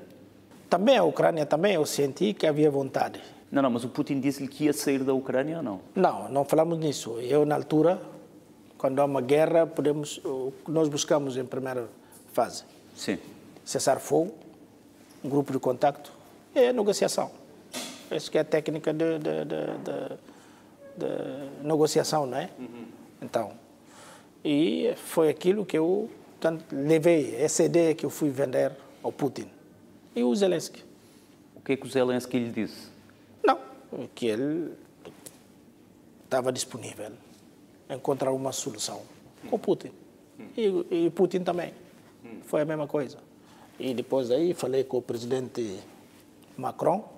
Também 0.70 0.96
a 0.96 1.03
Ucrânia, 1.05 1.46
também 1.46 1.74
eu 1.74 1.87
senti 1.87 2.33
que 2.35 2.46
havia 2.46 2.70
vontade. 2.70 3.20
Não, 3.51 3.62
não, 3.62 3.70
mas 3.70 3.85
o 3.85 3.88
Putin 3.88 4.20
disse-lhe 4.20 4.48
que 4.48 4.64
ia 4.64 4.72
sair 4.72 5.03
da 5.03 5.14
Ucrânia 5.14 5.59
ou 5.59 5.62
não? 5.62 5.81
Não, 5.94 6.29
não 6.29 6.44
falamos 6.44 6.79
nisso. 6.79 7.18
Eu, 7.20 7.46
na 7.46 7.55
altura, 7.55 8.01
quando 8.77 9.01
há 9.01 9.05
uma 9.07 9.22
guerra, 9.22 9.66
podemos, 9.66 10.20
nós 10.66 10.88
buscamos 10.88 11.37
em 11.38 11.44
primeira 11.46 11.88
fase, 12.35 12.64
Sim. 12.94 13.18
cessar 13.64 13.98
fogo, 13.98 14.35
um 15.24 15.29
grupo 15.31 15.53
de 15.53 15.59
contacto 15.59 16.12
e 16.55 16.70
negociação. 16.72 17.31
Essa 18.11 18.31
que 18.31 18.37
é 18.38 18.42
a 18.42 18.44
técnica 18.44 18.92
de, 18.92 19.18
de, 19.18 19.44
de, 19.44 19.66
de- 19.85 20.29
de 20.98 21.66
negociação, 21.66 22.27
não 22.27 22.37
é? 22.38 22.51
Então, 23.22 23.53
e 24.44 24.92
foi 24.96 25.29
aquilo 25.29 25.64
que 25.64 25.77
eu 25.77 26.09
tanto, 26.40 26.74
levei, 26.74 27.35
essa 27.37 27.64
ideia 27.64 27.94
que 27.94 28.07
eu 28.07 28.11
fui 28.11 28.31
vender 28.31 28.72
ao 29.03 29.11
Putin. 29.11 29.48
E 30.14 30.22
o 30.22 30.35
Zelensky. 30.35 30.85
O 31.57 31.61
que 31.61 31.72
é 31.72 31.77
que 31.77 31.87
o 31.87 31.90
Zelensky 31.90 32.38
lhe 32.38 32.51
disse? 32.51 32.88
Não, 33.44 33.59
que 34.14 34.27
ele 34.27 34.72
estava 36.24 36.53
disponível 36.53 37.11
a 37.88 37.94
encontrar 37.94 38.33
uma 38.33 38.53
solução 38.53 39.03
com 39.51 39.59
Putin. 39.59 39.90
E, 40.57 41.07
e 41.07 41.11
Putin 41.11 41.40
também. 41.40 41.72
Foi 42.44 42.62
a 42.62 42.64
mesma 42.64 42.87
coisa. 42.87 43.18
E 43.79 43.94
depois 43.94 44.29
daí 44.29 44.55
falei 44.55 44.85
com 44.85 44.98
o 44.98 45.03
presidente 45.03 45.79
Macron 46.57 47.09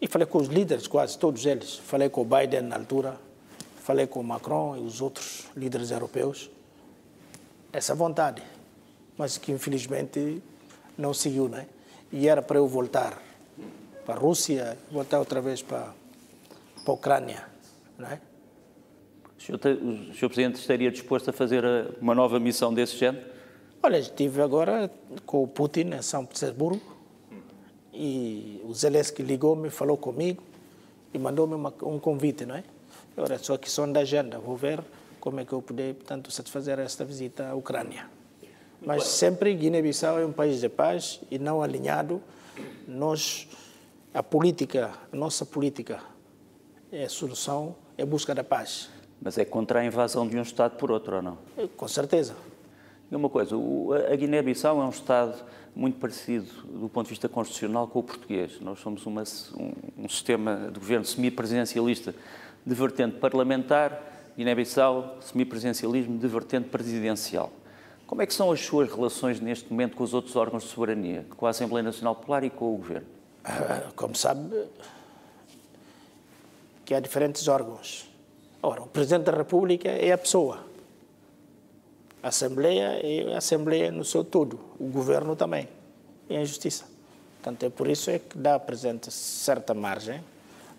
e 0.00 0.06
falei 0.06 0.26
com 0.26 0.38
os 0.38 0.48
líderes, 0.48 0.86
quase 0.86 1.18
todos 1.18 1.44
eles. 1.46 1.76
Falei 1.76 2.08
com 2.08 2.22
o 2.22 2.24
Biden 2.24 2.62
na 2.62 2.76
altura, 2.76 3.18
falei 3.82 4.06
com 4.06 4.20
o 4.20 4.24
Macron 4.24 4.76
e 4.76 4.80
os 4.80 5.00
outros 5.00 5.46
líderes 5.56 5.90
europeus. 5.90 6.48
Essa 7.72 7.94
vontade, 7.94 8.42
mas 9.18 9.36
que 9.36 9.50
infelizmente 9.50 10.42
não 10.96 11.12
seguiu, 11.12 11.48
né? 11.48 11.66
E 12.12 12.28
era 12.28 12.40
para 12.40 12.58
eu 12.58 12.68
voltar 12.68 13.20
para 14.04 14.14
a 14.14 14.18
Rússia, 14.18 14.76
voltar 14.90 15.18
outra 15.18 15.40
vez 15.40 15.62
para, 15.62 15.92
para 16.84 16.92
a 16.92 16.92
Ucrânia, 16.92 17.46
não 17.98 18.08
é? 18.08 18.20
O 19.38 19.42
senhor, 19.42 19.58
o 19.58 20.14
senhor 20.14 20.28
Presidente 20.28 20.56
estaria 20.56 20.90
disposto 20.90 21.30
a 21.30 21.32
fazer 21.32 21.64
eh, 21.64 21.88
uma 22.00 22.14
nova 22.14 22.38
missão 22.38 22.72
desse 22.72 22.96
género? 22.96 23.24
Olha, 23.82 23.98
estive 23.98 24.40
agora 24.42 24.90
com 25.26 25.42
o 25.42 25.48
Putin 25.48 25.90
em 25.96 26.02
São 26.02 26.24
Petersburgo 26.24 26.80
e 27.92 28.60
o 28.64 28.72
Zelensky 28.72 29.22
ligou-me, 29.22 29.70
falou 29.70 29.96
comigo 29.96 30.42
e 31.12 31.18
mandou-me 31.18 31.54
um 31.82 31.98
convite, 31.98 32.46
não 32.46 32.54
é? 32.54 32.62
Agora, 33.16 33.34
é 33.34 33.38
só 33.38 33.56
questão 33.58 33.90
da 33.90 34.00
agenda, 34.00 34.38
vou 34.38 34.56
ver 34.56 34.80
como 35.20 35.38
é 35.40 35.44
que 35.44 35.52
eu 35.52 35.60
poder, 35.62 35.94
portanto, 35.94 36.30
satisfazer 36.30 36.78
esta 36.78 37.04
visita 37.04 37.48
à 37.48 37.54
Ucrânia. 37.54 38.06
Mas 38.84 39.04
sempre 39.04 39.54
Guiné-Bissau 39.54 40.18
é 40.18 40.26
um 40.26 40.32
país 40.32 40.60
de 40.60 40.68
paz 40.68 41.20
e 41.30 41.38
não 41.38 41.62
alinhado. 41.62 42.20
Nós, 42.88 43.46
a 44.12 44.22
política, 44.22 44.90
a 45.12 45.16
nossa 45.16 45.46
política, 45.46 46.00
é 46.90 47.04
a 47.04 47.08
solução, 47.08 47.76
é 47.96 48.02
a 48.02 48.06
busca 48.06 48.34
da 48.34 48.42
paz. 48.42 48.90
Mas 49.20 49.38
é 49.38 49.44
contra 49.44 49.78
a 49.80 49.84
invasão 49.84 50.26
de 50.26 50.36
um 50.36 50.42
Estado 50.42 50.76
por 50.76 50.90
outro, 50.90 51.16
ou 51.16 51.22
não? 51.22 51.38
Com 51.76 51.86
certeza. 51.86 52.34
E 53.10 53.14
uma 53.14 53.28
coisa, 53.28 53.54
a 54.10 54.16
Guiné-Bissau 54.16 54.80
é 54.80 54.84
um 54.84 54.90
Estado 54.90 55.36
muito 55.76 55.98
parecido 56.00 56.46
do 56.64 56.88
ponto 56.88 57.06
de 57.06 57.10
vista 57.10 57.28
constitucional 57.28 57.86
com 57.86 58.00
o 58.00 58.02
português. 58.02 58.58
Nós 58.60 58.80
somos 58.80 59.06
uma- 59.06 59.22
um, 59.56 60.04
um 60.04 60.08
sistema 60.08 60.68
de 60.72 60.80
governo 60.80 61.04
semipresidencialista 61.04 62.14
de 62.64 62.74
vertente 62.74 63.16
parlamentar, 63.16 64.00
Guiné-Bissau, 64.36 65.18
semipresidencialismo 65.20 66.18
de 66.18 66.26
vertente 66.26 66.68
presidencial. 66.68 67.52
Como 68.06 68.22
é 68.22 68.26
que 68.26 68.34
são 68.34 68.52
as 68.52 68.60
suas 68.60 68.90
relações 68.90 69.40
neste 69.40 69.70
momento 69.70 69.96
com 69.96 70.04
os 70.04 70.14
outros 70.14 70.36
órgãos 70.36 70.64
de 70.64 70.68
soberania, 70.68 71.26
com 71.36 71.46
a 71.46 71.50
Assembleia 71.50 71.82
Nacional 71.82 72.14
Popular 72.14 72.44
e 72.44 72.50
com 72.50 72.74
o 72.74 72.76
Governo? 72.76 73.06
Ah, 73.44 73.90
Como 73.96 74.14
sabe, 74.14 74.66
que 76.84 76.94
há 76.94 77.00
diferentes 77.00 77.48
órgãos. 77.48 78.08
Ora, 78.62 78.82
o 78.82 78.86
Presidente 78.86 79.24
da 79.24 79.32
República 79.32 79.88
é 79.88 80.12
a 80.12 80.18
pessoa. 80.18 80.64
A 82.22 82.28
Assembleia 82.28 83.00
é 83.02 83.34
a 83.34 83.38
Assembleia 83.38 83.90
no 83.90 84.04
seu 84.04 84.22
todo. 84.22 84.60
O 84.78 84.86
Governo 84.86 85.34
também. 85.34 85.68
E 86.28 86.36
a 86.36 86.44
Justiça. 86.44 86.84
Portanto, 87.40 87.64
é 87.64 87.70
por 87.70 87.88
isso 87.88 88.10
é 88.10 88.20
que 88.20 88.38
dá 88.38 88.58
Presidente 88.58 89.10
certa 89.10 89.74
margem 89.74 90.22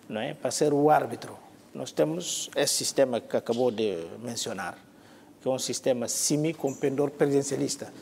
não 0.08 0.20
é, 0.20 0.34
para 0.34 0.50
ser 0.50 0.72
o 0.72 0.88
árbitro. 0.88 1.43
Nós 1.74 1.90
temos 1.90 2.48
esse 2.54 2.74
sistema 2.74 3.20
que 3.20 3.36
acabou 3.36 3.70
de 3.70 3.98
mencionar, 4.22 4.78
que 5.42 5.48
é 5.48 5.50
um 5.50 5.58
sistema 5.58 6.06
semi 6.06 6.54
com 6.54 6.72
pendor 6.72 7.10
presidencialista. 7.10 7.92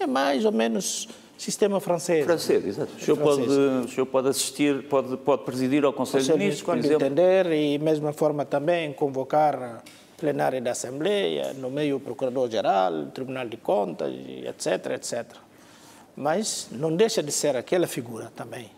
É 0.00 0.06
mais 0.06 0.44
ou 0.44 0.50
menos 0.50 1.08
sistema 1.38 1.78
francês. 1.80 2.24
Francês, 2.24 2.66
exato. 2.66 2.92
O 2.92 3.00
senhor, 3.00 3.16
Francês. 3.16 3.46
pode, 3.46 3.60
o 3.60 3.88
senhor 3.88 4.06
pode 4.06 4.28
assistir, 4.28 4.82
pode, 4.88 5.16
pode 5.18 5.44
presidir 5.44 5.84
ao 5.84 5.92
Conselho 5.92 6.24
de 6.24 6.28
Conselho 6.28 6.38
Ministros, 6.38 6.64
por 6.64 6.72
quando 6.72 6.84
exemplo. 6.84 7.06
entender 7.06 7.52
e 7.52 7.78
mesma 7.78 8.12
forma 8.12 8.44
também 8.44 8.92
convocar 8.92 9.62
a 9.62 9.82
plenária 10.18 10.60
da 10.60 10.72
Assembleia, 10.72 11.54
nomeia 11.54 11.94
o 11.94 12.00
Procurador-Geral, 12.00 13.06
Tribunal 13.14 13.48
de 13.48 13.56
Contas, 13.58 14.12
etc, 14.12 14.92
etc. 14.96 15.24
Mas 16.16 16.68
não 16.72 16.94
deixa 16.96 17.22
de 17.22 17.30
ser 17.30 17.56
aquela 17.56 17.86
figura 17.86 18.32
também 18.34 18.70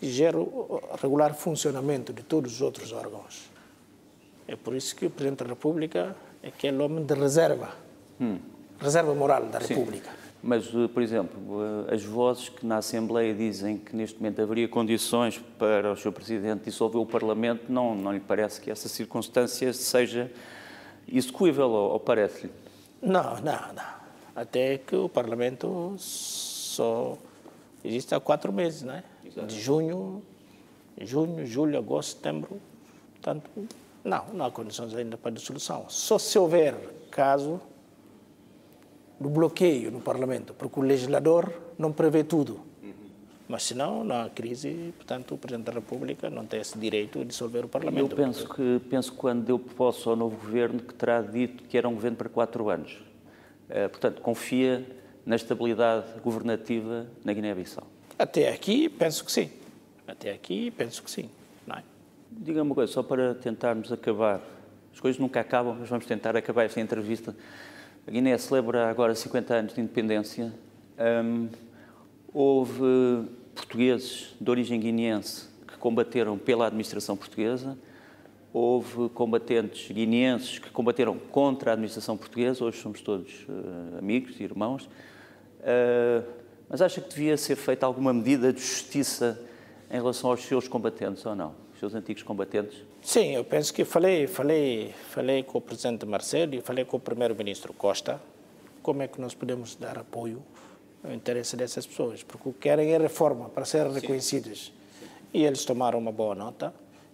que 0.00 0.08
gera 0.08 0.40
o 0.40 0.80
regular 0.98 1.34
funcionamento 1.34 2.10
de 2.10 2.22
todos 2.22 2.54
os 2.54 2.62
outros 2.62 2.90
órgãos. 2.90 3.50
É 4.48 4.56
por 4.56 4.74
isso 4.74 4.96
que 4.96 5.04
o 5.04 5.10
Presidente 5.10 5.44
da 5.44 5.50
República 5.50 6.16
é 6.42 6.48
aquele 6.48 6.78
homem 6.78 7.04
de 7.04 7.12
reserva, 7.12 7.68
reserva 8.80 9.14
moral 9.14 9.44
da 9.44 9.58
República. 9.58 10.08
Mas, 10.42 10.68
eh, 10.68 10.88
por 10.88 11.02
exemplo, 11.02 11.62
eh, 11.90 11.94
as 11.94 12.02
vozes 12.02 12.48
que 12.48 12.64
na 12.64 12.78
Assembleia 12.78 13.34
dizem 13.34 13.76
que 13.76 13.94
neste 13.94 14.18
momento 14.18 14.40
haveria 14.40 14.66
condições 14.66 15.38
para 15.58 15.92
o 15.92 15.96
Sr. 15.96 16.12
Presidente 16.12 16.64
dissolver 16.64 16.98
o 16.98 17.04
Parlamento, 17.04 17.70
não, 17.70 17.94
não 17.94 18.10
lhe 18.10 18.20
parece 18.20 18.58
que 18.58 18.70
essa 18.70 18.88
circunstância 18.88 19.70
seja 19.74 20.32
execuível, 21.06 21.68
ou, 21.68 22.00
parece-lhe? 22.00 22.50
Não, 23.02 23.34
não, 23.42 23.74
não. 23.74 24.00
Até 24.34 24.78
que 24.78 24.96
o 24.96 25.10
Parlamento 25.10 25.94
só 25.98 27.18
existe 27.84 28.14
há 28.14 28.20
quatro 28.20 28.50
meses, 28.50 28.82
De 29.46 29.60
junho, 29.60 30.22
junho, 31.00 31.46
julho, 31.46 31.78
agosto, 31.78 32.16
setembro. 32.16 32.60
Portanto, 33.12 33.50
não, 34.04 34.24
não 34.32 34.44
há 34.44 34.50
condições 34.50 34.94
ainda 34.94 35.16
para 35.16 35.30
dissolução. 35.30 35.86
Só 35.88 36.18
se 36.18 36.38
houver 36.38 36.74
caso 37.10 37.60
do 39.20 39.28
bloqueio 39.28 39.90
no 39.90 40.00
Parlamento, 40.00 40.54
porque 40.54 40.80
o 40.80 40.82
legislador 40.82 41.52
não 41.78 41.92
prevê 41.92 42.24
tudo. 42.24 42.60
Mas 43.46 43.64
se 43.64 43.74
não, 43.74 44.04
não 44.04 44.22
há 44.22 44.30
crise, 44.30 44.94
portanto, 44.96 45.34
o 45.34 45.38
Presidente 45.38 45.66
da 45.66 45.72
República 45.72 46.30
não 46.30 46.46
tem 46.46 46.60
esse 46.60 46.78
direito 46.78 47.18
de 47.18 47.24
dissolver 47.24 47.64
o 47.64 47.68
Parlamento. 47.68 48.12
Eu 48.12 48.16
penso 48.16 48.48
que, 48.48 48.80
penso 48.88 49.10
que 49.10 49.18
quando 49.18 49.44
deu 49.44 49.58
posse 49.58 50.08
ao 50.08 50.14
novo 50.14 50.36
governo, 50.36 50.78
que 50.80 50.94
terá 50.94 51.20
dito 51.20 51.64
que 51.64 51.76
era 51.76 51.88
um 51.88 51.94
governo 51.94 52.16
para 52.16 52.28
quatro 52.28 52.70
anos. 52.70 52.92
Uh, 53.68 53.88
portanto, 53.88 54.22
confia 54.22 54.86
na 55.26 55.34
estabilidade 55.34 56.20
governativa 56.22 57.08
na 57.24 57.32
Guiné-Bissau. 57.32 57.84
Até 58.20 58.52
aqui, 58.52 58.86
penso 58.86 59.24
que 59.24 59.32
sim. 59.32 59.50
Até 60.06 60.30
aqui, 60.30 60.70
penso 60.70 61.02
que 61.02 61.10
sim. 61.10 61.30
Não 61.66 61.76
é? 61.76 61.82
Diga 62.30 62.62
uma 62.62 62.74
coisa, 62.74 62.92
só 62.92 63.02
para 63.02 63.34
tentarmos 63.34 63.90
acabar. 63.90 64.42
As 64.92 65.00
coisas 65.00 65.18
nunca 65.18 65.40
acabam, 65.40 65.74
mas 65.80 65.88
vamos 65.88 66.04
tentar 66.04 66.36
acabar 66.36 66.64
esta 66.64 66.78
entrevista. 66.82 67.34
A 68.06 68.10
Guiné 68.10 68.36
celebra 68.36 68.90
agora 68.90 69.14
50 69.14 69.54
anos 69.54 69.72
de 69.72 69.80
independência. 69.80 70.52
Um, 71.24 71.48
houve 72.30 73.24
portugueses 73.54 74.36
de 74.38 74.50
origem 74.50 74.78
guineense 74.78 75.46
que 75.66 75.78
combateram 75.78 76.36
pela 76.36 76.66
administração 76.66 77.16
portuguesa, 77.16 77.78
houve 78.52 79.08
combatentes 79.14 79.90
guineenses 79.90 80.58
que 80.58 80.68
combateram 80.68 81.18
contra 81.18 81.70
a 81.70 81.72
administração 81.72 82.18
portuguesa, 82.18 82.66
hoje 82.66 82.82
somos 82.82 83.00
todos 83.00 83.46
uh, 83.48 83.96
amigos 83.98 84.38
e 84.38 84.42
irmãos. 84.42 84.90
Uh, 85.60 86.39
mas 86.70 86.80
acha 86.80 87.00
que 87.00 87.08
devia 87.08 87.36
ser 87.36 87.56
feita 87.56 87.84
alguma 87.84 88.12
medida 88.14 88.52
de 88.52 88.60
justiça 88.60 89.38
em 89.90 89.94
relação 89.94 90.30
aos 90.30 90.40
seus 90.44 90.68
combatentes 90.68 91.26
ou 91.26 91.34
não? 91.34 91.52
Os 91.74 91.80
seus 91.80 91.96
antigos 91.96 92.22
combatentes? 92.22 92.84
Sim, 93.02 93.34
eu 93.34 93.44
penso 93.44 93.74
que 93.74 93.84
falei, 93.84 94.28
falei, 94.28 94.94
falei 95.08 95.42
com 95.42 95.58
o 95.58 95.60
presidente 95.60 96.06
Marcelo 96.06 96.54
e 96.54 96.60
falei 96.60 96.84
com 96.84 96.96
o 96.96 97.00
primeiro-ministro 97.00 97.72
Costa 97.72 98.22
como 98.82 99.02
é 99.02 99.08
que 99.08 99.20
nós 99.20 99.34
podemos 99.34 99.74
dar 99.74 99.98
apoio 99.98 100.40
o 101.02 101.12
interesse 101.12 101.56
dessas 101.56 101.86
pessoas, 101.86 102.22
porque 102.22 102.48
o 102.48 102.52
que 102.52 102.60
querem 102.60 102.92
é 102.92 102.98
reforma 102.98 103.48
para 103.48 103.64
serem 103.64 103.92
reconhecidas. 103.92 104.72
E 105.34 105.44
eles 105.44 105.64
tomaram 105.64 105.98
uma 105.98 106.12
boa 106.12 106.34
nota. 106.36 106.72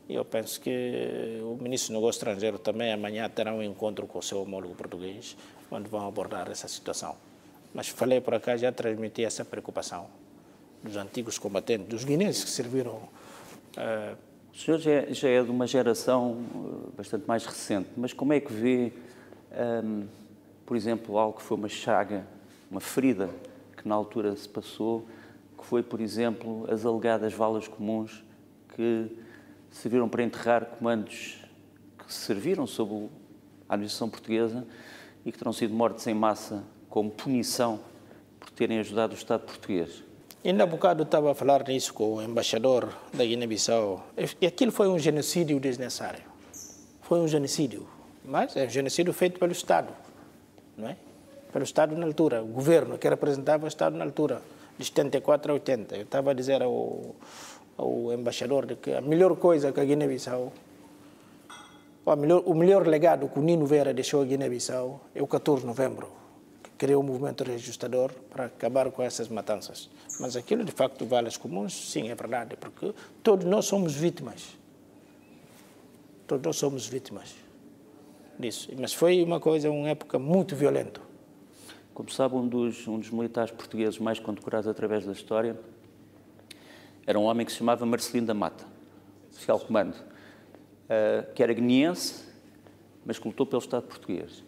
E 0.09 0.15
eu 0.15 0.25
penso 0.25 0.61
que 0.61 1.41
o 1.43 1.57
ministro 1.61 1.93
do 1.93 1.95
Negócio 1.97 2.19
Estrangeiro 2.19 2.59
também 2.59 2.93
amanhã 2.93 3.29
terá 3.29 3.53
um 3.55 3.63
encontro 3.63 4.07
com 4.07 4.19
o 4.19 4.23
seu 4.23 4.43
homólogo 4.43 4.75
português, 4.75 5.37
onde 5.71 5.89
vão 5.89 6.07
abordar 6.07 6.51
essa 6.51 6.69
situação. 6.69 7.17
Mas 7.77 7.91
falei 7.91 8.23
por 8.23 8.41
cá, 8.41 8.57
já 8.57 8.73
transmiti 8.73 9.23
essa 9.23 9.45
preocupação 9.45 10.07
dos 10.83 10.97
antigos 10.97 11.39
combatentes, 11.39 11.87
dos 11.87 12.05
guineenses 12.05 12.43
que 12.43 12.49
serviram. 12.49 12.95
Uh... 13.77 14.17
O 14.51 14.57
senhor 14.57 14.79
já 14.79 14.91
é, 14.91 15.13
já 15.13 15.29
é, 15.29 15.43
de 15.43 15.51
uma 15.51 15.67
geração 15.67 16.39
eh, 16.41 16.91
bastante 16.97 17.29
mais 17.29 17.45
recente, 17.45 17.91
mas 17.95 18.15
como 18.15 18.33
é 18.33 18.41
que 18.41 18.51
vê, 18.51 18.91
um, 19.53 20.01
ehm, 20.01 20.09
por 20.65 20.75
exemplo, 20.75 21.19
algo 21.19 21.37
que 21.37 21.43
foi 21.43 21.59
uma 21.59 21.69
chaga, 21.69 22.27
uma 22.71 22.81
ferida 22.81 23.29
que 23.77 23.87
na 23.87 23.95
altura 23.95 24.35
se 24.35 24.49
passou, 24.49 25.07
que 25.59 25.67
foi, 25.67 25.83
por 25.83 26.01
exemplo, 26.01 26.67
as 26.73 26.87
alegadas 26.87 27.35
valas 27.35 27.69
comuns 27.69 28.25
que 28.75 29.15
serviram 29.71 30.09
para 30.09 30.23
enterrar 30.23 30.65
comandos 30.65 31.45
que 31.99 32.15
serviram 32.15 32.67
sob 32.67 33.11
a 33.69 33.75
administração 33.75 34.09
portuguesa 34.09 34.67
e 35.23 35.31
que 35.31 35.37
terão 35.37 35.53
sido 35.53 35.75
mortos 35.75 36.07
em 36.07 36.15
massa 36.15 36.65
como 36.97 37.11
punição 37.11 37.79
por 38.41 38.49
terem 38.53 38.79
ajudado 38.79 39.13
o 39.13 39.19
Estado 39.19 39.43
português. 39.43 40.03
Ainda 40.43 40.63
há 40.63 40.67
bocado 40.67 41.03
estava 41.03 41.31
a 41.31 41.35
falar 41.35 41.63
nisso 41.69 41.93
com 41.93 42.15
o 42.15 42.23
embaixador 42.23 42.89
da 43.13 43.23
Guiné-Bissau. 43.23 44.03
Aquilo 44.43 44.73
foi 44.73 44.89
um 44.89 44.99
genocídio 44.99 45.61
desnecessário. 45.61 46.23
Foi 47.03 47.21
um 47.21 47.29
genocídio. 47.29 47.87
Mas 48.25 48.57
é 48.57 48.65
um 48.65 48.71
genocídio 48.71 49.13
feito 49.13 49.39
pelo 49.39 49.53
Estado, 49.53 49.93
não 50.75 50.89
é? 50.89 50.97
pelo 51.53 51.65
Estado 51.65 51.95
na 51.95 52.07
altura, 52.07 52.43
o 52.43 52.47
governo 52.47 52.97
que 52.97 53.07
representava 53.07 53.67
o 53.67 53.69
Estado 53.69 53.95
na 53.95 54.03
altura, 54.03 54.41
de 54.79 54.87
74 54.87 55.53
a 55.53 55.55
80. 55.55 55.97
Eu 55.97 56.03
estava 56.03 56.31
a 56.31 56.35
dizer 56.35 56.63
ao, 56.63 57.15
ao 57.77 58.11
embaixador 58.15 58.75
que 58.77 58.95
a 58.95 59.03
melhor 59.03 59.37
coisa 59.37 59.71
que 59.71 59.81
a 59.81 59.85
Guiné-Bissau, 59.85 60.51
o 62.07 62.17
melhor, 62.17 62.43
o 62.47 62.55
melhor 62.55 62.87
legado 62.87 63.29
que 63.29 63.39
o 63.39 63.43
Nino 63.43 63.67
Vera 63.67 63.93
deixou 63.93 64.23
a 64.23 64.25
Guiné-Bissau 64.25 64.99
é 65.15 65.23
o 65.23 65.27
14 65.27 65.61
de 65.61 65.67
novembro, 65.67 66.25
criou 66.79 67.03
um 67.03 67.07
movimento 67.07 67.45
reajustador 67.45 68.13
para 68.31 68.47
acabar 68.47 68.91
com 68.91 69.03
essas 69.03 69.29
matanças. 69.29 69.89
Mas 70.21 70.37
aquilo, 70.37 70.65
de 70.65 70.73
facto, 70.73 71.07
vale 71.07 71.29
as 71.29 71.37
comuns, 71.37 71.73
sim, 71.91 72.09
é 72.11 72.15
verdade, 72.15 72.57
porque 72.57 72.95
todos 73.23 73.47
nós 73.47 73.65
somos 73.65 73.95
vítimas. 73.95 74.57
Todos 76.27 76.45
nós 76.45 76.57
somos 76.57 76.87
vítimas 76.87 77.35
disso. 78.39 78.71
Mas 78.79 78.93
foi 78.93 79.23
uma 79.23 79.41
coisa, 79.41 79.71
uma 79.71 79.89
época 79.89 80.19
muito 80.19 80.55
violenta. 80.55 81.01
Como 81.95 82.11
sabe, 82.11 82.35
um 82.35 82.47
dos, 82.47 82.87
um 82.87 82.99
dos 82.99 83.11
militares 83.11 83.51
portugueses 83.51 83.99
mais 83.99 84.21
condecorados 84.21 84.69
através 84.69 85.07
da 85.07 85.13
história 85.13 85.59
era 87.07 87.19
um 87.19 87.23
homem 87.23 87.47
que 87.47 87.53
se 87.53 87.59
chamava 87.59 87.87
Marcelino 87.87 88.27
da 88.27 88.35
Mata, 88.35 88.67
oficial 89.31 89.61
comando, 89.61 89.95
uh, 89.95 91.33
que 91.35 91.43
era 91.43 91.53
guineense, 91.55 92.25
mas 93.05 93.19
que 93.19 93.29
lutou 93.29 93.47
pelo 93.47 93.63
Estado 93.63 93.85
português. 93.85 94.43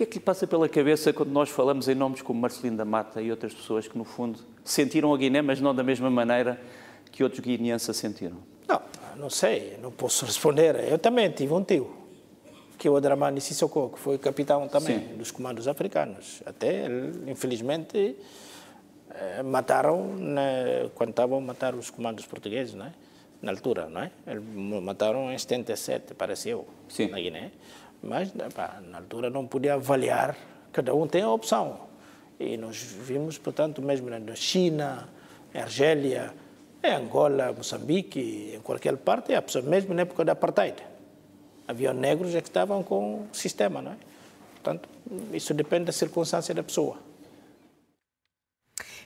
O 0.00 0.02
que 0.02 0.04
é 0.04 0.06
que 0.06 0.18
lhe 0.18 0.24
passa 0.24 0.46
pela 0.46 0.66
cabeça 0.66 1.12
quando 1.12 1.28
nós 1.28 1.50
falamos 1.50 1.86
em 1.86 1.94
nomes 1.94 2.22
como 2.22 2.40
Marcelino 2.40 2.74
da 2.74 2.86
Mata 2.86 3.20
e 3.20 3.30
outras 3.30 3.52
pessoas 3.52 3.86
que, 3.86 3.98
no 3.98 4.04
fundo, 4.04 4.38
sentiram 4.64 5.12
a 5.12 5.16
Guiné, 5.18 5.42
mas 5.42 5.60
não 5.60 5.74
da 5.74 5.82
mesma 5.82 6.08
maneira 6.08 6.58
que 7.12 7.22
outros 7.22 7.40
guineenses 7.40 7.90
a 7.90 7.92
sentiram? 7.92 8.38
Não, 8.66 8.80
não 9.14 9.28
sei, 9.28 9.76
não 9.82 9.92
posso 9.92 10.24
responder. 10.24 10.88
Eu 10.90 10.98
também 10.98 11.30
tive 11.30 11.52
um 11.52 11.62
tio 11.62 11.94
que 12.78 12.88
é 12.88 12.90
o 12.90 12.98
Dramani 12.98 13.42
Sissoko, 13.42 13.90
que 13.90 13.98
foi 13.98 14.16
capitão 14.16 14.66
também 14.68 15.00
Sim. 15.00 15.16
dos 15.18 15.30
comandos 15.30 15.68
africanos. 15.68 16.42
Até, 16.46 16.86
infelizmente, 17.26 18.16
eh, 19.10 19.42
mataram 19.42 20.16
né, 20.16 20.88
quando 20.94 21.10
estavam 21.10 21.36
a 21.36 21.40
matar 21.42 21.74
os 21.74 21.90
comandos 21.90 22.24
portugueses, 22.24 22.72
não 22.72 22.86
é? 22.86 22.92
na 23.42 23.52
altura, 23.52 23.88
não 23.88 24.02
é? 24.02 24.10
Mataram 24.80 25.32
em 25.32 25.38
77, 25.38 26.14
pareceu, 26.14 26.66
Sim. 26.88 27.08
na 27.08 27.18
Guiné. 27.18 27.50
Mas, 28.02 28.30
pá, 28.54 28.80
na 28.88 28.98
altura, 28.98 29.28
não 29.28 29.46
podia 29.46 29.74
avaliar, 29.74 30.36
cada 30.72 30.94
um 30.94 31.06
tem 31.06 31.22
a 31.22 31.30
opção. 31.30 31.80
E 32.38 32.56
nós 32.56 32.76
vimos, 32.76 33.36
portanto, 33.36 33.82
mesmo 33.82 34.08
na 34.08 34.34
China, 34.34 35.08
em 35.54 35.60
Argélia, 35.60 36.32
em 36.82 36.92
Angola, 36.92 37.52
Moçambique, 37.52 38.54
em 38.56 38.60
qualquer 38.60 38.96
parte, 38.96 39.32
mesmo 39.64 39.92
na 39.92 40.02
época 40.02 40.24
da 40.24 40.32
apartheid 40.32 40.76
Havia 41.68 41.92
negros 41.92 42.32
que 42.32 42.38
estavam 42.38 42.82
com 42.82 43.20
o 43.20 43.28
sistema, 43.32 43.80
não 43.80 43.92
é? 43.92 43.96
Portanto, 44.54 44.88
isso 45.32 45.54
depende 45.54 45.84
da 45.84 45.92
circunstância 45.92 46.52
da 46.54 46.62
pessoa. 46.62 46.96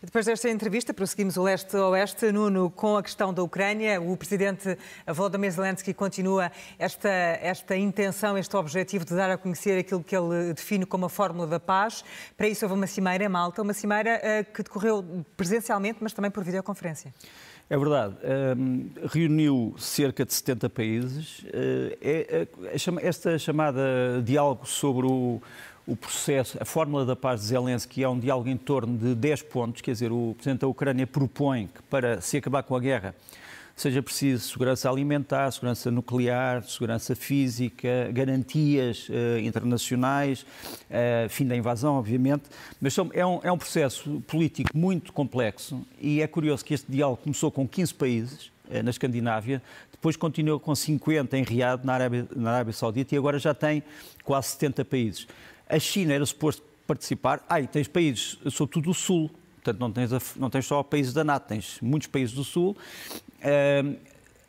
Depois 0.04 0.26
desta 0.26 0.50
entrevista, 0.50 0.92
prosseguimos 0.92 1.38
o 1.38 1.42
leste-oeste, 1.42 2.30
Nuno, 2.30 2.70
com 2.70 2.98
a 2.98 3.02
questão 3.02 3.32
da 3.32 3.42
Ucrânia. 3.42 3.98
O 4.02 4.14
presidente 4.18 4.76
Volodymyr 5.06 5.50
Zelensky 5.50 5.94
continua 5.94 6.52
esta, 6.78 7.08
esta 7.08 7.74
intenção, 7.74 8.36
este 8.36 8.54
objetivo 8.54 9.02
de 9.06 9.14
dar 9.14 9.30
a 9.30 9.38
conhecer 9.38 9.78
aquilo 9.78 10.04
que 10.04 10.14
ele 10.14 10.52
define 10.52 10.84
como 10.84 11.06
a 11.06 11.08
fórmula 11.08 11.46
da 11.46 11.58
paz. 11.58 12.04
Para 12.36 12.46
isso 12.46 12.66
houve 12.66 12.74
uma 12.74 12.86
cimeira 12.86 13.24
em 13.24 13.28
Malta, 13.30 13.62
uma 13.62 13.72
cimeira 13.72 14.20
uh, 14.20 14.52
que 14.52 14.62
decorreu 14.62 15.24
presencialmente, 15.38 16.00
mas 16.02 16.12
também 16.12 16.30
por 16.30 16.44
videoconferência. 16.44 17.10
É 17.68 17.78
verdade. 17.78 18.14
Um, 18.58 18.90
reuniu 19.10 19.74
cerca 19.78 20.24
de 20.24 20.34
70 20.34 20.68
países. 20.68 21.38
Uh, 21.40 21.96
é, 22.00 22.46
é, 22.72 22.76
esta 23.02 23.38
chamada 23.38 23.82
diálogo 24.22 24.66
sobre 24.66 25.06
o, 25.06 25.40
o, 25.86 25.96
processo, 25.96 26.58
a 26.60 26.64
fórmula 26.64 27.06
da 27.06 27.16
paz 27.16 27.40
de 27.40 27.46
Zelensky 27.46 28.02
é 28.02 28.08
um 28.08 28.18
diálogo 28.18 28.48
em 28.48 28.56
torno 28.56 28.98
de 28.98 29.14
10 29.14 29.42
pontos. 29.42 29.80
Quer 29.80 29.92
dizer, 29.92 30.12
o 30.12 30.34
Presidente 30.34 30.60
da 30.60 30.68
Ucrânia 30.68 31.06
propõe 31.06 31.68
que 31.68 31.82
para 31.84 32.20
se 32.20 32.36
acabar 32.36 32.62
com 32.62 32.76
a 32.76 32.80
guerra 32.80 33.14
seja 33.76 34.02
preciso 34.02 34.48
segurança 34.48 34.88
alimentar, 34.88 35.50
segurança 35.50 35.90
nuclear, 35.90 36.62
segurança 36.62 37.14
física, 37.16 38.08
garantias 38.12 39.08
uh, 39.08 39.38
internacionais, 39.40 40.42
uh, 40.42 41.28
fim 41.28 41.46
da 41.46 41.56
invasão, 41.56 41.94
obviamente, 41.94 42.44
mas 42.80 42.94
são, 42.94 43.10
é, 43.12 43.26
um, 43.26 43.40
é 43.42 43.50
um 43.50 43.58
processo 43.58 44.22
político 44.26 44.70
muito 44.76 45.12
complexo 45.12 45.84
e 46.00 46.22
é 46.22 46.26
curioso 46.26 46.64
que 46.64 46.74
este 46.74 46.90
diálogo 46.90 47.22
começou 47.22 47.50
com 47.50 47.66
15 47.66 47.94
países, 47.94 48.52
uh, 48.70 48.82
na 48.82 48.90
Escandinávia, 48.90 49.60
depois 49.90 50.16
continuou 50.16 50.60
com 50.60 50.74
50 50.74 51.36
em 51.36 51.42
Riad, 51.42 51.84
na 51.84 51.94
Arábia, 51.94 52.28
na 52.36 52.52
Arábia 52.52 52.72
Saudita, 52.72 53.14
e 53.14 53.18
agora 53.18 53.38
já 53.38 53.54
tem 53.54 53.82
quase 54.22 54.48
70 54.48 54.84
países. 54.84 55.26
A 55.68 55.78
China 55.78 56.12
era 56.12 56.24
suposto 56.26 56.62
participar, 56.86 57.42
ah, 57.48 57.60
e 57.60 57.66
tens 57.66 57.88
países, 57.88 58.38
sobretudo 58.50 58.90
do 58.90 58.94
Sul, 58.94 59.30
Portanto, 59.64 59.80
não 59.80 59.90
tens, 59.90 60.12
a, 60.12 60.20
não 60.36 60.50
tens 60.50 60.66
só 60.66 60.82
países 60.82 61.14
da 61.14 61.24
NATO, 61.24 61.48
tens 61.48 61.78
muitos 61.80 62.06
países 62.06 62.34
do 62.34 62.44
Sul. 62.44 62.76
Uh, 63.40 63.96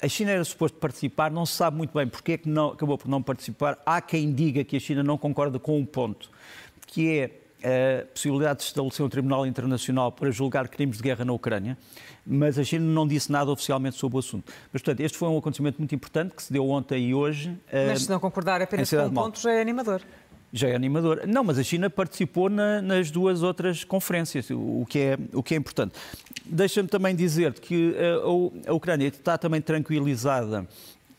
a 0.01 0.07
China 0.09 0.31
era 0.31 0.43
suposto 0.43 0.77
participar, 0.77 1.31
não 1.31 1.45
se 1.45 1.53
sabe 1.53 1.77
muito 1.77 1.93
bem 1.97 2.05
porque 2.05 2.33
é 2.33 2.37
que 2.37 2.49
não, 2.49 2.71
acabou 2.71 2.97
por 2.97 3.07
não 3.07 3.21
participar. 3.23 3.77
Há 3.85 4.01
quem 4.01 4.33
diga 4.33 4.63
que 4.63 4.75
a 4.75 4.79
China 4.79 5.01
não 5.01 5.17
concorda 5.17 5.57
com 5.57 5.79
um 5.79 5.85
ponto, 5.85 6.29
que 6.85 7.17
é 7.17 7.31
a 7.63 8.05
possibilidade 8.05 8.59
de 8.59 8.65
estabelecer 8.65 9.03
um 9.03 9.09
tribunal 9.09 9.47
internacional 9.47 10.11
para 10.11 10.29
julgar 10.29 10.67
crimes 10.67 10.97
de 10.97 11.03
guerra 11.03 11.25
na 11.25 11.33
Ucrânia, 11.33 11.75
mas 12.25 12.59
a 12.59 12.63
China 12.63 12.85
não 12.85 13.07
disse 13.07 13.31
nada 13.31 13.49
oficialmente 13.49 13.95
sobre 13.95 14.17
o 14.17 14.19
assunto. 14.19 14.51
Mas, 14.71 14.81
portanto, 14.83 14.99
este 14.99 15.17
foi 15.17 15.29
um 15.29 15.37
acontecimento 15.37 15.79
muito 15.79 15.95
importante 15.95 16.35
que 16.35 16.43
se 16.43 16.53
deu 16.53 16.69
ontem 16.69 17.09
e 17.09 17.15
hoje. 17.15 17.57
Mas 17.87 18.03
se 18.03 18.09
não 18.09 18.19
concordar 18.19 18.61
apenas 18.61 18.89
com 18.89 18.97
um 18.97 19.13
ponto, 19.13 19.39
já 19.39 19.51
é 19.51 19.61
animador. 19.61 20.01
Já 20.55 20.69
é 20.69 20.75
animador. 20.75 21.23
Não, 21.27 21.43
mas 21.43 21.59
a 21.59 21.63
China 21.63 21.89
participou 21.89 22.49
na, 22.49 22.81
nas 22.81 23.11
duas 23.11 23.43
outras 23.43 23.83
conferências, 23.83 24.49
o 24.49 24.85
que 24.87 24.99
é, 24.99 25.17
o 25.33 25.43
que 25.43 25.53
é 25.53 25.57
importante. 25.57 25.93
Deixa-me 26.45 26.87
também 26.87 27.13
dizer 27.13 27.53
que 27.53 27.93
a, 28.65 28.69
a 28.69 28.73
Ucrânia 28.73 29.07
está 29.07 29.37
também 29.37 29.59
tranquilizada 29.59 30.65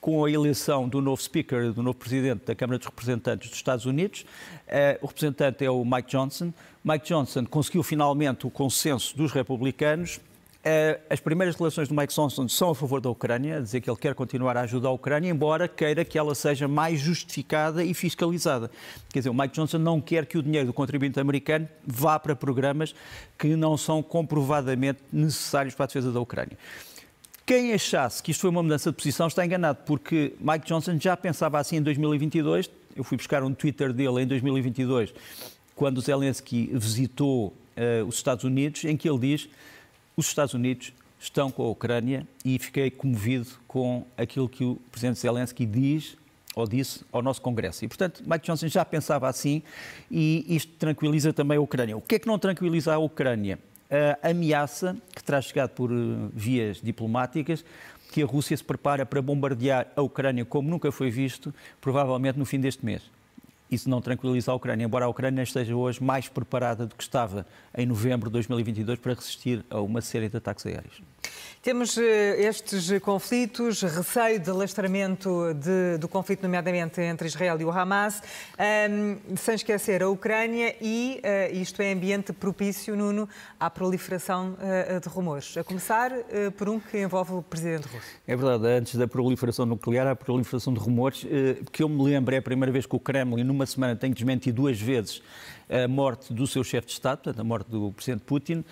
com 0.00 0.24
a 0.24 0.30
eleição 0.30 0.88
do 0.88 1.02
novo 1.02 1.20
speaker, 1.20 1.72
do 1.72 1.82
novo 1.82 1.98
presidente 1.98 2.46
da 2.46 2.54
Câmara 2.54 2.78
dos 2.78 2.86
Representantes 2.86 3.50
dos 3.50 3.58
Estados 3.58 3.84
Unidos. 3.84 4.24
Uh, 4.68 5.02
o 5.02 5.06
representante 5.06 5.64
é 5.64 5.70
o 5.70 5.84
Mike 5.84 6.08
Johnson. 6.08 6.52
Mike 6.82 7.06
Johnson 7.06 7.44
conseguiu 7.44 7.82
finalmente 7.82 8.46
o 8.46 8.50
consenso 8.50 9.16
dos 9.16 9.32
republicanos. 9.32 10.20
Uh, 10.66 11.00
as 11.08 11.20
primeiras 11.20 11.54
relações 11.54 11.86
do 11.86 11.94
Mike 11.94 12.12
Johnson 12.12 12.48
são 12.48 12.70
a 12.70 12.74
favor 12.74 13.00
da 13.00 13.08
Ucrânia, 13.08 13.58
a 13.58 13.60
dizer 13.60 13.80
que 13.80 13.88
ele 13.88 13.96
quer 13.96 14.16
continuar 14.16 14.56
a 14.56 14.62
ajudar 14.62 14.88
a 14.88 14.92
Ucrânia, 14.92 15.30
embora 15.30 15.68
queira 15.68 16.04
que 16.04 16.18
ela 16.18 16.34
seja 16.34 16.66
mais 16.66 16.98
justificada 16.98 17.84
e 17.84 17.94
fiscalizada. 17.94 18.68
Quer 19.12 19.20
dizer, 19.20 19.30
o 19.30 19.34
Mike 19.34 19.54
Johnson 19.54 19.78
não 19.78 20.00
quer 20.00 20.26
que 20.26 20.36
o 20.36 20.42
dinheiro 20.42 20.66
do 20.66 20.72
contribuinte 20.72 21.20
americano 21.20 21.68
vá 21.86 22.18
para 22.18 22.34
programas 22.34 22.96
que 23.38 23.54
não 23.54 23.76
são 23.76 24.02
comprovadamente 24.02 24.98
necessários 25.12 25.72
para 25.72 25.84
a 25.84 25.86
defesa 25.86 26.10
da 26.10 26.18
Ucrânia. 26.18 26.58
Quem 27.46 27.72
achasse 27.72 28.20
que 28.20 28.32
isto 28.32 28.40
foi 28.40 28.50
uma 28.50 28.60
mudança 28.60 28.90
de 28.90 28.96
posição 28.96 29.28
está 29.28 29.46
enganado, 29.46 29.78
porque 29.86 30.34
Mike 30.40 30.66
Johnson 30.66 30.98
já 30.98 31.16
pensava 31.16 31.60
assim 31.60 31.76
em 31.76 31.82
2022. 31.82 32.68
Eu 32.96 33.04
fui 33.04 33.16
buscar 33.16 33.44
um 33.44 33.54
Twitter 33.54 33.92
dele 33.92 34.22
em 34.22 34.26
2022, 34.26 35.14
quando 35.76 36.00
Zelensky 36.00 36.72
visitou 36.74 37.54
uh, 37.76 38.04
os 38.04 38.16
Estados 38.16 38.42
Unidos, 38.42 38.84
em 38.84 38.96
que 38.96 39.08
ele 39.08 39.20
diz: 39.20 39.48
os 40.16 40.26
Estados 40.26 40.54
Unidos 40.54 40.92
estão 41.20 41.50
com 41.50 41.62
a 41.62 41.68
Ucrânia 41.68 42.26
e 42.44 42.58
fiquei 42.58 42.90
comovido 42.90 43.48
com 43.68 44.04
aquilo 44.16 44.48
que 44.48 44.64
o 44.64 44.76
presidente 44.90 45.20
Zelensky 45.20 45.66
diz 45.66 46.16
ou 46.54 46.66
disse 46.66 47.04
ao 47.12 47.20
nosso 47.20 47.42
Congresso. 47.42 47.84
E, 47.84 47.88
portanto, 47.88 48.22
Mike 48.26 48.46
Johnson 48.46 48.68
já 48.68 48.84
pensava 48.84 49.28
assim 49.28 49.62
e 50.10 50.44
isto 50.48 50.72
tranquiliza 50.78 51.32
também 51.32 51.58
a 51.58 51.60
Ucrânia. 51.60 51.96
O 51.96 52.00
que 52.00 52.14
é 52.14 52.18
que 52.18 52.26
não 52.26 52.38
tranquiliza 52.38 52.94
a 52.94 52.98
Ucrânia? 52.98 53.58
a 54.22 54.30
ameaça 54.30 54.96
que 55.14 55.22
terá 55.22 55.40
chegado 55.40 55.70
por 55.70 55.92
eh, 55.92 55.94
vias 56.32 56.80
diplomáticas 56.82 57.64
que 58.10 58.22
a 58.22 58.26
Rússia 58.26 58.56
se 58.56 58.64
prepara 58.64 59.04
para 59.04 59.20
bombardear 59.20 59.88
a 59.94 60.02
Ucrânia 60.02 60.44
como 60.44 60.68
nunca 60.68 60.90
foi 60.90 61.10
visto, 61.10 61.54
provavelmente 61.80 62.38
no 62.38 62.44
fim 62.44 62.58
deste 62.58 62.84
mês. 62.84 63.02
Isso 63.70 63.90
não 63.90 64.00
tranquiliza 64.00 64.52
a 64.52 64.54
Ucrânia, 64.54 64.84
embora 64.84 65.04
a 65.06 65.08
Ucrânia 65.08 65.42
esteja 65.42 65.74
hoje 65.74 66.02
mais 66.02 66.28
preparada 66.28 66.86
do 66.86 66.94
que 66.94 67.02
estava 67.02 67.44
em 67.76 67.84
novembro 67.84 68.28
de 68.28 68.34
2022 68.34 68.98
para 68.98 69.14
resistir 69.14 69.64
a 69.68 69.80
uma 69.80 70.00
série 70.00 70.28
de 70.28 70.36
ataques 70.36 70.64
aéreos. 70.66 71.02
Temos 71.66 71.98
eh, 71.98 72.46
estes 72.46 72.96
conflitos, 73.00 73.82
receio 73.82 74.38
de 74.38 74.48
alastramento 74.48 75.52
de, 75.52 75.98
do 75.98 76.06
conflito, 76.06 76.44
nomeadamente 76.44 77.00
entre 77.00 77.26
Israel 77.26 77.60
e 77.60 77.64
o 77.64 77.72
Hamas, 77.72 78.22
um, 78.88 79.36
sem 79.36 79.56
esquecer 79.56 80.00
a 80.00 80.08
Ucrânia 80.08 80.76
e 80.80 81.20
uh, 81.24 81.56
isto 81.56 81.82
é 81.82 81.92
ambiente 81.92 82.32
propício, 82.32 82.94
Nuno, 82.94 83.28
à 83.58 83.68
proliferação 83.68 84.56
uh, 84.60 85.00
de 85.00 85.08
rumores. 85.08 85.56
A 85.56 85.64
começar 85.64 86.12
uh, 86.12 86.52
por 86.52 86.68
um 86.68 86.78
que 86.78 87.02
envolve 87.02 87.32
o 87.32 87.42
presidente 87.42 87.88
russo. 87.88 88.06
É 88.28 88.36
verdade, 88.36 88.66
antes 88.68 88.94
da 88.94 89.08
proliferação 89.08 89.66
nuclear, 89.66 90.06
há 90.06 90.12
a 90.12 90.16
proliferação 90.16 90.72
de 90.72 90.78
rumores, 90.78 91.26
que 91.72 91.82
eu 91.82 91.88
me 91.88 92.00
lembro 92.00 92.32
é 92.32 92.38
a 92.38 92.42
primeira 92.42 92.70
vez 92.70 92.86
que 92.86 92.94
o 92.94 93.00
Kremlin, 93.00 93.42
numa 93.42 93.66
semana, 93.66 93.96
tem 93.96 94.12
desmentido 94.12 94.62
duas 94.62 94.80
vezes 94.80 95.20
a 95.68 95.88
morte 95.88 96.32
do 96.32 96.46
seu 96.46 96.62
chefe 96.62 96.86
de 96.86 96.92
Estado, 96.92 97.18
portanto, 97.18 97.40
a 97.40 97.44
morte 97.44 97.70
do 97.70 97.92
presidente 97.92 98.22
Putin. 98.24 98.54
Uh, 98.54 98.64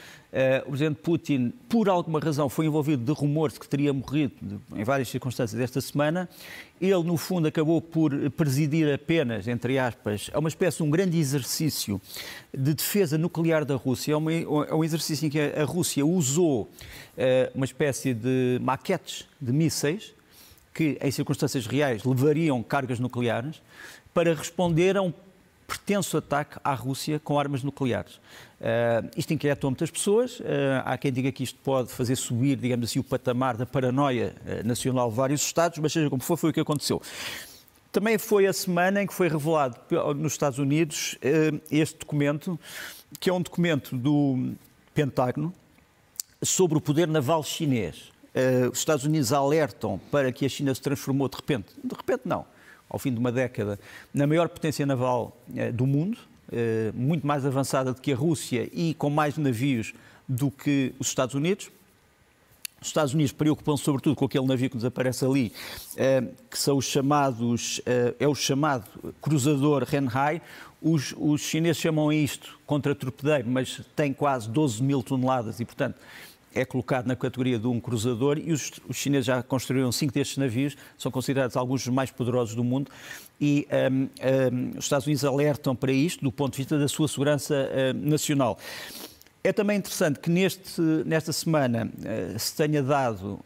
o 0.67 0.69
presidente 0.71 0.97
Putin, 1.01 1.53
por 1.69 1.89
alguma 1.89 2.21
razão, 2.21 2.49
foi 2.49 2.67
envolvido 2.67 3.05
de 3.05 3.13
rumores 3.13 3.55
de 3.55 3.61
que 3.61 3.69
teria 3.69 3.93
morrido 3.93 4.61
em 4.75 4.85
várias 4.85 5.09
circunstâncias 5.09 5.61
esta 5.61 5.81
semana. 5.81 6.29
Ele, 6.81 7.03
no 7.03 7.17
fundo, 7.17 7.49
acabou 7.49 7.81
por 7.81 8.13
presidir 8.33 8.93
apenas, 8.93 9.49
entre 9.49 9.79
aspas, 9.79 10.31
a 10.33 10.39
uma 10.39 10.49
espécie 10.49 10.79
de 10.79 10.83
um 10.83 10.91
grande 10.91 11.19
exercício 11.19 12.01
de 12.53 12.75
defesa 12.75 13.19
nuclear 13.19 13.65
da 13.65 13.75
Rússia. 13.75 14.13
É, 14.13 14.17
uma, 14.17 14.33
é 14.33 14.75
um 14.75 14.85
exercício 14.85 15.27
em 15.27 15.31
que 15.31 15.41
a 15.41 15.65
Rússia 15.65 16.05
usou 16.05 16.63
uh, 16.63 16.69
uma 17.55 17.65
espécie 17.65 18.15
de 18.15 18.59
maquetes 18.61 19.27
de 19.41 19.53
mísseis 19.53 20.15
que, 20.73 20.99
em 21.01 21.11
circunstâncias 21.11 21.67
reais, 21.67 22.05
levariam 22.05 22.63
cargas 22.63 22.99
nucleares 22.99 23.63
para 24.13 24.35
responder 24.35 24.97
a 24.97 25.03
um 25.03 25.13
pretenso 25.75 26.17
ataque 26.17 26.59
à 26.63 26.73
Rússia 26.75 27.19
com 27.19 27.39
armas 27.39 27.63
nucleares. 27.63 28.15
Uh, 28.15 29.11
isto 29.17 29.33
inquietou 29.35 29.71
muitas 29.71 29.91
pessoas. 29.91 30.39
Uh, 30.41 30.45
há 30.85 30.97
quem 30.97 31.13
diga 31.13 31.31
que 31.33 31.43
isto 31.43 31.59
pode 31.63 31.91
fazer 31.91 32.17
subir, 32.17 32.57
digamos 32.57 32.89
assim, 32.89 33.01
o 33.01 33.05
patamar 33.05 33.57
da 33.57 33.67
paranoia 33.67 34.35
uh, 34.47 34.67
nacional 34.67 35.11
de 35.11 35.17
vários 35.17 35.43
Estados, 35.43 35.79
mas 35.79 35.93
seja 35.93 36.09
como 36.09 36.23
for, 36.23 36.37
foi 36.37 36.51
o 36.51 36.53
que 36.53 36.61
aconteceu. 36.61 37.03
Também 37.93 38.19
foi 38.19 38.47
a 38.47 38.53
semana 38.53 39.03
em 39.03 39.07
que 39.07 39.13
foi 39.13 39.29
revelado 39.29 39.77
nos 40.17 40.33
Estados 40.33 40.59
Unidos 40.59 41.17
este 41.71 42.01
documento, 42.01 42.59
que 43.21 43.31
é 43.31 43.33
um 43.33 43.41
documento 43.41 43.97
do 43.97 44.53
Pentágono 44.93 45.55
sobre 46.43 46.77
o 46.77 46.81
poder 46.81 47.07
naval 47.07 47.45
chinês. 47.45 48.11
os 48.73 48.79
Estados 48.79 49.05
Unidos 49.05 49.33
alertam 49.33 50.01
para 50.11 50.33
que 50.33 50.45
a 50.45 50.49
China 50.49 50.75
se 50.75 50.81
transformou 50.81 51.29
de 51.29 51.37
repente. 51.37 51.69
De 51.85 51.95
repente, 51.95 52.23
não 52.25 52.45
ao 52.95 52.99
fim 52.99 53.13
de 53.13 53.19
uma 53.19 53.33
década, 53.33 53.79
na 54.15 54.25
maior 54.25 54.49
potência 54.49 54.87
naval 54.87 55.37
eh, 55.57 55.73
do 55.73 55.85
mundo, 55.85 56.17
eh, 56.53 56.93
muito 56.95 57.27
mais 57.27 57.45
avançada 57.45 57.93
do 57.93 58.01
que 58.01 58.13
a 58.13 58.17
Rússia 58.17 58.71
e 58.73 58.95
com 58.95 59.11
mais 59.11 59.37
navios 59.37 59.93
do 60.29 60.49
que 60.49 60.95
os 61.01 61.09
Estados 61.09 61.35
Unidos. 61.35 61.73
Os 62.81 62.87
Estados 62.87 63.13
Unidos 63.13 63.33
preocupam-se 63.33 63.83
sobretudo 63.83 64.15
com 64.15 64.27
aquele 64.27 64.47
navio 64.47 64.71
que 64.71 64.77
nos 64.77 64.85
aparece 64.85 65.25
ali, 65.25 65.53
eh, 65.97 66.23
que 66.49 66.57
são 66.57 66.77
os 66.77 66.85
chamados, 66.85 67.81
é 68.21 68.29
o 68.29 68.35
chamado 68.35 68.85
cruzador 69.21 69.83
Renhai. 69.83 70.41
Os, 70.81 71.13
os 71.19 71.41
chineses 71.41 71.83
chamam 71.83 72.13
isto 72.13 72.57
contra-torpedeiro, 72.65 73.49
mas 73.49 73.81
tem 73.97 74.13
quase 74.13 74.49
12 74.49 74.83
mil 74.85 75.03
toneladas 75.03 75.59
e, 75.59 75.65
portanto, 75.65 75.97
é 76.55 76.65
colocado 76.65 77.07
na 77.07 77.17
categoria 77.17 77.59
de 77.59 77.67
um 77.67 77.81
cruzador 77.81 78.39
e 78.39 78.53
os, 78.53 78.71
os 78.89 78.97
chineses 78.97 79.27
já 79.27 79.43
construíram 79.43 79.91
cinco 79.91 80.13
destes 80.13 80.39
navios, 80.39 80.77
são 80.97 81.11
considerados 81.11 81.57
alguns 81.57 81.85
dos 81.85 81.93
mais 81.93 82.11
poderosos 82.11 82.55
do 82.55 82.63
mundo 82.63 82.91
e 83.41 83.67
um, 83.91 84.03
um, 84.03 84.79
os 84.79 84.85
Estados 84.85 85.07
Unidos 85.07 85.25
alertam 85.25 85.75
para 85.75 85.93
isto 85.93 86.23
do 86.23 86.31
ponto 86.31 86.53
de 86.53 86.59
vista 86.59 86.79
da 86.79 86.89
sua 86.89 87.09
segurança 87.09 87.55
uh, 87.55 88.09
nacional. 88.09 88.59
É 89.47 89.53
também 89.53 89.77
interessante 89.77 90.21
que 90.21 90.31
neste, 90.31 90.81
nesta 91.05 91.31
semana 91.31 91.87
uh, 91.87 92.39
se 92.39 92.57
tenha 92.57 92.83
dado, 92.83 93.33
uh, 93.35 93.41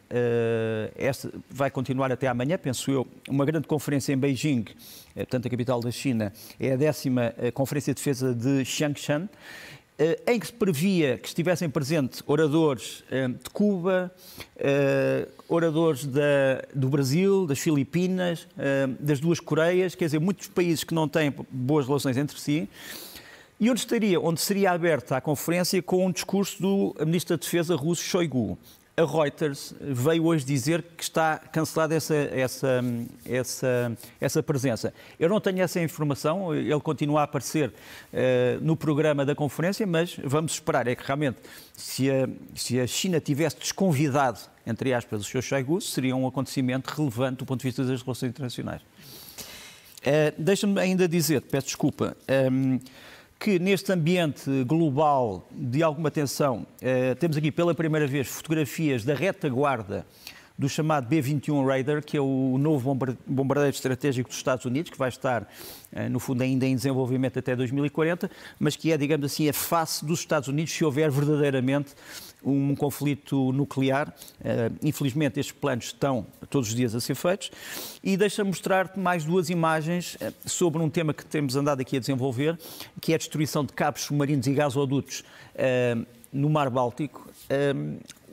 esta, 0.94 1.32
vai 1.50 1.70
continuar 1.70 2.12
até 2.12 2.28
amanhã, 2.28 2.56
penso 2.56 2.90
eu, 2.90 3.06
uma 3.28 3.44
grande 3.44 3.66
conferência 3.66 4.12
em 4.12 4.16
Beijing, 4.16 4.66
portanto 5.14 5.46
a 5.46 5.50
capital 5.50 5.80
da 5.80 5.90
China, 5.90 6.32
é 6.60 6.72
a 6.72 6.76
décima 6.76 7.34
Conferência 7.52 7.92
de 7.92 7.98
Defesa 7.98 8.32
de 8.32 8.64
Xiangshan, 8.64 9.28
em 10.26 10.38
que 10.38 10.46
se 10.46 10.52
previa 10.52 11.18
que 11.18 11.26
estivessem 11.26 11.68
presentes 11.68 12.22
oradores 12.24 13.02
eh, 13.10 13.26
de 13.26 13.50
Cuba, 13.52 14.14
eh, 14.56 15.26
oradores 15.48 16.04
da, 16.04 16.62
do 16.72 16.88
Brasil, 16.88 17.46
das 17.46 17.58
Filipinas, 17.58 18.46
das 19.00 19.18
duas 19.18 19.40
Coreias, 19.40 19.94
quer 19.94 20.04
dizer, 20.04 20.20
muitos 20.20 20.46
países 20.46 20.84
que 20.84 20.94
não 20.94 21.08
têm 21.08 21.34
boas 21.50 21.86
relações 21.86 22.16
entre 22.16 22.38
si, 22.38 22.68
e 23.58 23.68
onde 23.70 23.80
estaria, 23.80 24.20
onde 24.20 24.40
seria 24.40 24.70
aberta 24.70 25.16
a 25.16 25.20
conferência 25.20 25.82
com 25.82 26.06
um 26.06 26.12
discurso 26.12 26.62
do 26.62 26.94
Ministro 27.04 27.36
da 27.36 27.40
Defesa 27.40 27.74
russo 27.74 28.02
Shoigu 28.02 28.56
a 28.98 29.04
Reuters 29.04 29.72
veio 29.80 30.24
hoje 30.24 30.44
dizer 30.44 30.82
que 30.96 31.04
está 31.04 31.38
cancelada 31.38 31.94
essa, 31.94 32.16
essa, 32.16 32.84
essa, 33.24 33.98
essa 34.20 34.42
presença. 34.42 34.92
Eu 35.20 35.28
não 35.28 35.40
tenho 35.40 35.62
essa 35.62 35.80
informação, 35.80 36.52
ele 36.52 36.78
continua 36.80 37.20
a 37.20 37.22
aparecer 37.22 37.68
uh, 37.68 38.60
no 38.60 38.76
programa 38.76 39.24
da 39.24 39.36
conferência, 39.36 39.86
mas 39.86 40.18
vamos 40.24 40.52
esperar. 40.52 40.88
É 40.88 40.96
que 40.96 41.06
realmente, 41.06 41.38
se 41.74 42.10
a, 42.10 42.28
se 42.56 42.80
a 42.80 42.86
China 42.88 43.20
tivesse 43.20 43.56
desconvidado, 43.58 44.40
entre 44.66 44.92
aspas, 44.92 45.20
o 45.20 45.24
Sr. 45.24 45.42
Shoigu, 45.42 45.80
seria 45.80 46.16
um 46.16 46.26
acontecimento 46.26 46.88
relevante 46.88 47.38
do 47.38 47.46
ponto 47.46 47.60
de 47.60 47.68
vista 47.68 47.84
das 47.84 48.02
relações 48.02 48.30
internacionais. 48.30 48.82
Uh, 50.00 50.34
Deixa-me 50.36 50.80
ainda 50.80 51.06
dizer, 51.06 51.42
peço 51.42 51.68
desculpa. 51.68 52.16
Um, 52.28 52.74
ehm, 52.74 52.80
que 53.38 53.58
neste 53.58 53.92
ambiente 53.92 54.64
global 54.64 55.46
de 55.52 55.82
alguma 55.82 56.10
tensão, 56.10 56.66
eh, 56.80 57.14
temos 57.14 57.36
aqui 57.36 57.52
pela 57.52 57.72
primeira 57.72 58.06
vez 58.06 58.26
fotografias 58.26 59.04
da 59.04 59.14
retaguarda 59.14 60.04
do 60.58 60.68
chamado 60.68 61.06
B-21 61.06 61.64
Raider, 61.64 62.04
que 62.04 62.16
é 62.16 62.20
o 62.20 62.58
novo 62.58 62.92
bombardeiro 63.24 63.72
estratégico 63.72 64.28
dos 64.28 64.38
Estados 64.38 64.64
Unidos, 64.64 64.90
que 64.90 64.98
vai 64.98 65.08
estar, 65.08 65.48
eh, 65.92 66.08
no 66.08 66.18
fundo, 66.18 66.42
ainda 66.42 66.66
em 66.66 66.74
desenvolvimento 66.74 67.38
até 67.38 67.54
2040, 67.54 68.28
mas 68.58 68.74
que 68.74 68.90
é, 68.90 68.96
digamos 68.96 69.26
assim, 69.26 69.48
a 69.48 69.52
face 69.52 70.04
dos 70.04 70.18
Estados 70.18 70.48
Unidos 70.48 70.72
se 70.72 70.84
houver 70.84 71.08
verdadeiramente 71.08 71.94
um 72.50 72.74
conflito 72.74 73.52
nuclear. 73.52 74.08
Uh, 74.40 74.74
infelizmente, 74.82 75.38
estes 75.38 75.54
planos 75.54 75.86
estão 75.86 76.26
todos 76.50 76.68
os 76.68 76.74
dias 76.74 76.94
a 76.94 77.00
ser 77.00 77.14
feitos. 77.14 77.50
E 78.02 78.16
deixa-me 78.16 78.48
mostrar-te 78.48 78.98
mais 78.98 79.24
duas 79.24 79.50
imagens 79.50 80.16
uh, 80.16 80.32
sobre 80.48 80.82
um 80.82 80.90
tema 80.90 81.12
que 81.12 81.24
temos 81.24 81.56
andado 81.56 81.80
aqui 81.80 81.96
a 81.96 82.00
desenvolver, 82.00 82.58
que 83.00 83.12
é 83.12 83.14
a 83.14 83.18
destruição 83.18 83.64
de 83.64 83.72
cabos 83.72 84.02
submarinos 84.02 84.46
e 84.46 84.52
gasodutos 84.52 85.24
uh, 85.54 86.06
no 86.32 86.50
Mar 86.50 86.70
Báltico. 86.70 87.26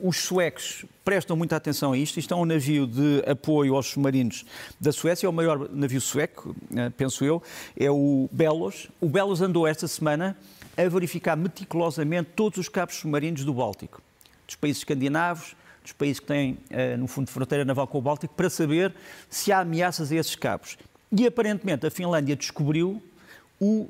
Os 0.02 0.18
suecos 0.18 0.84
prestam 1.02 1.34
muita 1.34 1.56
atenção 1.56 1.92
a 1.92 1.96
isto. 1.96 2.18
Isto 2.18 2.34
é 2.34 2.36
um 2.36 2.44
navio 2.44 2.86
de 2.86 3.22
apoio 3.26 3.74
aos 3.74 3.86
submarinos 3.86 4.44
da 4.78 4.92
Suécia, 4.92 5.26
é 5.26 5.30
o 5.30 5.32
maior 5.32 5.70
navio 5.70 6.02
sueco, 6.02 6.54
penso 6.98 7.24
eu, 7.24 7.42
é 7.74 7.90
o 7.90 8.28
Belos. 8.30 8.88
O 9.00 9.08
Belos 9.08 9.40
andou 9.40 9.66
esta 9.66 9.88
semana 9.88 10.36
a 10.76 10.86
verificar 10.88 11.36
meticulosamente 11.36 12.30
todos 12.36 12.58
os 12.58 12.68
cabos 12.68 12.96
submarinos 12.96 13.44
do 13.44 13.54
Báltico, 13.54 14.02
dos 14.46 14.56
países 14.56 14.78
escandinavos, 14.78 15.56
dos 15.82 15.92
países 15.92 16.20
que 16.20 16.26
têm, 16.26 16.58
uh, 16.70 16.96
no 16.98 17.06
fundo, 17.06 17.30
fronteira 17.30 17.64
naval 17.64 17.86
com 17.86 17.98
o 17.98 18.02
Báltico, 18.02 18.34
para 18.34 18.50
saber 18.50 18.94
se 19.28 19.52
há 19.52 19.60
ameaças 19.60 20.12
a 20.12 20.16
esses 20.16 20.34
cabos. 20.34 20.76
E 21.12 21.26
aparentemente 21.26 21.86
a 21.86 21.90
Finlândia 21.90 22.34
descobriu 22.36 23.02
o 23.60 23.88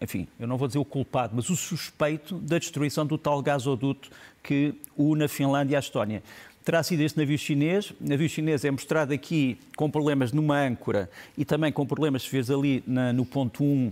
enfim, 0.00 0.28
eu 0.38 0.46
não 0.46 0.58
vou 0.58 0.68
dizer 0.68 0.78
o 0.78 0.84
culpado, 0.84 1.32
mas 1.34 1.48
o 1.48 1.56
suspeito 1.56 2.38
da 2.38 2.58
destruição 2.58 3.06
do 3.06 3.16
tal 3.16 3.40
gasoduto 3.40 4.10
que 4.42 4.74
une 4.96 5.24
a 5.24 5.28
Finlândia 5.28 5.78
a 5.78 5.80
Estónia. 5.80 6.22
Terá 6.64 6.82
sido 6.82 7.00
este 7.00 7.16
navio 7.16 7.38
chinês. 7.38 7.90
O 7.92 7.96
navio 8.00 8.28
chinês 8.28 8.64
é 8.64 8.70
mostrado 8.70 9.14
aqui 9.14 9.56
com 9.76 9.90
problemas 9.90 10.32
numa 10.32 10.58
âncora 10.60 11.08
e 11.38 11.44
também 11.44 11.72
com 11.72 11.86
problemas, 11.86 12.24
se 12.24 12.30
vês 12.30 12.50
ali 12.50 12.82
na, 12.86 13.12
no 13.12 13.24
ponto 13.24 13.62
1, 13.62 13.86
eh, 13.86 13.90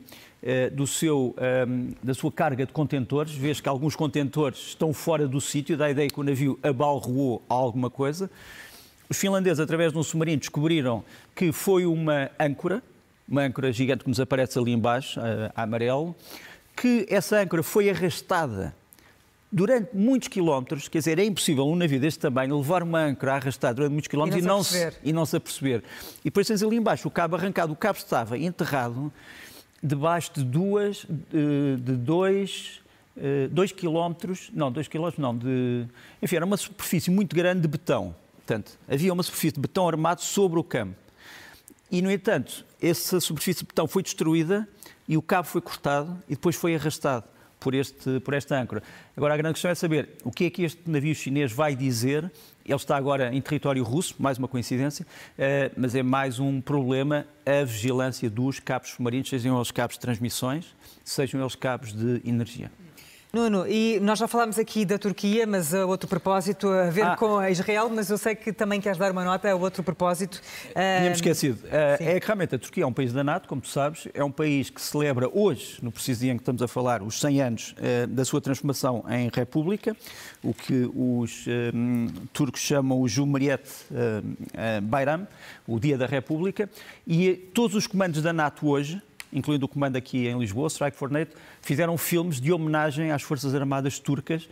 do 0.70 0.86
seu, 0.86 1.34
eh, 1.38 1.66
da 2.02 2.12
sua 2.12 2.30
carga 2.30 2.66
de 2.66 2.72
contentores. 2.72 3.32
Vês 3.32 3.60
que 3.60 3.68
alguns 3.68 3.96
contentores 3.96 4.58
estão 4.68 4.92
fora 4.92 5.26
do 5.26 5.40
sítio, 5.40 5.76
dá 5.76 5.86
a 5.86 5.90
ideia 5.90 6.08
que 6.08 6.20
o 6.20 6.22
navio 6.22 6.58
abalroou 6.62 7.42
alguma 7.48 7.88
coisa. 7.88 8.30
Os 9.08 9.18
finlandeses, 9.18 9.60
através 9.60 9.92
de 9.92 9.98
um 9.98 10.02
submarino, 10.02 10.38
descobriram 10.38 11.04
que 11.34 11.52
foi 11.52 11.86
uma 11.86 12.30
âncora, 12.38 12.82
uma 13.28 13.42
âncora 13.42 13.72
gigante 13.72 14.04
que 14.04 14.10
nos 14.10 14.20
aparece 14.20 14.58
ali 14.58 14.72
embaixo, 14.72 15.20
a, 15.20 15.52
a 15.54 15.62
amarelo, 15.62 16.14
que 16.76 17.06
essa 17.08 17.40
âncora 17.40 17.62
foi 17.62 17.88
arrastada 17.88 18.74
durante 19.54 19.94
muitos 19.94 20.26
quilómetros, 20.26 20.88
quer 20.88 20.98
dizer, 20.98 21.16
é 21.16 21.24
impossível 21.24 21.64
um 21.64 21.76
navio 21.76 22.00
deste 22.00 22.18
tamanho 22.18 22.58
levar 22.58 22.82
uma 22.82 23.04
âncora 23.04 23.34
arrastada 23.34 23.74
durante 23.74 23.92
muitos 23.92 24.08
quilómetros 24.08 24.42
e 24.42 24.46
não, 24.46 24.56
e 24.56 24.58
não, 24.58 24.64
se, 24.64 24.92
e 25.04 25.12
não 25.12 25.24
se 25.24 25.36
aperceber. 25.36 25.82
E 26.20 26.24
depois 26.24 26.46
tens 26.48 26.60
ali 26.60 26.76
embaixo 26.76 27.06
o 27.06 27.10
cabo 27.10 27.36
arrancado, 27.36 27.72
o 27.72 27.76
cabo 27.76 27.96
estava 27.96 28.36
enterrado 28.36 29.12
debaixo 29.84 30.32
de 30.34 30.44
duas, 30.44 31.06
de, 31.30 31.92
dois, 31.96 32.80
eh, 33.16 33.48
dois 33.50 33.70
quilómetros, 33.70 34.50
não, 34.54 34.72
dois 34.72 34.88
quilómetros 34.88 35.22
não, 35.22 35.36
de, 35.36 35.86
enfim, 36.22 36.36
era 36.36 36.44
uma 36.46 36.56
superfície 36.56 37.10
muito 37.10 37.36
grande 37.36 37.60
de 37.60 37.68
betão. 37.68 38.16
Portanto, 38.36 38.78
havia 38.88 39.12
uma 39.12 39.22
superfície 39.22 39.54
de 39.54 39.60
betão 39.60 39.86
armado 39.86 40.22
sobre 40.22 40.58
o 40.58 40.64
campo. 40.64 40.96
E, 41.90 42.00
no 42.00 42.10
entanto, 42.10 42.64
essa 42.80 43.20
superfície 43.20 43.60
de 43.60 43.66
betão 43.66 43.86
foi 43.86 44.02
destruída 44.02 44.66
e 45.06 45.18
o 45.18 45.22
cabo 45.22 45.46
foi 45.46 45.60
cortado 45.60 46.18
e 46.26 46.34
depois 46.34 46.56
foi 46.56 46.74
arrastado 46.74 47.24
por, 47.64 47.74
este, 47.74 48.20
por 48.20 48.34
esta 48.34 48.60
âncora. 48.60 48.82
Agora, 49.16 49.32
a 49.32 49.36
grande 49.38 49.54
questão 49.54 49.70
é 49.70 49.74
saber 49.74 50.10
o 50.22 50.30
que 50.30 50.44
é 50.44 50.50
que 50.50 50.62
este 50.62 50.82
navio 50.86 51.14
chinês 51.14 51.50
vai 51.50 51.74
dizer. 51.74 52.30
Ele 52.62 52.76
está 52.76 52.94
agora 52.94 53.34
em 53.34 53.40
território 53.40 53.82
russo, 53.82 54.14
mais 54.18 54.36
uma 54.36 54.46
coincidência, 54.46 55.06
eh, 55.38 55.70
mas 55.74 55.94
é 55.94 56.02
mais 56.02 56.38
um 56.38 56.60
problema 56.60 57.26
a 57.46 57.64
vigilância 57.64 58.28
dos 58.28 58.60
cabos 58.60 58.90
submarinos, 58.90 59.30
sejam 59.30 59.56
eles 59.56 59.70
cabos 59.70 59.96
de 59.96 60.00
transmissões, 60.00 60.76
sejam 61.02 61.40
eles 61.40 61.54
cabos 61.54 61.92
de 61.94 62.20
energia. 62.28 62.70
Nuno, 63.34 63.66
e 63.66 63.98
nós 63.98 64.20
já 64.20 64.28
falámos 64.28 64.60
aqui 64.60 64.84
da 64.84 64.96
Turquia, 64.96 65.44
mas 65.44 65.74
a 65.74 65.84
outro 65.84 66.08
propósito 66.08 66.68
a 66.68 66.88
ver 66.88 67.02
ah. 67.02 67.16
com 67.16 67.42
Israel, 67.42 67.90
mas 67.92 68.08
eu 68.08 68.16
sei 68.16 68.36
que 68.36 68.52
também 68.52 68.80
queres 68.80 68.96
dar 68.96 69.10
uma 69.10 69.24
nota 69.24 69.50
a 69.50 69.56
outro 69.56 69.82
propósito. 69.82 70.40
Tínhamos 70.72 71.08
uh... 71.08 71.20
esquecido. 71.20 71.58
Uh, 71.64 71.96
é 71.98 72.20
que 72.20 72.26
realmente 72.26 72.54
a 72.54 72.58
Turquia 72.60 72.84
é 72.84 72.86
um 72.86 72.92
país 72.92 73.12
da 73.12 73.24
NATO, 73.24 73.48
como 73.48 73.60
tu 73.60 73.68
sabes, 73.68 74.06
é 74.14 74.22
um 74.22 74.30
país 74.30 74.70
que 74.70 74.80
celebra 74.80 75.28
hoje, 75.32 75.78
no 75.82 75.90
preciso 75.90 76.20
dia 76.20 76.32
em 76.32 76.36
que 76.36 76.42
estamos 76.42 76.62
a 76.62 76.68
falar, 76.68 77.02
os 77.02 77.18
100 77.20 77.42
anos 77.42 77.72
uh, 77.72 78.06
da 78.06 78.24
sua 78.24 78.40
transformação 78.40 79.04
em 79.10 79.28
república, 79.34 79.96
o 80.40 80.54
que 80.54 80.88
os 80.94 81.44
turcos 82.32 82.60
chamam 82.60 83.02
o 83.02 83.06
Cumhuriyet 83.12 83.62
Bayram, 84.84 85.26
o 85.66 85.80
Dia 85.80 85.98
da 85.98 86.06
República, 86.06 86.70
e 87.04 87.34
todos 87.34 87.74
os 87.74 87.86
comandos 87.88 88.22
da 88.22 88.32
NATO 88.32 88.68
hoje, 88.68 89.02
incluindo 89.34 89.66
o 89.66 89.68
comando 89.68 89.96
aqui 89.96 90.28
em 90.28 90.38
Lisboa, 90.38 90.68
Strike 90.68 90.96
for 90.96 91.10
NATO, 91.10 91.36
fizeram 91.60 91.98
filmes 91.98 92.40
de 92.40 92.52
homenagem 92.52 93.10
às 93.10 93.22
Forças 93.22 93.54
Armadas 93.54 93.98
turcas, 93.98 94.48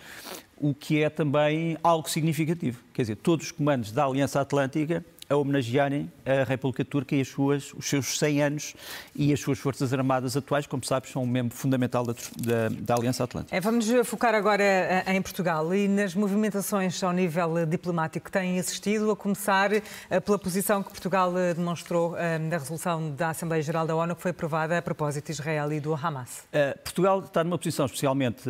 o 0.56 0.74
que 0.74 1.02
é 1.02 1.08
também 1.08 1.78
algo 1.82 2.10
significativo. 2.10 2.80
Quer 2.92 3.02
dizer, 3.02 3.16
todos 3.16 3.46
os 3.46 3.52
comandos 3.52 3.92
da 3.92 4.04
Aliança 4.04 4.40
Atlântica 4.40 5.04
a 5.32 5.36
homenagearem 5.36 6.12
a 6.26 6.44
República 6.44 6.84
Turca 6.84 7.16
e 7.16 7.22
as 7.22 7.28
suas, 7.28 7.72
os 7.72 7.88
seus 7.88 8.18
100 8.18 8.42
anos 8.42 8.74
e 9.16 9.32
as 9.32 9.40
suas 9.40 9.58
Forças 9.58 9.92
Armadas 9.92 10.36
atuais, 10.36 10.66
como 10.66 10.84
sabes, 10.84 11.10
são 11.10 11.22
um 11.22 11.26
membro 11.26 11.56
fundamental 11.56 12.04
da, 12.04 12.12
da, 12.12 12.68
da 12.68 12.94
Aliança 12.94 13.24
Atlântica. 13.24 13.56
É, 13.56 13.60
vamos 13.60 13.86
focar 14.04 14.34
agora 14.34 14.62
eh, 14.62 15.04
em 15.08 15.22
Portugal 15.22 15.74
e 15.74 15.88
nas 15.88 16.14
movimentações 16.14 17.02
ao 17.02 17.12
nível 17.12 17.64
diplomático 17.66 18.26
que 18.26 18.30
têm 18.30 18.58
assistido, 18.58 19.10
a 19.10 19.16
começar 19.16 19.72
eh, 19.72 20.20
pela 20.20 20.38
posição 20.38 20.82
que 20.82 20.90
Portugal 20.90 21.36
eh, 21.36 21.54
demonstrou 21.54 22.12
na 22.12 22.58
resolução 22.58 23.10
da 23.10 23.30
Assembleia 23.30 23.62
Geral 23.62 23.86
da 23.86 23.96
ONU, 23.96 24.14
que 24.14 24.22
foi 24.22 24.30
aprovada 24.32 24.76
a 24.76 24.82
propósito 24.82 25.26
de 25.26 25.32
Israel 25.32 25.72
e 25.72 25.80
do 25.80 25.94
Hamas. 25.94 26.44
Portugal 26.84 27.20
está 27.20 27.42
numa 27.42 27.56
posição 27.56 27.86
especialmente 27.86 28.48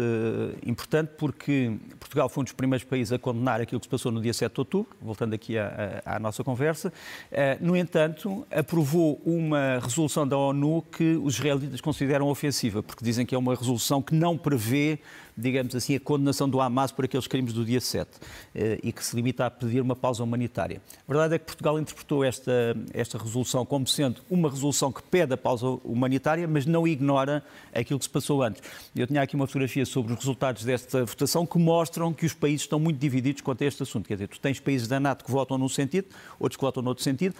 importante 0.67 1.13
porque 1.17 1.77
Portugal 1.99 2.29
foi 2.29 2.43
um 2.43 2.45
dos 2.45 2.53
primeiros 2.53 2.85
países 2.85 3.13
a 3.13 3.19
condenar 3.19 3.61
aquilo 3.61 3.81
que 3.81 3.87
se 3.87 3.91
passou 3.91 4.11
no 4.11 4.21
dia 4.21 4.33
7 4.33 4.53
de 4.53 4.61
outubro, 4.61 4.97
voltando 5.01 5.35
aqui 5.35 5.59
à, 5.59 6.03
à 6.05 6.19
nossa 6.19 6.43
conversa 6.43 6.72
conversa. 6.73 6.93
Eh, 7.31 7.59
no 7.61 7.77
entanto, 7.77 8.47
aprovou 8.51 9.21
uma 9.25 9.79
resolução 9.81 10.27
da 10.27 10.37
ONU 10.37 10.83
que 10.91 11.17
os 11.17 11.35
israelitas 11.35 11.81
consideram 11.81 12.29
ofensiva, 12.29 12.83
porque 12.83 13.05
dizem 13.05 13.27
que 13.27 13.35
é 13.35 13.39
uma 13.39 13.55
resolução 13.55 14.03
que 14.03 14.15
não 14.15 14.37
prevê 14.37 14.99
digamos 15.37 15.75
assim, 15.75 15.97
a 15.97 16.01
condenação 16.01 16.49
do 16.49 16.61
Hamas 16.61 16.93
por 16.93 17.05
aqueles 17.05 17.27
crimes 17.27 17.53
do 17.53 17.65
dia 17.65 17.81
7 17.81 18.11
eh, 18.55 18.79
e 18.83 18.93
que 18.93 19.05
se 19.05 19.15
limita 19.17 19.47
a 19.47 19.51
pedir 19.51 19.81
uma 19.81 19.97
pausa 19.97 20.23
humanitária. 20.23 20.81
A 21.07 21.13
verdade 21.13 21.35
é 21.35 21.39
que 21.39 21.47
Portugal 21.47 21.79
interpretou 21.79 22.25
esta, 22.25 22.77
esta 22.93 23.19
resolução 23.19 23.65
como 23.65 23.87
sendo 23.87 24.21
uma 24.31 24.51
resolução 24.51 24.93
que 24.93 25.03
pede 25.03 25.35
a 25.35 25.37
pausa 25.37 25.67
humanitária, 25.85 26.47
mas 26.47 26.67
não 26.67 26.87
ignora 26.87 27.43
aquilo 27.75 27.99
que 27.99 28.05
se 28.05 28.11
passou 28.11 28.43
antes. 28.43 28.63
Eu 28.95 29.07
tinha 29.07 29.23
aqui 29.23 29.35
uma 29.35 29.47
fotografia 29.47 29.87
sobre 29.87 30.13
os 30.13 30.19
resultados 30.19 30.65
desta 30.65 31.05
votação 31.05 31.47
que 31.47 31.59
mostram 31.59 32.13
que 32.13 32.27
os 32.27 32.35
países 32.35 32.63
estão 32.63 32.79
muito 32.79 32.99
divididos 32.99 33.43
quanto 33.43 33.63
a 33.63 33.67
este 33.67 33.83
assunto. 33.83 34.07
Quer 34.07 34.15
dizer, 34.15 34.29
tu 34.29 34.41
tens 34.41 34.61
países 34.61 34.89
da 34.89 35.01
NATO 35.01 35.25
que 35.25 35.31
votam 35.31 35.59
num 35.59 35.69
sentido, 35.69 36.09
outros 36.39 36.57
que 36.57 36.65
votam 36.65 36.83
noutro 36.83 37.03
sentido 37.03 37.35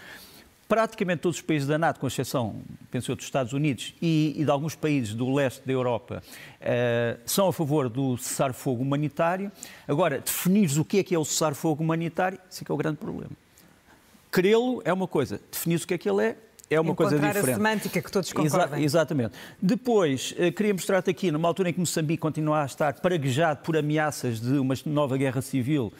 praticamente 0.73 1.21
todos 1.21 1.37
os 1.37 1.43
países 1.43 1.69
da 1.69 1.77
NATO, 1.77 2.01
com 2.01 2.07
exceção, 2.07 2.63
penso 2.91 3.13
eu, 3.13 3.17
dos 3.17 3.27
Estados 3.27 3.53
Unidos 3.53 3.95
e, 4.01 4.35
e 4.39 4.43
de 4.43 4.51
alguns 4.51 4.75
países 4.75 5.13
do 5.13 5.31
leste 5.31 5.61
da 5.67 5.71
Europa, 5.71 6.23
uh, 6.63 7.21
são 7.27 7.47
a 7.47 7.53
favor 7.53 7.91
do 7.91 8.17
cessar-fogo 8.17 8.81
humanitário. 8.83 9.53
Agora, 9.87 10.21
definir 10.21 10.71
o 10.81 10.83
que 10.83 11.01
é 11.01 11.05
que 11.05 11.15
é 11.15 11.19
o 11.19 11.27
cessar-fogo 11.27 11.83
humanitário, 11.83 12.39
isso 12.51 12.63
é 12.63 12.65
que 12.65 12.73
é 12.73 12.75
o 12.75 12.79
grande 12.79 12.97
problema. 12.97 13.33
Querê-lo 14.33 14.81
é 14.83 14.91
uma 14.91 15.07
coisa, 15.07 15.39
definir 15.51 15.77
o 15.77 15.87
que 15.87 15.93
é 15.93 15.99
que 15.99 16.09
ele 16.09 16.25
é, 16.25 16.39
é 16.75 16.81
uma 16.81 16.95
coisa 16.95 17.19
diferente. 17.19 17.51
a 17.51 17.55
semântica 17.55 18.03
que 18.03 18.11
todos 18.11 18.33
concordam. 18.33 18.79
Exa 18.79 18.85
exatamente. 18.85 19.35
Depois, 19.61 20.35
eh, 20.39 20.51
queria 20.51 20.73
mostrar-te 20.73 21.11
aqui, 21.11 21.31
numa 21.31 21.49
altura 21.49 21.71
em 21.71 21.73
que 21.73 21.81
Moçambique 21.81 22.21
continua 22.21 22.63
a 22.63 22.67
estar 22.67 22.95
praguejado 22.95 23.61
por 23.63 23.77
ameaças 23.77 24.41
de 24.41 24.59
uma 24.59 24.75
nova 24.87 25.17
guerra 25.17 25.43
civil 25.43 25.93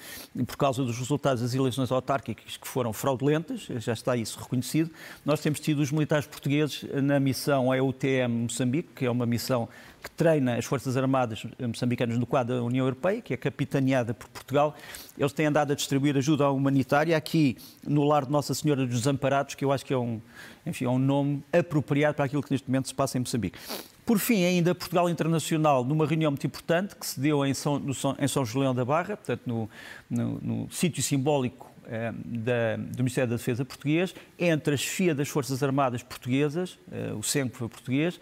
por 0.47 0.57
causa 0.57 0.83
dos 0.83 0.99
resultados 0.99 1.43
das 1.43 1.55
eleições 1.55 1.91
autárquicas 1.91 2.57
que 2.57 2.69
foram 2.69 2.93
fraudulentas, 2.93 3.69
já 3.79 3.93
está 3.93 4.17
isso 4.17 4.39
reconhecido, 4.39 4.91
nós 5.25 5.41
temos 5.41 5.61
tido 5.61 5.81
os 5.81 5.91
militares 5.91 6.27
portugueses 6.27 6.85
na 7.03 7.21
missão 7.21 7.75
EUTM 7.75 8.43
Moçambique, 8.43 8.91
que 8.95 9.07
é 9.07 9.11
uma 9.11 9.27
missão 9.27 9.69
que 10.03 10.11
treina 10.11 10.57
as 10.57 10.65
Forças 10.65 10.97
Armadas 10.97 11.47
moçambicanas 11.61 12.19
no 12.19 12.27
quadro 12.27 12.57
da 12.57 12.63
União 12.63 12.85
Europeia, 12.85 13.21
que 13.21 13.33
é 13.33 13.37
capitaneada 13.37 14.13
por 14.13 14.29
Portugal. 14.29 14.75
Eles 15.17 15.33
têm 15.33 15.47
andado 15.47 15.73
a 15.73 15.77
distribuir 15.77 16.17
ajuda 16.17 16.51
humanitária 16.51 17.17
aqui 17.17 17.57
no 17.87 18.03
lar 18.03 18.27
de 18.27 18.33
Nossa 18.33 18.53
Senhora 18.53 18.85
dos 18.85 18.99
Desamparados, 18.99 19.55
que 19.55 19.65
eu 19.65 19.71
acho 19.71 19.87
que 19.87 19.95
é 19.95 19.97
um, 19.97 20.21
enfim, 20.67 20.85
é 20.85 20.89
um 20.89 20.99
nome 20.99 21.43
apropriado 21.53 22.15
para 22.15 22.25
aquilo 22.25 22.43
que 22.43 22.51
neste 22.51 22.69
momento 22.69 22.89
se 22.89 22.95
passa 22.95 23.17
em 23.19 23.21
Moçambique. 23.21 23.59
Por 24.05 24.19
fim, 24.19 24.45
ainda 24.45 24.75
Portugal 24.75 25.09
Internacional, 25.09 25.85
numa 25.85 26.05
reunião 26.07 26.31
muito 26.31 26.47
importante 26.47 26.97
que 26.97 27.07
se 27.07 27.21
deu 27.21 27.47
em 27.47 27.55
São, 27.55 27.79
no, 27.79 27.93
em 28.19 28.29
São 28.29 28.45
Julião 28.45 28.75
da 28.75 28.85
Barra, 28.85 29.17
portanto, 29.17 29.43
no, 29.47 29.71
no, 30.11 30.41
no 30.41 30.73
sítio 30.73 31.03
simbólico 31.03 31.71
eh, 31.87 32.13
da, 32.25 32.77
do 32.77 32.99
Ministério 32.99 33.31
da 33.31 33.37
Defesa 33.37 33.65
português, 33.65 34.15
entre 34.39 34.75
a 34.75 34.77
chefia 34.77 35.15
das 35.15 35.29
Forças 35.29 35.63
Armadas 35.63 36.03
portuguesas, 36.03 36.79
eh, 36.91 37.13
o 37.13 37.23
CENCO 37.23 37.57
foi 37.57 37.69
português, 37.69 38.21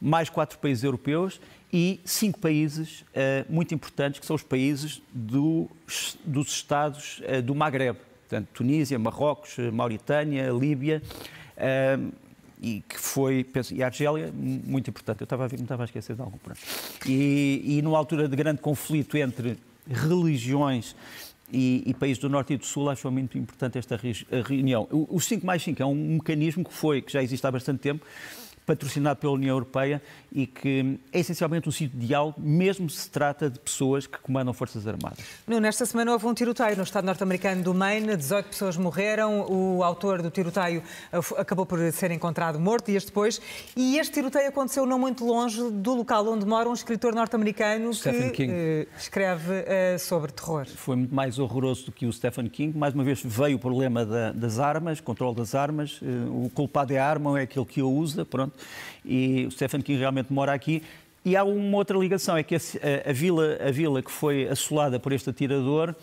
mais 0.00 0.30
quatro 0.30 0.58
países 0.58 0.84
europeus 0.84 1.40
e 1.72 2.00
cinco 2.04 2.38
países 2.38 3.04
eh, 3.14 3.44
muito 3.48 3.74
importantes, 3.74 4.20
que 4.20 4.26
são 4.26 4.36
os 4.36 4.42
países 4.42 5.02
do, 5.12 5.70
dos 6.24 6.48
Estados 6.48 7.22
do 7.44 7.54
Maghreb, 7.54 7.98
portanto, 8.28 8.48
Tunísia, 8.52 8.98
Marrocos, 8.98 9.56
Mauritânia, 9.72 10.50
Líbia 10.50 11.02
e 12.60 12.82
que 12.88 12.98
foi, 12.98 13.44
penso, 13.44 13.74
e 13.74 13.82
a 13.82 13.86
Argélia, 13.86 14.32
muito 14.32 14.90
importante. 14.90 15.20
Eu 15.20 15.24
estava 15.24 15.44
a 15.44 15.48
ver, 15.48 15.60
estava 15.60 15.84
a 15.84 15.86
esquecer 15.86 16.16
de 16.16 16.22
algum. 16.22 16.38
E, 17.06 17.78
e 17.78 17.82
numa 17.82 17.98
altura 17.98 18.28
de 18.28 18.36
grande 18.36 18.60
conflito 18.60 19.16
entre 19.16 19.56
religiões 19.88 20.94
e, 21.52 21.82
e, 21.86 21.94
países 21.94 22.18
do 22.18 22.28
Norte 22.28 22.54
e 22.54 22.56
do 22.56 22.66
Sul, 22.66 22.90
acho 22.90 23.10
muito 23.10 23.38
importante 23.38 23.78
esta 23.78 23.98
reunião. 24.46 24.86
O, 24.90 25.16
o 25.16 25.20
5 25.20 25.46
mais 25.46 25.62
5 25.62 25.82
é 25.82 25.86
um 25.86 25.94
mecanismo 25.94 26.64
que 26.64 26.72
foi, 26.72 27.00
que 27.00 27.12
já 27.12 27.22
existe 27.22 27.46
há 27.46 27.50
bastante 27.50 27.80
tempo, 27.80 28.04
patrocinado 28.68 29.18
pela 29.18 29.32
União 29.32 29.56
Europeia 29.56 30.02
e 30.30 30.46
que 30.46 31.00
é 31.10 31.20
essencialmente 31.20 31.66
um 31.66 31.72
sítio 31.72 31.98
de 31.98 32.06
diálogo, 32.06 32.38
mesmo 32.38 32.90
se 32.90 33.08
trata 33.10 33.48
de 33.48 33.58
pessoas 33.58 34.06
que 34.06 34.18
comandam 34.18 34.52
Forças 34.52 34.86
Armadas. 34.86 35.24
Nesta 35.46 35.86
semana 35.86 36.12
houve 36.12 36.26
um 36.26 36.34
tiroteio 36.34 36.76
no 36.76 36.82
Estado 36.82 37.06
norte-americano 37.06 37.62
do 37.62 37.72
Maine, 37.72 38.14
18 38.14 38.50
pessoas 38.50 38.76
morreram, 38.76 39.46
o 39.50 39.82
autor 39.82 40.20
do 40.20 40.30
tiroteio 40.30 40.82
eh, 41.10 41.18
acabou 41.38 41.64
por 41.64 41.78
ser 41.92 42.10
encontrado 42.10 42.60
morto 42.60 42.86
dias 42.86 43.06
depois, 43.06 43.40
e 43.74 43.98
este 43.98 44.12
tiroteio 44.12 44.48
aconteceu 44.48 44.84
não 44.84 44.98
muito 44.98 45.24
longe 45.24 45.70
do 45.70 45.94
local 45.94 46.28
onde 46.28 46.44
mora 46.44 46.68
um 46.68 46.74
escritor 46.74 47.14
norte-americano 47.14 47.90
que 48.34 48.44
uh, 48.44 48.98
escreve 48.98 49.52
uh, 49.60 49.98
sobre 49.98 50.30
terror. 50.30 50.66
Foi 50.66 50.96
muito 50.96 51.14
mais 51.14 51.38
horroroso 51.38 51.86
do 51.86 51.92
que 51.92 52.04
o 52.04 52.12
Stephen 52.12 52.48
King. 52.48 52.76
Mais 52.76 52.92
uma 52.92 53.02
vez 53.04 53.22
veio 53.24 53.56
o 53.56 53.58
problema 53.58 54.04
da, 54.04 54.32
das 54.32 54.58
armas, 54.58 55.00
controle 55.00 55.36
das 55.36 55.54
armas. 55.54 56.02
Uh, 56.02 56.44
o 56.44 56.50
culpado 56.50 56.92
é 56.92 56.98
a 56.98 57.06
arma, 57.06 57.38
é 57.40 57.44
aquele 57.44 57.64
que 57.64 57.80
a 57.80 57.86
usa, 57.86 58.24
pronto. 58.24 58.57
E 59.04 59.46
o 59.46 59.50
Stephen 59.50 59.80
King 59.80 59.98
realmente 59.98 60.32
mora 60.32 60.52
aqui. 60.52 60.82
E 61.24 61.36
há 61.36 61.44
uma 61.44 61.76
outra 61.76 61.98
ligação, 61.98 62.36
é 62.36 62.42
que 62.42 62.54
a, 62.54 62.58
a, 63.06 63.12
vila, 63.12 63.58
a 63.60 63.70
vila 63.70 64.02
que 64.02 64.10
foi 64.10 64.48
assolada 64.48 64.98
por 64.98 65.12
este 65.12 65.28
atirador 65.28 65.94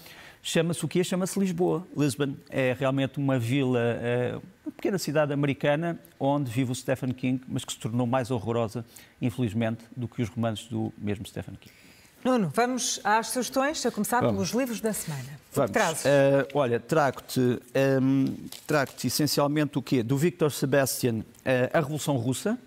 chama-se 0.44 0.86
o 0.86 0.88
quê? 0.88 1.04
Chama-se 1.04 1.40
Lisboa. 1.40 1.88
Lisbon 1.98 2.36
é 2.50 2.76
realmente 2.78 3.18
uma 3.18 3.40
vila, 3.40 3.80
é, 3.80 4.40
uma 4.64 4.72
pequena 4.72 5.00
cidade 5.00 5.34
americana 5.34 6.00
onde 6.20 6.52
vive 6.52 6.72
o 6.72 6.76
Stephen 6.76 7.12
King, 7.12 7.42
mas 7.48 7.66
que 7.66 7.74
se 7.74 7.80
tornou 7.80 8.06
mais 8.06 8.30
horrorosa, 8.30 8.86
infelizmente, 9.20 9.84
do 9.96 10.08
que 10.08 10.22
os 10.22 10.30
romances 10.30 10.68
do 10.68 10.94
mesmo 10.98 11.26
Stephen 11.26 11.56
King. 11.60 11.85
Nuno, 12.26 12.52
vamos 12.56 13.00
às 13.04 13.28
sugestões, 13.28 13.86
a 13.86 13.92
começar 13.92 14.20
vamos. 14.20 14.34
pelos 14.34 14.50
livros 14.50 14.82
da 14.82 14.92
semana. 14.92 15.40
Vamos. 15.54 15.72
Uh, 15.76 16.48
olha, 16.56 16.80
trago-te 16.80 17.40
um, 17.40 17.60
ehm, 17.76 18.34
trago 18.66 18.94
essencialmente 19.04 19.78
o 19.78 19.82
quê? 19.82 20.02
Do 20.02 20.18
Victor 20.18 20.52
Sebastian, 20.52 21.18
uh, 21.18 21.24
A 21.72 21.80
Revolução 21.80 22.18
Russa, 22.18 22.58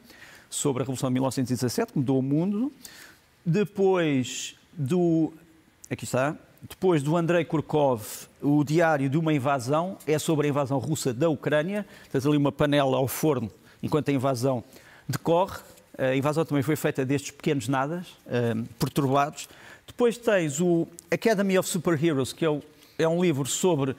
sobre 0.49 0.83
a 0.83 0.85
Revolução 0.85 1.11
de 1.11 1.15
1917, 1.15 1.93
que 1.93 1.99
mudou 1.99 2.21
o 2.21 2.23
mundo. 2.23 2.73
Depois 3.45 4.55
do. 4.73 5.33
Aqui 5.91 6.05
está. 6.05 6.37
Depois 6.63 7.03
do 7.03 7.17
Andrei 7.17 7.45
Kurkov, 7.45 8.29
o 8.41 8.63
Diário 8.63 9.11
de 9.11 9.19
uma 9.19 9.33
Invasão, 9.33 9.99
é 10.07 10.21
sobre 10.21 10.47
a 10.47 10.51
invasão 10.51 10.79
russa 10.79 11.13
da 11.13 11.29
Ucrânia. 11.29 11.85
Tens 12.13 12.25
ali 12.25 12.37
uma 12.37 12.53
panela 12.53 12.97
ao 12.97 13.09
forno 13.09 13.51
enquanto 13.83 14.09
a 14.09 14.13
invasão 14.13 14.63
decorre. 15.09 15.59
A 15.99 16.15
invasão 16.15 16.45
também 16.45 16.63
foi 16.63 16.77
feita 16.77 17.05
destes 17.05 17.33
pequenos 17.33 17.67
nadas, 17.67 18.07
um, 18.27 18.65
perturbados. 18.79 19.49
Depois 19.85 20.17
tens 20.17 20.61
o 20.61 20.87
Academy 21.11 21.59
of 21.59 21.69
Superheroes, 21.69 22.33
que 22.33 22.45
é, 22.45 22.49
o, 22.49 22.63
é 22.97 23.09
um 23.09 23.21
livro 23.21 23.47
sobre 23.47 23.97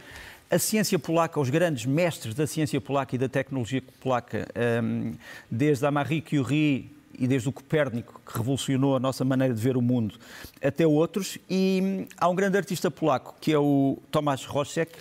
a 0.50 0.58
ciência 0.58 0.97
polaca, 0.97 1.39
os 1.39 1.50
grandes 1.50 1.86
mestres 1.86 2.34
da 2.34 2.47
ciência 2.47 2.80
polaca 2.80 3.16
e 3.16 3.18
da 3.18 3.28
tecnologia 3.28 3.84
polaca, 4.00 4.47
um, 4.82 5.14
desde 5.52 5.86
a 5.86 5.91
Marie 5.91 6.22
Curie 6.22 6.89
e 7.18 7.28
desde 7.28 7.50
o 7.50 7.52
Copérnico, 7.52 8.22
que 8.26 8.38
revolucionou 8.38 8.95
a 8.95 9.00
nossa 9.00 9.26
maneira 9.26 9.54
de 9.54 9.62
ver 9.62 9.76
o 9.76 9.82
mundo, 9.82 10.16
até 10.64 10.88
outros. 10.88 11.38
E 11.50 11.82
hum, 11.84 12.08
há 12.18 12.30
um 12.30 12.36
grande 12.36 12.58
artista 12.58 12.89
polaco, 12.89 13.36
que 13.41 13.52
é 13.52 13.60
o 13.60 13.97
Tomasz 14.10 14.45
Rosek, 14.45 14.93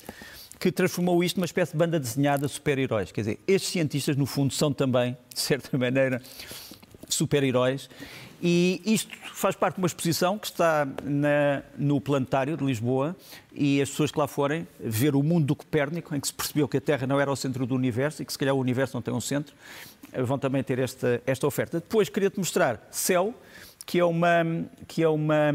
que 0.58 0.72
transformou 0.72 1.22
isto 1.22 1.36
numa 1.36 1.46
espécie 1.46 1.72
de 1.72 1.78
banda 1.78 2.00
desenhada 2.00 2.46
de 2.46 2.52
super-heróis. 2.52 3.12
Quer 3.12 3.20
dizer, 3.20 3.38
estes 3.46 3.70
cientistas, 3.70 4.16
no 4.16 4.26
fundo, 4.26 4.52
são 4.52 4.72
também, 4.72 5.16
de 5.32 5.40
certa 5.40 5.78
maneira, 5.78 6.20
super-heróis. 7.08 7.88
E 8.40 8.80
isto 8.84 9.16
faz 9.34 9.56
parte 9.56 9.74
de 9.74 9.80
uma 9.80 9.86
exposição 9.86 10.38
que 10.38 10.46
está 10.46 10.86
na, 11.02 11.62
no 11.76 12.00
Planetário 12.00 12.56
de 12.56 12.64
Lisboa 12.64 13.16
e 13.52 13.82
as 13.82 13.90
pessoas 13.90 14.12
que 14.12 14.18
lá 14.18 14.28
forem 14.28 14.66
ver 14.78 15.16
o 15.16 15.22
mundo 15.22 15.46
do 15.46 15.56
Copérnico, 15.56 16.14
em 16.14 16.20
que 16.20 16.28
se 16.28 16.34
percebeu 16.34 16.68
que 16.68 16.76
a 16.76 16.80
Terra 16.80 17.06
não 17.06 17.20
era 17.20 17.30
o 17.30 17.36
centro 17.36 17.66
do 17.66 17.74
universo 17.74 18.22
e 18.22 18.24
que 18.24 18.32
se 18.32 18.38
calhar 18.38 18.54
o 18.54 18.58
universo 18.58 18.96
não 18.96 19.02
tem 19.02 19.12
um 19.12 19.20
centro, 19.20 19.54
vão 20.24 20.38
também 20.38 20.62
ter 20.62 20.78
esta, 20.78 21.20
esta 21.26 21.46
oferta. 21.46 21.80
Depois 21.80 22.08
queria-te 22.08 22.38
mostrar 22.38 22.86
Céu, 22.90 23.34
que 23.84 23.98
é 23.98 24.04
uma, 24.04 24.44
que 24.86 25.02
é 25.02 25.08
uma 25.08 25.52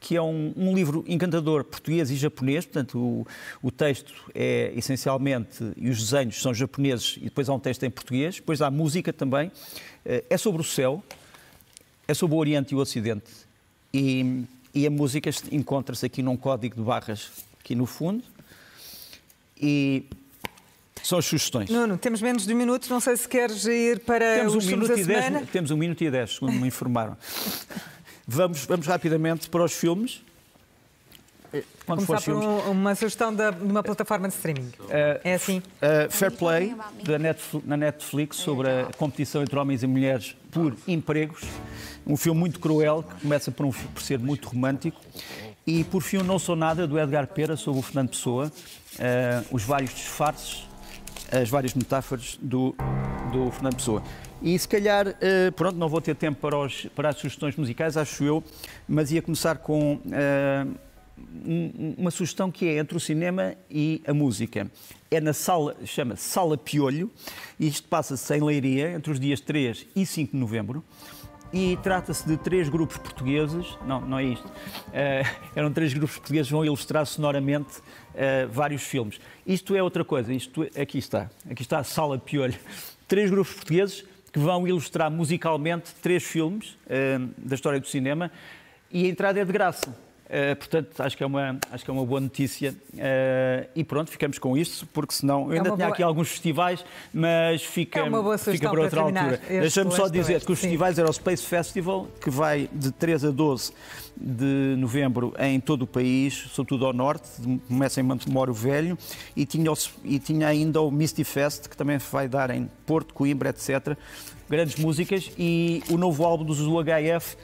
que 0.00 0.16
é 0.16 0.22
um, 0.22 0.52
um, 0.56 0.74
livro 0.74 1.04
encantador 1.06 1.64
português 1.64 2.10
e 2.10 2.16
japonês, 2.16 2.64
portanto 2.64 2.98
o, 2.98 3.26
o, 3.62 3.70
texto 3.70 4.12
é 4.34 4.72
essencialmente, 4.74 5.72
e 5.76 5.88
os 5.88 5.98
desenhos 5.98 6.40
são 6.40 6.52
japoneses, 6.52 7.16
e 7.18 7.24
depois 7.24 7.48
há 7.48 7.54
um 7.54 7.60
texto 7.60 7.84
em 7.84 7.90
português, 7.90 8.36
depois 8.36 8.60
há 8.60 8.70
música 8.70 9.12
também, 9.12 9.50
eh, 10.04 10.24
é 10.28 10.36
sobre 10.36 10.60
o 10.60 10.64
céu, 10.64 11.04
é 12.08 12.14
sobre 12.14 12.34
o 12.34 12.38
Oriente 12.38 12.74
e 12.74 12.76
o 12.76 12.80
Ocidente, 12.80 13.30
e, 13.94 14.44
e 14.74 14.86
a 14.86 14.90
música 14.90 15.30
encontra-se 15.52 16.04
aqui 16.04 16.20
num 16.20 16.36
código 16.36 16.74
de 16.74 16.82
barras 16.82 17.30
aqui 17.60 17.76
no 17.76 17.86
fundo, 17.86 18.24
e 19.56 20.04
são 21.02 21.18
as 21.18 21.26
sugestões. 21.26 21.70
Nuno, 21.70 21.96
temos 21.96 22.20
menos 22.20 22.44
de 22.44 22.52
um 22.52 22.56
minuto, 22.56 22.88
não 22.90 23.00
sei 23.00 23.16
se 23.16 23.28
queres 23.28 23.64
ir 23.66 24.00
para 24.00 24.38
temos 24.38 24.56
os 24.56 24.66
um 24.66 24.70
minuto 24.70 24.98
e 24.98 25.04
dez, 25.04 25.50
Temos 25.50 25.70
um 25.70 25.76
minuto 25.76 26.02
e 26.02 26.10
dez, 26.10 26.34
segundo 26.34 26.54
me 26.54 26.66
informaram. 26.66 27.16
vamos, 28.26 28.64
vamos 28.64 28.86
rapidamente 28.86 29.48
para 29.48 29.62
os 29.62 29.72
filmes. 29.72 30.22
Quando 31.86 32.04
Começar 32.04 32.24
por 32.24 32.34
um, 32.34 32.70
uma 32.70 32.94
sugestão 32.94 33.32
de, 33.34 33.50
de, 33.52 33.62
uma 33.62 33.82
plataforma 33.82 34.28
de 34.28 34.34
streaming. 34.34 34.72
Uh, 34.80 35.20
é 35.22 35.34
assim? 35.34 35.58
Uh, 35.58 36.10
Fair 36.10 36.32
Play, 36.32 36.74
da 37.04 37.18
Netflix, 37.18 37.66
na 37.66 37.76
Netflix, 37.76 38.36
sobre 38.38 38.68
a 38.68 38.86
competição 38.98 39.42
entre 39.42 39.58
homens 39.58 39.82
e 39.82 39.86
mulheres 39.86 40.36
por 40.50 40.76
empregos. 40.86 41.42
Um 42.06 42.16
filme 42.16 42.38
muito 42.38 42.58
cruel, 42.58 43.02
que 43.02 43.22
começa 43.22 43.50
por, 43.50 43.66
um, 43.66 43.70
por 43.70 44.02
ser 44.02 44.18
muito 44.18 44.48
romântico. 44.48 45.00
E, 45.66 45.84
por 45.84 46.02
fim, 46.02 46.18
Não 46.18 46.38
Sou 46.38 46.56
Nada, 46.56 46.86
do 46.86 46.98
Edgar 46.98 47.26
Pera, 47.28 47.56
sobre 47.56 47.80
o 47.80 47.82
Fernando 47.82 48.10
Pessoa. 48.10 48.52
Uh, 48.94 49.46
os 49.50 49.62
vários 49.62 49.94
disfarces 49.94 50.66
as 51.30 51.48
várias 51.48 51.74
metáforas 51.74 52.38
do, 52.40 52.74
do 53.32 53.50
Fernando 53.50 53.76
Pessoa. 53.76 54.02
E 54.42 54.58
se 54.58 54.68
calhar, 54.68 55.08
uh, 55.08 55.52
pronto, 55.52 55.76
não 55.76 55.88
vou 55.88 56.00
ter 56.00 56.14
tempo 56.14 56.40
para, 56.40 56.58
os, 56.58 56.86
para 56.94 57.08
as 57.08 57.16
sugestões 57.16 57.56
musicais, 57.56 57.96
acho 57.96 58.24
eu, 58.24 58.44
mas 58.88 59.10
ia 59.10 59.22
começar 59.22 59.56
com 59.56 59.94
uh, 59.94 60.76
uma 61.96 62.10
sugestão 62.10 62.50
que 62.50 62.66
é 62.66 62.78
entre 62.78 62.96
o 62.96 63.00
cinema 63.00 63.54
e 63.70 64.02
a 64.06 64.12
música. 64.12 64.70
É 65.10 65.20
na 65.20 65.32
sala, 65.32 65.76
chama 65.84 66.16
Sala 66.16 66.58
Piolho, 66.58 67.10
e 67.58 67.66
isto 67.66 67.88
passa-se 67.88 68.36
em 68.36 68.42
Leiria, 68.42 68.92
entre 68.92 69.10
os 69.10 69.18
dias 69.18 69.40
3 69.40 69.86
e 69.96 70.04
5 70.04 70.32
de 70.32 70.38
novembro 70.38 70.84
e 71.52 71.78
trata-se 71.82 72.26
de 72.26 72.36
três 72.36 72.68
grupos 72.68 72.98
portugueses, 72.98 73.78
não, 73.86 74.00
não 74.00 74.18
é 74.18 74.24
isto, 74.24 74.46
uh, 74.46 75.50
eram 75.54 75.72
três 75.72 75.92
grupos 75.92 76.16
portugueses 76.18 76.48
que 76.48 76.54
vão 76.54 76.64
ilustrar 76.64 77.06
sonoramente 77.06 77.78
uh, 77.78 78.48
vários 78.50 78.82
filmes. 78.82 79.20
Isto 79.46 79.74
é 79.74 79.82
outra 79.82 80.04
coisa, 80.04 80.32
isto 80.32 80.62
aqui 80.80 80.98
está, 80.98 81.30
aqui 81.50 81.62
está 81.62 81.78
a 81.78 81.84
Sala 81.84 82.18
Piolho. 82.18 82.54
Três 83.08 83.30
grupos 83.30 83.54
portugueses 83.54 84.04
que 84.32 84.38
vão 84.38 84.66
ilustrar 84.66 85.10
musicalmente 85.10 85.94
três 86.02 86.22
filmes 86.22 86.76
uh, 86.86 87.28
da 87.38 87.54
história 87.54 87.80
do 87.80 87.86
cinema 87.86 88.30
e 88.90 89.06
a 89.06 89.08
entrada 89.08 89.40
é 89.40 89.44
de 89.44 89.52
graça. 89.52 90.05
Uh, 90.26 90.56
portanto, 90.56 91.00
acho 91.00 91.16
que, 91.16 91.22
é 91.22 91.26
uma, 91.26 91.56
acho 91.70 91.84
que 91.84 91.90
é 91.90 91.94
uma 91.94 92.04
boa 92.04 92.20
notícia. 92.20 92.74
Uh, 92.94 93.68
e 93.76 93.84
pronto, 93.84 94.10
ficamos 94.10 94.38
com 94.38 94.56
isto, 94.56 94.84
porque 94.86 95.14
senão. 95.14 95.46
Eu 95.46 95.52
é 95.52 95.56
ainda 95.58 95.70
tinha 95.70 95.76
boa... 95.76 95.88
aqui 95.88 96.02
alguns 96.02 96.28
festivais, 96.28 96.84
mas 97.14 97.62
fica, 97.62 98.00
é 98.00 98.38
fica 98.38 98.68
para 98.68 98.80
outra 98.80 99.04
para 99.04 99.20
altura. 99.20 99.40
Deixa-me 99.48 99.92
só 99.92 100.08
dizer 100.08 100.44
que 100.44 100.50
os 100.50 100.58
festivais 100.58 100.98
eram 100.98 101.10
o 101.10 101.12
Space 101.12 101.44
Festival, 101.44 102.08
que 102.20 102.28
vai 102.28 102.68
de 102.72 102.90
3 102.90 103.26
a 103.26 103.30
12 103.30 103.72
de 104.16 104.74
novembro 104.78 105.34
em 105.38 105.60
todo 105.60 105.82
o 105.82 105.86
país, 105.86 106.34
sobretudo 106.50 106.86
ao 106.86 106.92
norte, 106.92 107.28
começa 107.68 108.00
em 108.00 108.02
Montemoro 108.02 108.52
Velho, 108.52 108.98
e 109.36 109.44
tinha, 109.44 109.70
e 110.02 110.18
tinha 110.18 110.48
ainda 110.48 110.80
o 110.80 110.90
Misty 110.90 111.22
Fest, 111.22 111.68
que 111.68 111.76
também 111.76 111.98
vai 111.98 112.26
dar 112.26 112.50
em 112.50 112.68
Porto, 112.86 113.12
Coimbra, 113.12 113.50
etc. 113.50 113.96
Grandes 114.48 114.76
músicas, 114.76 115.30
e 115.38 115.82
o 115.90 115.98
novo 115.98 116.24
álbum 116.24 116.44
dos 116.44 116.60
UHF 116.60 117.36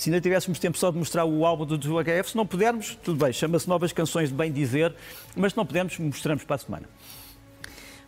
se 0.00 0.08
ainda 0.08 0.18
tivéssemos 0.18 0.58
tempo 0.58 0.78
só 0.78 0.90
de 0.90 0.96
mostrar 0.96 1.26
o 1.26 1.44
álbum 1.44 1.66
do 1.66 1.76
HF, 1.76 2.30
se 2.30 2.36
não 2.36 2.46
pudermos, 2.46 2.98
tudo 3.04 3.22
bem, 3.22 3.34
chama-se 3.34 3.68
Novas 3.68 3.92
Canções 3.92 4.30
de 4.30 4.34
Bem 4.34 4.50
Dizer, 4.50 4.94
mas 5.36 5.52
se 5.52 5.58
não 5.58 5.66
pudermos, 5.66 5.98
mostramos 5.98 6.42
para 6.42 6.56
a 6.56 6.58
semana. 6.58 6.88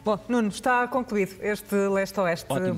Bom, 0.03 0.19
Nuno, 0.27 0.49
está 0.49 0.89
concluído 0.89 1.37
este 1.43 1.75
Leste-Oeste 1.75 2.47